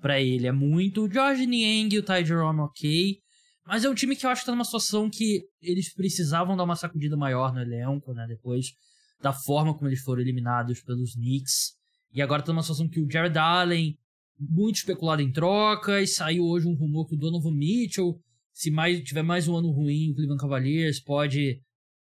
para 0.00 0.20
ele 0.20 0.46
é 0.46 0.52
muito. 0.52 1.04
O 1.04 1.10
George 1.10 1.46
Niang 1.46 1.94
e 1.94 1.98
o 1.98 2.02
Ty 2.02 2.24
Jerome, 2.24 2.60
ok. 2.60 3.20
Mas 3.68 3.84
é 3.84 3.88
um 3.90 3.94
time 3.94 4.16
que 4.16 4.24
eu 4.24 4.30
acho 4.30 4.40
que 4.40 4.46
tá 4.46 4.52
numa 4.52 4.64
situação 4.64 5.10
que 5.10 5.42
eles 5.60 5.92
precisavam 5.92 6.56
dar 6.56 6.64
uma 6.64 6.74
sacudida 6.74 7.18
maior 7.18 7.52
no 7.52 7.60
elenco, 7.60 8.14
né? 8.14 8.26
Depois 8.26 8.72
da 9.20 9.30
forma 9.30 9.74
como 9.74 9.90
eles 9.90 10.00
foram 10.00 10.22
eliminados 10.22 10.80
pelos 10.80 11.12
Knicks. 11.12 11.74
E 12.14 12.22
agora 12.22 12.42
tá 12.42 12.50
numa 12.50 12.62
situação 12.62 12.88
que 12.88 12.98
o 12.98 13.06
Jared 13.10 13.36
Allen, 13.36 13.98
muito 14.40 14.76
especulado 14.76 15.20
em 15.20 15.30
trocas, 15.30 16.14
saiu 16.14 16.44
hoje 16.44 16.66
um 16.66 16.72
rumor 16.72 17.06
que 17.06 17.14
o 17.14 17.18
Donovan 17.18 17.52
Mitchell, 17.52 18.18
se 18.54 18.70
mais, 18.70 19.02
tiver 19.02 19.22
mais 19.22 19.46
um 19.46 19.56
ano 19.56 19.70
ruim, 19.70 20.12
o 20.12 20.14
Cleveland 20.14 20.40
Cavaliers 20.40 20.98
pode 20.98 21.60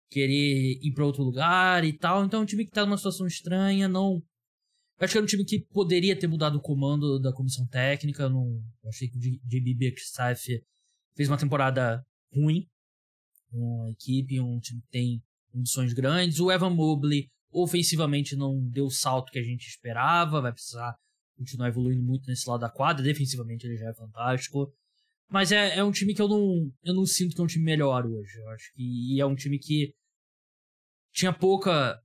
querer 0.09 0.79
ir 0.81 0.93
para 0.93 1.05
outro 1.05 1.21
lugar 1.21 1.83
e 1.83 1.91
tal. 1.91 2.23
Então 2.23 2.39
é 2.39 2.43
um 2.43 2.45
time 2.45 2.63
que 2.63 2.71
tá 2.71 2.85
numa 2.85 2.95
situação 2.95 3.27
estranha, 3.27 3.89
não 3.89 4.23
acho 5.01 5.11
que 5.11 5.17
era 5.17 5.23
um 5.25 5.27
time 5.27 5.43
que 5.43 5.59
poderia 5.59 6.17
ter 6.17 6.27
mudado 6.27 6.59
o 6.59 6.61
comando 6.61 7.19
da 7.19 7.33
comissão 7.33 7.67
técnica. 7.67 8.23
Eu 8.23 8.29
não 8.29 8.63
eu 8.81 8.89
achei 8.89 9.09
que 9.09 9.17
o 9.17 9.19
JB 9.19 9.73
Bixaff 9.73 10.63
fez 11.17 11.27
uma 11.27 11.37
temporada 11.37 12.05
ruim. 12.31 12.65
Uma 13.51 13.89
equipe, 13.89 14.39
um 14.39 14.59
time 14.59 14.81
que 14.81 14.89
tem 14.89 15.23
ambições 15.53 15.91
grandes. 15.93 16.39
O 16.39 16.51
Evan 16.51 16.69
Mobley 16.69 17.27
ofensivamente 17.51 18.35
não 18.35 18.69
deu 18.69 18.85
o 18.85 18.91
salto 18.91 19.31
que 19.31 19.39
a 19.39 19.43
gente 19.43 19.67
esperava. 19.67 20.41
Vai 20.41 20.53
precisar 20.53 20.95
continuar 21.35 21.69
evoluindo 21.69 22.03
muito 22.03 22.27
nesse 22.27 22.47
lado 22.47 22.61
da 22.61 22.69
quadra. 22.69 23.03
Defensivamente 23.03 23.65
ele 23.65 23.77
já 23.77 23.89
é 23.89 23.93
fantástico. 23.93 24.71
Mas 25.29 25.51
é, 25.51 25.77
é 25.77 25.83
um 25.83 25.91
time 25.91 26.13
que 26.13 26.21
eu 26.21 26.27
não, 26.27 26.71
eu 26.83 26.93
não 26.93 27.05
sinto 27.05 27.35
que 27.35 27.41
é 27.41 27.43
um 27.43 27.47
time 27.47 27.65
melhor 27.65 28.05
hoje. 28.05 28.37
Eu 28.37 28.49
acho 28.49 28.71
que 28.73 29.15
e 29.15 29.19
é 29.19 29.25
um 29.25 29.35
time 29.35 29.57
que 29.59 29.93
tinha 31.11 31.33
pouca 31.33 31.99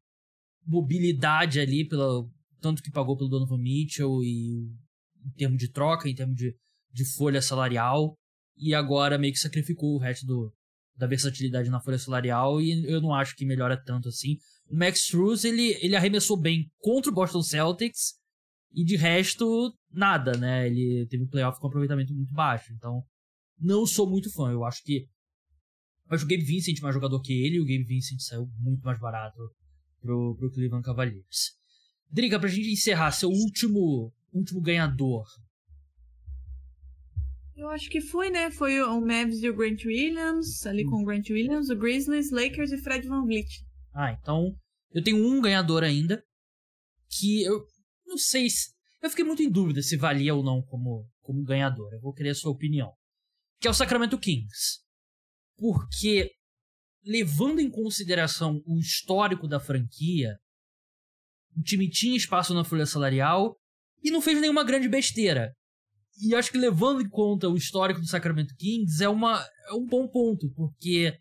mobilidade 0.67 1.61
ali 1.61 1.87
pela, 1.87 2.25
tanto 2.61 2.83
que 2.83 2.91
pagou 2.91 3.17
pelo 3.17 3.29
Donovan 3.29 3.59
Mitchell 3.59 4.23
e 4.23 4.71
em 5.25 5.31
termos 5.37 5.59
de 5.59 5.71
troca, 5.71 6.09
em 6.09 6.15
termos 6.15 6.37
de, 6.37 6.57
de 6.93 7.05
folha 7.05 7.43
salarial, 7.43 8.17
e 8.63 8.75
agora 8.75 9.19
meio 9.19 9.33
que 9.33 9.39
sacrificou 9.39 9.95
o 9.95 9.99
resto 9.99 10.25
do, 10.27 10.53
da 10.97 11.07
versatilidade 11.07 11.69
na 11.69 11.81
folha 11.81 11.99
salarial 11.99 12.61
e 12.61 12.85
eu 12.87 13.01
não 13.01 13.15
acho 13.15 13.35
que 13.35 13.45
melhora 13.45 13.77
tanto 13.77 14.09
assim. 14.09 14.37
O 14.71 14.77
Max 14.77 15.01
Struz, 15.01 15.45
ele, 15.45 15.77
ele 15.83 15.97
arremessou 15.97 16.39
bem 16.39 16.71
contra 16.79 17.11
o 17.11 17.15
Boston 17.15 17.43
Celtics 17.43 18.15
e 18.75 18.85
de 18.85 18.97
resto, 18.97 19.75
nada, 19.91 20.33
né? 20.37 20.67
Ele 20.67 21.07
teve 21.09 21.25
um 21.25 21.29
playoff 21.29 21.61
com 21.61 21.67
aproveitamento 21.67 22.15
muito 22.15 22.33
baixo, 22.33 22.73
então 22.73 23.03
não 23.59 23.87
sou 23.87 24.09
muito 24.09 24.33
fã. 24.33 24.51
Eu 24.51 24.65
acho 24.65 24.83
que 24.83 25.07
eu 26.09 26.17
acho 26.17 26.25
o 26.25 26.29
Gabe 26.29 26.45
Vincent 26.45 26.81
mais 26.81 26.95
jogador 26.95 27.21
que 27.21 27.33
ele 27.33 27.57
e 27.57 27.61
o 27.61 27.65
Gabe 27.65 27.85
Vincent 27.85 28.21
saiu 28.21 28.47
muito 28.59 28.83
mais 28.83 28.99
barato 28.99 29.39
pro, 30.01 30.37
pro 30.37 30.51
Cleveland 30.51 30.85
Cavaliers. 30.85 31.57
Driga, 32.11 32.39
pra 32.39 32.49
gente 32.49 32.71
encerrar, 32.71 33.11
seu 33.13 33.31
último, 33.31 34.13
último 34.33 34.61
ganhador. 34.61 35.25
Eu 37.55 37.69
acho 37.69 37.91
que 37.91 38.01
foi, 38.01 38.31
né? 38.31 38.51
Foi 38.51 38.81
o 38.81 39.01
Mavs 39.01 39.43
e 39.43 39.49
o 39.49 39.57
Grant 39.57 39.85
Williams, 39.85 40.67
ali 40.67 40.87
hum. 40.87 40.91
com 40.91 41.03
o 41.03 41.05
Grant 41.05 41.29
Williams, 41.31 41.69
o 41.69 41.77
Grizzlies, 41.77 42.31
Lakers 42.31 42.73
e 42.73 42.79
Fred 42.79 43.07
Van 43.07 43.25
Vliet. 43.25 43.49
Ah, 43.95 44.13
então 44.13 44.57
eu 44.93 45.03
tenho 45.03 45.19
um 45.19 45.41
ganhador 45.41 45.83
ainda, 45.83 46.23
que 47.09 47.43
eu 47.43 47.65
não 48.07 48.17
sei 48.17 48.49
se... 48.49 48.73
Eu 49.03 49.11
fiquei 49.11 49.25
muito 49.25 49.43
em 49.43 49.51
dúvida 49.51 49.83
se 49.83 49.97
valia 49.97 50.35
ou 50.35 50.45
não 50.45 50.63
como, 50.63 51.09
como 51.21 51.43
ganhador. 51.43 51.93
Eu 51.93 52.01
vou 52.01 52.13
querer 52.13 52.31
a 52.31 52.35
sua 52.35 52.53
opinião. 52.53 52.93
Que 53.61 53.67
é 53.67 53.71
o 53.71 53.75
Sacramento 53.75 54.19
Kings. 54.19 54.81
Porque, 55.57 56.31
levando 57.05 57.61
em 57.61 57.71
consideração 57.71 58.63
o 58.65 58.79
histórico 58.79 59.49
da 59.49 59.59
franquia, 59.59 60.37
o 61.57 61.63
time 61.63 61.89
tinha 61.91 62.17
espaço 62.17 62.55
na 62.55 62.65
folha 62.65 62.87
salarial 62.87 63.57
e 64.03 64.11
não 64.11 64.23
fez 64.23 64.41
nenhuma 64.41 64.65
grande 64.65 64.89
besteira. 64.89 65.53
E 66.23 66.37
acho 66.37 66.53
que 66.53 66.59
levando 66.59 67.03
em 67.03 67.09
conta 67.09 67.49
o 67.49 67.57
histórico 67.57 68.01
do 68.01 68.07
Sacramento 68.07 68.55
Kings 68.55 69.03
é, 69.03 69.09
uma, 69.09 69.45
é 69.69 69.73
um 69.75 69.85
bom 69.85 70.07
ponto, 70.07 70.49
porque 70.55 71.19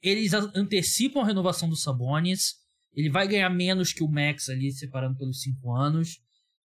eles 0.00 0.32
antecipam 0.32 1.20
a 1.20 1.26
renovação 1.26 1.68
do 1.68 1.76
Sabonis, 1.76 2.54
ele 2.94 3.10
vai 3.10 3.28
ganhar 3.28 3.50
menos 3.50 3.92
que 3.92 4.02
o 4.02 4.08
Max 4.08 4.48
ali, 4.48 4.72
separando 4.72 5.18
pelos 5.18 5.42
cinco 5.42 5.74
anos, 5.74 6.20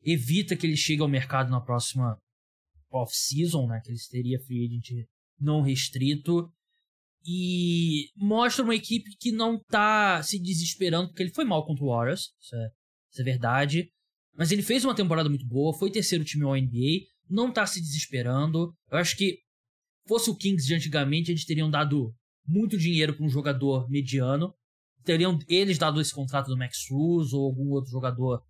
evita 0.03 0.57
que 0.57 0.67
ele 0.67 0.77
chegue 0.77 1.01
ao 1.01 1.09
mercado 1.09 1.51
na 1.51 1.61
próxima 1.61 2.19
off-season, 2.91 3.67
né, 3.67 3.81
que 3.83 3.91
ele 3.91 3.99
teria 4.11 4.41
free 4.41 4.67
agent 4.67 5.07
não 5.41 5.63
restrito, 5.63 6.53
e 7.25 8.11
mostra 8.17 8.63
uma 8.65 8.75
equipe 8.75 9.17
que 9.19 9.33
não 9.33 9.59
tá 9.59 10.23
se 10.23 10.39
desesperando, 10.39 11.09
porque 11.09 11.23
ele 11.23 11.35
foi 11.35 11.45
mal 11.45 11.65
contra 11.65 11.85
o 11.85 11.89
Warriors, 11.89 12.31
isso 12.41 12.55
é, 12.55 12.69
isso 13.11 13.21
é 13.23 13.25
verdade. 13.25 13.91
Mas 14.37 14.53
ele 14.53 14.63
fez 14.63 14.85
uma 14.85 14.95
temporada 14.95 15.29
muito 15.29 15.47
boa, 15.47 15.77
foi 15.77 15.91
terceiro 15.91 16.25
time 16.25 16.45
ao 16.45 16.55
NBA, 16.55 17.07
não 17.29 17.53
tá 17.53 17.67
se 17.67 17.81
desesperando. 17.81 18.73
Eu 18.91 18.99
acho 18.99 19.17
que 19.17 19.39
fosse 20.07 20.31
o 20.31 20.37
Kings 20.37 20.67
de 20.67 20.75
antigamente, 20.75 21.31
eles 21.31 21.45
teriam 21.45 21.71
dado 21.71 22.13
muito 22.47 22.79
dinheiro 22.79 23.15
para 23.15 23.27
um 23.27 23.29
jogador 23.29 23.89
mediano. 23.89 24.55
Teriam 25.05 25.39
eles 25.49 25.79
dado 25.79 26.01
esse 26.01 26.15
contrato 26.15 26.49
do 26.49 26.57
Max 26.57 26.87
Cruz 26.87 27.33
ou 27.33 27.45
algum 27.47 27.71
outro 27.71 27.91
jogador 27.91 28.43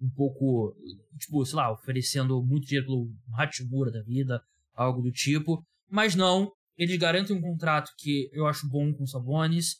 um 0.00 0.10
pouco, 0.10 0.74
tipo, 1.18 1.44
sei 1.46 1.56
lá, 1.56 1.72
oferecendo 1.72 2.42
muito 2.42 2.66
dinheiro 2.66 2.86
pelo 2.86 3.10
Hachimura 3.36 3.90
da 3.90 4.02
vida, 4.02 4.42
algo 4.74 5.00
do 5.00 5.10
tipo. 5.10 5.64
Mas 5.88 6.14
não, 6.14 6.50
eles 6.76 6.98
garantem 6.98 7.36
um 7.36 7.40
contrato 7.40 7.90
que 7.98 8.28
eu 8.32 8.46
acho 8.46 8.68
bom 8.68 8.92
com 8.92 9.04
o 9.04 9.08
Sabonis. 9.08 9.76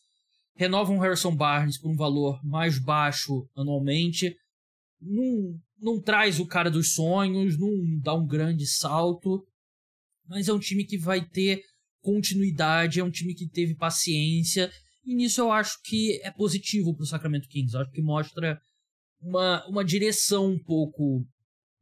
Renovam 0.57 0.97
o 0.97 1.01
Harrison 1.01 1.35
Barnes 1.35 1.79
por 1.79 1.91
um 1.91 1.97
valor 1.97 2.41
mais 2.45 2.79
baixo 2.79 3.49
anualmente. 3.57 4.37
Não, 5.05 5.61
não 5.79 6.01
traz 6.01 6.41
o 6.41 6.47
cara 6.47 6.71
dos 6.71 6.95
sonhos, 6.95 7.59
não 7.59 7.99
dá 8.01 8.15
um 8.15 8.27
grande 8.27 8.67
salto. 8.67 9.47
Mas 10.27 10.49
é 10.49 10.53
um 10.53 10.59
time 10.59 10.85
que 10.85 10.97
vai 10.97 11.25
ter 11.25 11.63
continuidade, 12.01 13.01
é 13.01 13.05
um 13.05 13.11
time 13.11 13.35
que 13.35 13.49
teve 13.49 13.75
paciência. 13.75 14.71
E 15.05 15.15
nisso 15.15 15.41
eu 15.41 15.53
acho 15.53 15.81
que 15.83 16.21
é 16.23 16.31
positivo 16.31 16.95
para 16.95 17.03
o 17.03 17.07
Sacramento 17.07 17.49
Kings. 17.49 17.75
Eu 17.75 17.81
acho 17.83 17.91
que 17.91 18.03
mostra 18.03 18.59
uma, 19.21 19.67
uma 19.67 19.85
direção 19.85 20.53
um 20.53 20.59
pouco 20.59 21.27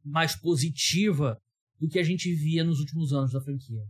mais 0.03 0.35
positiva 0.35 1.37
do 1.79 1.87
que 1.87 1.99
a 1.99 2.03
gente 2.03 2.33
via 2.33 2.63
nos 2.63 2.79
últimos 2.79 3.13
anos 3.13 3.31
da 3.31 3.41
franquia. 3.41 3.81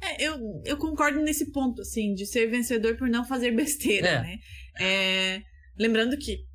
É, 0.00 0.24
eu, 0.24 0.62
eu 0.64 0.76
concordo 0.76 1.20
nesse 1.20 1.50
ponto, 1.50 1.80
assim, 1.80 2.14
de 2.14 2.26
ser 2.26 2.48
vencedor 2.48 2.96
por 2.96 3.08
não 3.08 3.24
fazer 3.24 3.50
besteira, 3.52 4.08
é. 4.08 4.22
né? 4.22 4.38
É, 4.78 5.42
lembrando 5.78 6.16
que 6.18 6.45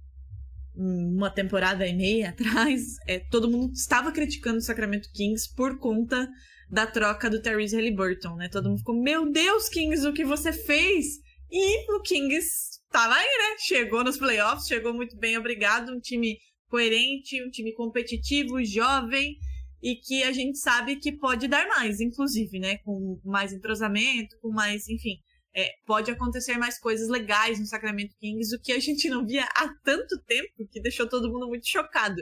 uma 0.82 1.30
temporada 1.30 1.86
e 1.86 1.94
meia 1.94 2.30
atrás, 2.30 2.96
é, 3.08 3.20
todo 3.20 3.50
mundo 3.50 3.74
estava 3.74 4.12
criticando 4.12 4.58
o 4.58 4.62
Sacramento 4.62 5.10
Kings 5.14 5.54
por 5.56 5.78
conta 5.78 6.28
da 6.70 6.88
troca 6.88 7.30
do 7.30 7.42
Therese 7.42 7.76
Halliburton, 7.76 8.36
né? 8.36 8.50
Todo 8.50 8.70
mundo 8.70 8.80
ficou, 8.80 9.00
meu 9.00 9.30
Deus, 9.30 9.70
Kings, 9.70 10.08
o 10.08 10.14
que 10.14 10.26
você 10.26 10.52
fez? 10.52 11.20
E 11.52 11.94
o 11.94 12.02
Kings 12.02 12.48
estava 12.86 13.14
aí, 13.14 13.26
né? 13.26 13.58
Chegou 13.60 14.04
nos 14.04 14.18
playoffs, 14.18 14.68
chegou 14.68 14.94
muito 14.94 15.18
bem, 15.18 15.38
obrigado. 15.38 15.92
Um 15.92 16.00
time 16.00 16.38
coerente, 16.70 17.44
um 17.44 17.50
time 17.50 17.74
competitivo, 17.74 18.64
jovem, 18.64 19.36
e 19.84 19.96
que 19.96 20.24
a 20.24 20.32
gente 20.32 20.58
sabe 20.60 20.96
que 20.96 21.12
pode 21.12 21.48
dar 21.48 21.68
mais, 21.68 22.00
inclusive, 22.00 22.58
né? 22.58 22.78
Com 22.80 23.20
mais 23.26 23.52
entrosamento, 23.52 24.38
com 24.42 24.50
mais, 24.50 24.88
enfim, 24.88 25.18
é, 25.56 25.70
pode 25.86 26.10
acontecer 26.12 26.58
mais 26.58 26.80
coisas 26.80 27.10
legais 27.10 27.60
no 27.60 27.66
Sacramento 27.66 28.16
Kings, 28.20 28.56
o 28.56 28.60
que 28.60 28.72
a 28.72 28.80
gente 28.80 29.10
não 29.10 29.26
via 29.26 29.44
há 29.56 29.70
tanto 29.84 30.18
tempo 30.24 30.68
que 30.72 30.82
deixou 30.82 31.08
todo 31.08 31.32
mundo 31.32 31.48
muito 31.48 31.68
chocado. 31.68 32.22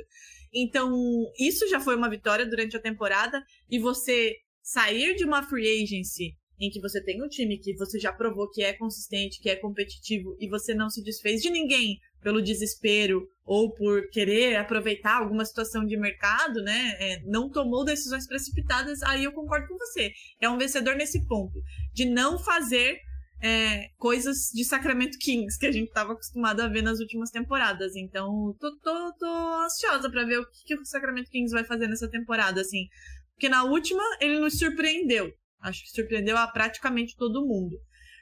Então, 0.53 0.91
isso 1.39 1.67
já 1.69 1.79
foi 1.79 1.95
uma 1.95 2.09
vitória 2.09 2.45
durante 2.45 2.75
a 2.75 2.81
temporada 2.81 3.43
e 3.69 3.77
você 3.77 4.35
sair 4.61 5.15
de 5.15 5.25
uma 5.25 5.43
free 5.43 5.83
agency 5.83 6.35
em 6.59 6.69
que 6.69 6.81
você 6.81 7.01
tem 7.01 7.23
um 7.23 7.27
time 7.27 7.57
que 7.57 7.73
você 7.75 7.97
já 7.99 8.11
provou 8.11 8.49
que 8.49 8.61
é 8.61 8.73
consistente, 8.73 9.39
que 9.39 9.49
é 9.49 9.55
competitivo 9.55 10.35
e 10.39 10.49
você 10.49 10.73
não 10.73 10.89
se 10.89 11.01
desfez 11.03 11.41
de 11.41 11.49
ninguém 11.49 11.99
pelo 12.21 12.41
desespero 12.41 13.25
ou 13.45 13.73
por 13.73 14.09
querer 14.09 14.57
aproveitar 14.57 15.17
alguma 15.17 15.45
situação 15.45 15.85
de 15.85 15.95
mercado, 15.95 16.61
né? 16.61 16.97
É, 16.99 17.23
não 17.23 17.49
tomou 17.49 17.85
decisões 17.85 18.27
precipitadas, 18.27 19.01
aí 19.03 19.23
eu 19.23 19.31
concordo 19.31 19.67
com 19.67 19.77
você. 19.77 20.11
É 20.41 20.49
um 20.49 20.57
vencedor 20.57 20.95
nesse 20.95 21.25
ponto 21.25 21.61
de 21.93 22.05
não 22.05 22.37
fazer 22.37 22.99
é, 23.41 23.89
coisas 23.97 24.49
de 24.53 24.63
Sacramento 24.63 25.17
Kings 25.17 25.57
que 25.57 25.65
a 25.65 25.71
gente 25.71 25.87
estava 25.87 26.13
acostumado 26.13 26.61
a 26.61 26.67
ver 26.67 26.81
nas 26.81 26.99
últimas 26.99 27.31
temporadas. 27.31 27.95
Então, 27.95 28.55
tô, 28.59 28.77
tô, 28.79 29.13
tô 29.17 29.63
ansiosa 29.63 30.09
para 30.09 30.25
ver 30.25 30.39
o 30.39 30.45
que, 30.49 30.63
que 30.65 30.75
o 30.75 30.85
Sacramento 30.85 31.29
Kings 31.29 31.53
vai 31.53 31.63
fazer 31.63 31.87
nessa 31.87 32.09
temporada, 32.09 32.61
assim. 32.61 32.87
Porque 33.33 33.49
na 33.49 33.63
última 33.63 34.03
ele 34.19 34.39
nos 34.39 34.57
surpreendeu. 34.57 35.31
Acho 35.61 35.81
que 35.83 35.89
surpreendeu 35.89 36.37
a 36.37 36.47
praticamente 36.47 37.15
todo 37.15 37.45
mundo. 37.45 37.75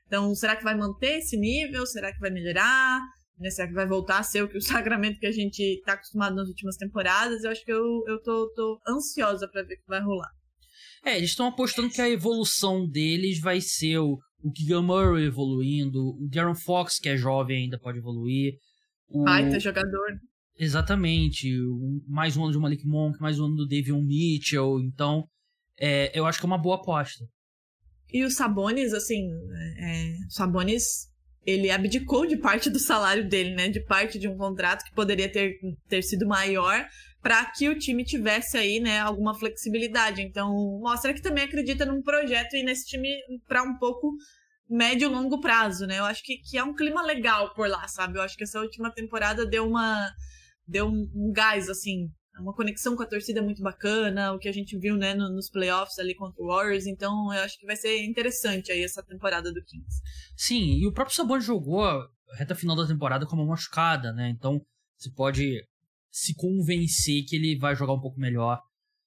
Então, 0.06 0.34
será 0.36 0.56
que 0.56 0.64
vai 0.64 0.76
manter 0.76 1.20
esse 1.20 1.38
nível? 1.38 1.86
Será 1.86 2.14
que 2.14 2.20
vai 2.20 2.30
melhorar? 2.30 3.02
Né? 3.38 3.50
Será 3.50 3.68
que 3.68 3.74
vai 3.74 3.88
voltar 3.88 4.20
a 4.20 4.24
ser 4.24 4.44
o 4.44 4.48
que 4.48 4.58
o 4.58 4.62
Sacramento 4.62 5.20
que 5.20 5.28
a 5.28 5.32
gente 5.32 5.62
está 5.62 5.94
acostumado 5.94 6.36
nas 6.36 6.48
últimas 6.48 6.78
temporadas? 6.78 7.44
Eu 7.44 7.52
acho 7.52 7.66
que 7.66 7.72
eu, 7.72 8.04
eu 8.08 8.22
tô, 8.22 8.52
tô 8.56 8.80
ansiosa 8.88 9.48
para 9.48 9.64
ver 9.64 9.76
o 9.76 9.78
que 9.78 9.88
vai 9.88 10.02
rolar. 10.02 10.32
É, 11.04 11.18
eles 11.18 11.32
estão 11.32 11.48
apostando 11.48 11.90
que 11.90 12.02
a 12.02 12.10
evolução 12.10 12.88
deles 12.88 13.40
vai 13.40 13.62
ser 13.62 14.00
o, 14.00 14.18
o 14.42 14.52
Keegan 14.52 14.84
Murray 14.84 15.26
evoluindo, 15.26 16.10
o 16.10 16.28
Darren 16.30 16.56
Fox, 16.56 17.00
que 17.00 17.10
é 17.10 17.18
jovem 17.18 17.64
ainda, 17.64 17.80
pode 17.80 17.98
evoluir. 17.98 18.54
O... 19.10 19.24
Baita 19.24 19.60
jogador. 19.60 20.20
Exatamente. 20.60 21.52
mais 22.08 22.36
um 22.36 22.44
ano 22.44 22.54
de 22.54 22.60
Malik 22.60 22.86
Monk, 22.86 23.22
mais 23.22 23.40
um 23.40 23.46
ano 23.46 23.56
do 23.56 23.68
Davion 23.68 24.02
Mitchell. 24.02 24.80
Então, 24.80 25.28
é, 25.80 26.18
eu 26.18 26.26
acho 26.26 26.40
que 26.40 26.46
é 26.46 26.48
uma 26.48 26.58
boa 26.58 26.78
aposta. 26.78 27.26
E 28.12 28.24
o 28.24 28.32
Sabonis, 28.32 28.94
assim, 28.94 29.30
é, 29.78 30.16
Sabonis, 30.30 31.10
ele 31.46 31.70
abdicou 31.70 32.26
de 32.26 32.38
parte 32.38 32.70
do 32.70 32.80
salário 32.80 33.28
dele, 33.28 33.54
né? 33.54 33.70
De 33.70 33.82
parte 33.82 34.18
de 34.18 34.28
um 34.28 34.38
contrato 34.38 34.84
que 34.84 34.96
poderia 34.96 35.30
ter, 35.32 35.58
ter 35.88 36.02
sido 36.02 36.26
maior 36.26 36.88
para 37.28 37.44
que 37.44 37.68
o 37.68 37.78
time 37.78 38.06
tivesse 38.06 38.58
aí, 38.58 38.80
né, 38.80 39.02
alguma 39.02 39.38
flexibilidade. 39.38 40.22
Então, 40.22 40.80
mostra 40.80 41.14
que 41.14 41.22
também 41.22 41.44
acredita 41.44 41.86
num 41.86 42.02
projeto 42.02 42.56
e 42.56 42.64
nesse 42.64 42.86
time 42.86 43.10
para 43.46 43.64
um 43.64 43.78
pouco 43.78 44.16
médio 44.70 45.10
e 45.10 45.14
longo 45.14 45.42
prazo, 45.42 45.86
né? 45.86 46.00
Eu 46.00 46.06
acho 46.06 46.24
que, 46.24 46.38
que 46.38 46.58
é 46.58 46.64
um 46.64 46.74
clima 46.74 47.02
legal 47.02 47.54
por 47.54 47.68
lá, 47.68 47.86
sabe? 47.90 48.18
Eu 48.18 48.22
acho 48.22 48.38
que 48.38 48.46
essa 48.46 48.62
última 48.62 48.90
temporada 48.94 49.46
deu 49.46 49.68
uma 49.68 50.10
deu 50.66 50.88
um, 50.88 51.12
um 51.14 51.34
gás 51.34 51.70
assim 51.70 52.10
uma 52.40 52.54
conexão 52.54 52.96
com 52.96 53.04
a 53.04 53.08
torcida 53.08 53.42
muito 53.42 53.62
bacana, 53.62 54.32
o 54.32 54.40
que 54.40 54.48
a 54.48 54.54
gente 54.54 54.78
viu, 54.78 54.96
né, 54.96 55.14
nos 55.14 55.50
playoffs 55.50 56.00
ali 56.00 56.16
contra 56.16 56.42
o 56.42 56.48
Warriors, 56.48 56.86
então 56.86 57.34
eu 57.34 57.42
acho 57.42 57.60
que 57.60 57.66
vai 57.66 57.76
ser 57.76 58.06
interessante 58.06 58.72
aí 58.72 58.84
essa 58.84 59.02
temporada 59.02 59.52
do 59.52 59.60
Kings. 59.64 60.02
Sim, 60.36 60.78
e 60.78 60.86
o 60.86 60.94
próprio 60.94 61.16
Sabonis 61.16 61.44
jogou 61.44 61.84
a 61.84 62.08
reta 62.38 62.54
final 62.54 62.76
da 62.76 62.86
temporada 62.86 63.26
como 63.26 63.42
uma 63.42 63.54
machucada, 63.54 64.14
né, 64.14 64.30
então 64.30 64.62
você 64.96 65.10
pode 65.10 65.64
se 66.18 66.34
convencer 66.34 67.24
que 67.26 67.36
ele 67.36 67.56
vai 67.56 67.76
jogar 67.76 67.94
um 67.94 68.00
pouco 68.00 68.20
melhor 68.20 68.60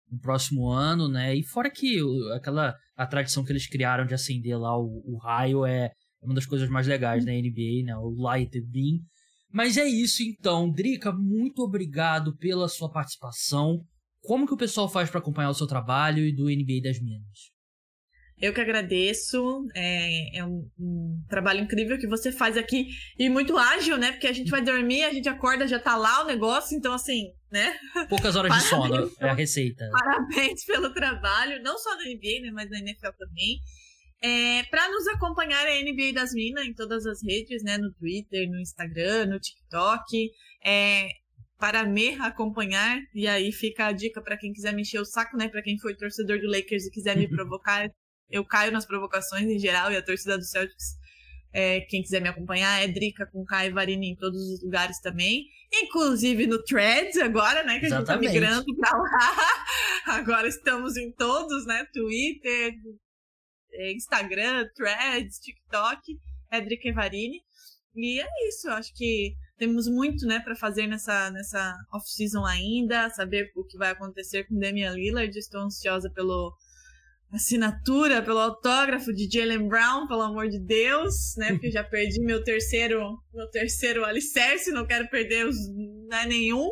no 0.08 0.18
próximo 0.20 0.68
ano, 0.68 1.08
né, 1.08 1.34
e 1.34 1.42
fora 1.42 1.70
que 1.70 1.98
aquela, 2.34 2.74
a 2.96 3.06
tradição 3.06 3.44
que 3.44 3.50
eles 3.50 3.66
criaram 3.66 4.06
de 4.06 4.14
acender 4.14 4.58
lá 4.58 4.76
o, 4.78 5.02
o 5.04 5.18
raio 5.18 5.66
é 5.66 5.90
uma 6.22 6.34
das 6.34 6.46
coisas 6.46 6.68
mais 6.68 6.86
legais 6.86 7.24
da 7.24 7.32
NBA, 7.32 7.84
né, 7.84 7.96
o 7.96 8.14
Light 8.16 8.60
Beam, 8.60 9.00
mas 9.52 9.76
é 9.76 9.84
isso 9.84 10.22
então, 10.22 10.70
Drica, 10.70 11.12
muito 11.12 11.62
obrigado 11.62 12.36
pela 12.36 12.68
sua 12.68 12.90
participação. 12.90 13.80
Como 14.20 14.46
que 14.46 14.54
o 14.54 14.56
pessoal 14.56 14.88
faz 14.88 15.10
para 15.10 15.18
acompanhar 15.18 15.50
o 15.50 15.54
seu 15.54 15.66
trabalho 15.66 16.24
e 16.24 16.32
do 16.32 16.44
NBA 16.44 16.82
das 16.82 17.00
Minas? 17.00 17.50
Eu 18.40 18.54
que 18.54 18.60
agradeço. 18.60 19.66
É, 19.74 20.38
é 20.38 20.44
um, 20.44 20.68
um, 20.78 21.22
trabalho 21.28 21.60
incrível 21.60 21.98
que 21.98 22.06
você 22.06 22.32
faz 22.32 22.56
aqui 22.56 22.88
e 23.18 23.28
muito 23.28 23.56
ágil, 23.56 23.98
né? 23.98 24.12
Porque 24.12 24.26
a 24.26 24.32
gente 24.32 24.50
vai 24.50 24.62
dormir, 24.62 25.04
a 25.04 25.12
gente 25.12 25.28
acorda, 25.28 25.68
já 25.68 25.78
tá 25.78 25.94
lá 25.96 26.22
o 26.22 26.26
negócio, 26.26 26.76
então 26.76 26.92
assim, 26.92 27.32
né? 27.50 27.76
Poucas 28.08 28.36
horas 28.36 28.52
de 28.52 28.62
sono 28.62 29.12
é 29.20 29.28
a 29.28 29.34
receita. 29.34 29.88
Parabéns 29.90 30.64
pelo 30.64 30.92
trabalho, 30.94 31.62
não 31.62 31.76
só 31.76 31.90
na 31.96 32.04
NBA, 32.04 32.42
né? 32.42 32.50
Mas 32.52 32.70
na 32.70 32.78
NFL 32.78 33.10
também. 33.18 33.58
É, 34.22 34.62
para 34.64 34.90
nos 34.90 35.06
acompanhar 35.08 35.66
é 35.66 35.78
a 35.78 35.82
NBA 35.82 36.12
das 36.14 36.32
Minas 36.32 36.66
em 36.66 36.74
todas 36.74 37.06
as 37.06 37.22
redes, 37.22 37.62
né? 37.62 37.76
No 37.76 37.92
Twitter, 37.92 38.48
no 38.48 38.58
Instagram, 38.58 39.26
no 39.26 39.38
TikTok. 39.38 40.30
É, 40.64 41.08
para 41.58 41.84
me 41.84 42.14
acompanhar, 42.22 42.98
e 43.14 43.28
aí 43.28 43.52
fica 43.52 43.86
a 43.86 43.92
dica 43.92 44.22
para 44.22 44.38
quem 44.38 44.50
quiser 44.50 44.72
me 44.72 44.80
encher 44.80 44.98
o 44.98 45.04
saco, 45.04 45.36
né? 45.36 45.46
Para 45.46 45.62
quem 45.62 45.78
foi 45.78 45.94
torcedor 45.94 46.40
do 46.40 46.46
Lakers 46.46 46.86
e 46.86 46.90
quiser 46.90 47.16
me 47.18 47.28
provocar, 47.36 47.86
eu 48.30 48.44
caio 48.44 48.72
nas 48.72 48.86
provocações 48.86 49.46
em 49.46 49.58
geral 49.58 49.90
e 49.90 49.96
a 49.96 50.02
torcida 50.02 50.38
do 50.38 50.44
Celtics. 50.44 50.98
É, 51.52 51.80
quem 51.80 52.00
quiser 52.00 52.20
me 52.20 52.28
acompanhar 52.28 52.80
é 52.80 52.86
Drica 52.86 53.26
com 53.26 53.44
Kai 53.44 53.70
Varini 53.70 54.10
em 54.10 54.16
todos 54.16 54.40
os 54.40 54.62
lugares 54.62 55.00
também, 55.00 55.46
inclusive 55.82 56.46
no 56.46 56.62
Threads 56.62 57.16
agora, 57.16 57.64
né? 57.64 57.80
Que 57.80 57.86
Exatamente. 57.86 58.28
a 58.28 58.32
gente 58.32 58.40
tá 58.40 58.56
migrando 58.56 58.76
pra 58.76 58.96
lá. 58.96 59.56
Agora 60.06 60.46
estamos 60.46 60.96
em 60.96 61.10
todos, 61.12 61.66
né? 61.66 61.84
Twitter, 61.92 62.72
é, 63.72 63.92
Instagram, 63.92 64.68
Threads, 64.76 65.38
TikTok, 65.40 66.18
Edric 66.52 66.88
Evarini. 66.88 67.42
E 67.96 68.20
é 68.20 68.48
isso, 68.48 68.68
eu 68.68 68.74
acho 68.74 68.94
que 68.94 69.34
temos 69.58 69.88
muito, 69.88 70.26
né, 70.26 70.40
para 70.40 70.54
fazer 70.56 70.86
nessa, 70.86 71.30
nessa 71.30 71.76
off-season 71.92 72.46
ainda, 72.46 73.10
saber 73.10 73.52
o 73.56 73.64
que 73.64 73.76
vai 73.76 73.90
acontecer 73.90 74.44
com 74.44 74.58
Damian 74.58 74.92
Lillard. 74.92 75.36
Estou 75.36 75.60
ansiosa 75.60 76.08
pelo 76.10 76.56
assinatura, 77.32 78.22
pelo 78.22 78.38
autógrafo 78.38 79.12
de 79.12 79.28
Jalen 79.30 79.68
Brown, 79.68 80.06
pelo 80.06 80.22
amor 80.22 80.48
de 80.48 80.58
Deus, 80.58 81.34
né? 81.36 81.50
Porque 81.52 81.70
já 81.70 81.84
perdi 81.84 82.20
meu 82.20 82.42
terceiro, 82.42 83.00
meu 83.32 83.48
terceiro 83.50 84.04
alicerce, 84.04 84.72
não 84.72 84.86
quero 84.86 85.08
perder 85.08 85.46
os, 85.46 85.56
né, 86.08 86.26
nenhum. 86.26 86.70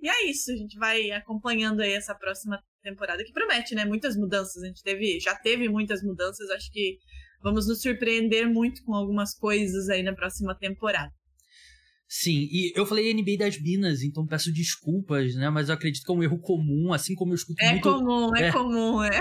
E 0.00 0.08
é 0.08 0.30
isso, 0.30 0.50
a 0.50 0.56
gente 0.56 0.78
vai 0.78 1.10
acompanhando 1.10 1.80
aí 1.80 1.92
essa 1.92 2.14
próxima 2.14 2.62
temporada 2.82 3.22
que 3.22 3.32
promete, 3.32 3.74
né? 3.74 3.84
Muitas 3.84 4.16
mudanças. 4.16 4.62
A 4.62 4.66
gente 4.66 4.82
teve, 4.82 5.20
já 5.20 5.34
teve 5.34 5.68
muitas 5.68 6.02
mudanças. 6.02 6.48
Acho 6.50 6.72
que 6.72 6.98
vamos 7.42 7.68
nos 7.68 7.82
surpreender 7.82 8.48
muito 8.48 8.82
com 8.84 8.94
algumas 8.94 9.34
coisas 9.34 9.90
aí 9.90 10.02
na 10.02 10.14
próxima 10.14 10.54
temporada. 10.54 11.12
Sim, 12.12 12.48
e 12.50 12.72
eu 12.74 12.84
falei 12.84 13.14
NBA 13.14 13.36
das 13.38 13.56
Minas, 13.60 14.02
então 14.02 14.26
peço 14.26 14.52
desculpas, 14.52 15.32
né? 15.36 15.48
Mas 15.48 15.68
eu 15.68 15.76
acredito 15.76 16.04
que 16.04 16.10
é 16.10 16.14
um 16.14 16.24
erro 16.24 16.40
comum, 16.40 16.92
assim 16.92 17.14
como 17.14 17.30
eu 17.30 17.36
escuto 17.36 17.62
é 17.62 17.70
muito... 17.70 17.88
Comum, 17.88 18.34
é, 18.34 18.48
é 18.48 18.52
comum, 18.52 19.00
é 19.00 19.20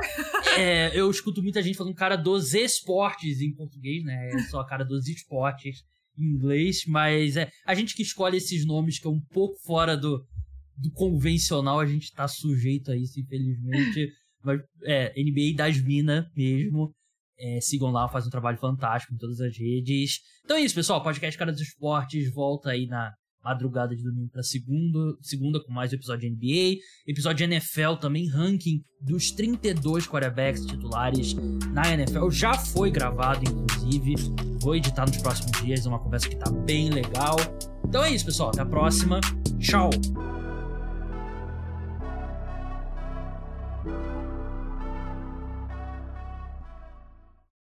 É, 0.57 0.99
eu 0.99 1.07
escuto 1.11 1.43
muita 1.43 1.61
gente 1.61 1.77
falando 1.77 1.93
cara 1.93 2.15
dos 2.15 2.55
esportes 2.55 3.41
em 3.41 3.53
português, 3.53 4.03
né? 4.03 4.31
É 4.33 4.39
só 4.49 4.63
cara 4.63 4.83
dos 4.83 5.07
esportes 5.07 5.83
em 6.17 6.33
inglês, 6.33 6.81
mas 6.87 7.37
é 7.37 7.51
a 7.63 7.75
gente 7.75 7.95
que 7.95 8.01
escolhe 8.01 8.37
esses 8.37 8.65
nomes 8.65 8.97
que 8.97 9.05
é 9.05 9.11
um 9.11 9.21
pouco 9.21 9.55
fora 9.63 9.95
do, 9.95 10.25
do 10.75 10.91
convencional, 10.91 11.79
a 11.79 11.85
gente 11.85 12.11
tá 12.11 12.27
sujeito 12.27 12.91
a 12.91 12.97
isso, 12.97 13.19
infelizmente. 13.19 14.11
Mas, 14.41 14.61
é, 14.85 15.13
NBA 15.21 15.53
das 15.57 15.83
Minas 15.83 16.25
mesmo. 16.33 16.93
É, 17.39 17.61
sigam 17.61 17.89
lá, 17.89 18.07
faz 18.09 18.27
um 18.27 18.29
trabalho 18.29 18.57
fantástico 18.57 19.13
em 19.13 19.17
todas 19.17 19.39
as 19.39 19.57
redes. 19.57 20.19
Então 20.43 20.57
é 20.57 20.61
isso, 20.61 20.75
pessoal. 20.75 21.01
Podcast 21.01 21.37
Cara 21.37 21.51
dos 21.51 21.61
Esportes 21.61 22.31
volta 22.33 22.71
aí 22.71 22.85
na 22.85 23.13
madrugada 23.43 23.95
de 23.95 24.03
domingo 24.03 24.29
para 24.29 24.43
segunda, 24.43 24.99
segunda 25.21 25.63
com 25.63 25.71
mais 25.71 25.91
um 25.91 25.95
episódio 25.95 26.29
de 26.29 26.35
NBA, 26.35 26.81
episódio 27.07 27.37
de 27.37 27.55
NFL 27.55 27.95
também, 27.99 28.27
ranking 28.27 28.83
dos 29.01 29.31
32 29.31 30.07
quarterbacks 30.07 30.65
titulares 30.65 31.33
na 31.73 31.93
NFL. 31.93 32.29
Já 32.29 32.53
foi 32.53 32.91
gravado, 32.91 33.41
inclusive. 33.49 34.15
Vou 34.61 34.75
editar 34.75 35.05
nos 35.07 35.17
próximos 35.17 35.51
dias. 35.61 35.85
É 35.85 35.89
uma 35.89 35.99
conversa 35.99 36.27
que 36.27 36.35
tá 36.35 36.51
bem 36.51 36.89
legal. 36.89 37.37
Então 37.87 38.03
é 38.03 38.11
isso, 38.11 38.25
pessoal. 38.25 38.49
Até 38.49 38.61
a 38.61 38.65
próxima. 38.65 39.19
Tchau! 39.59 39.89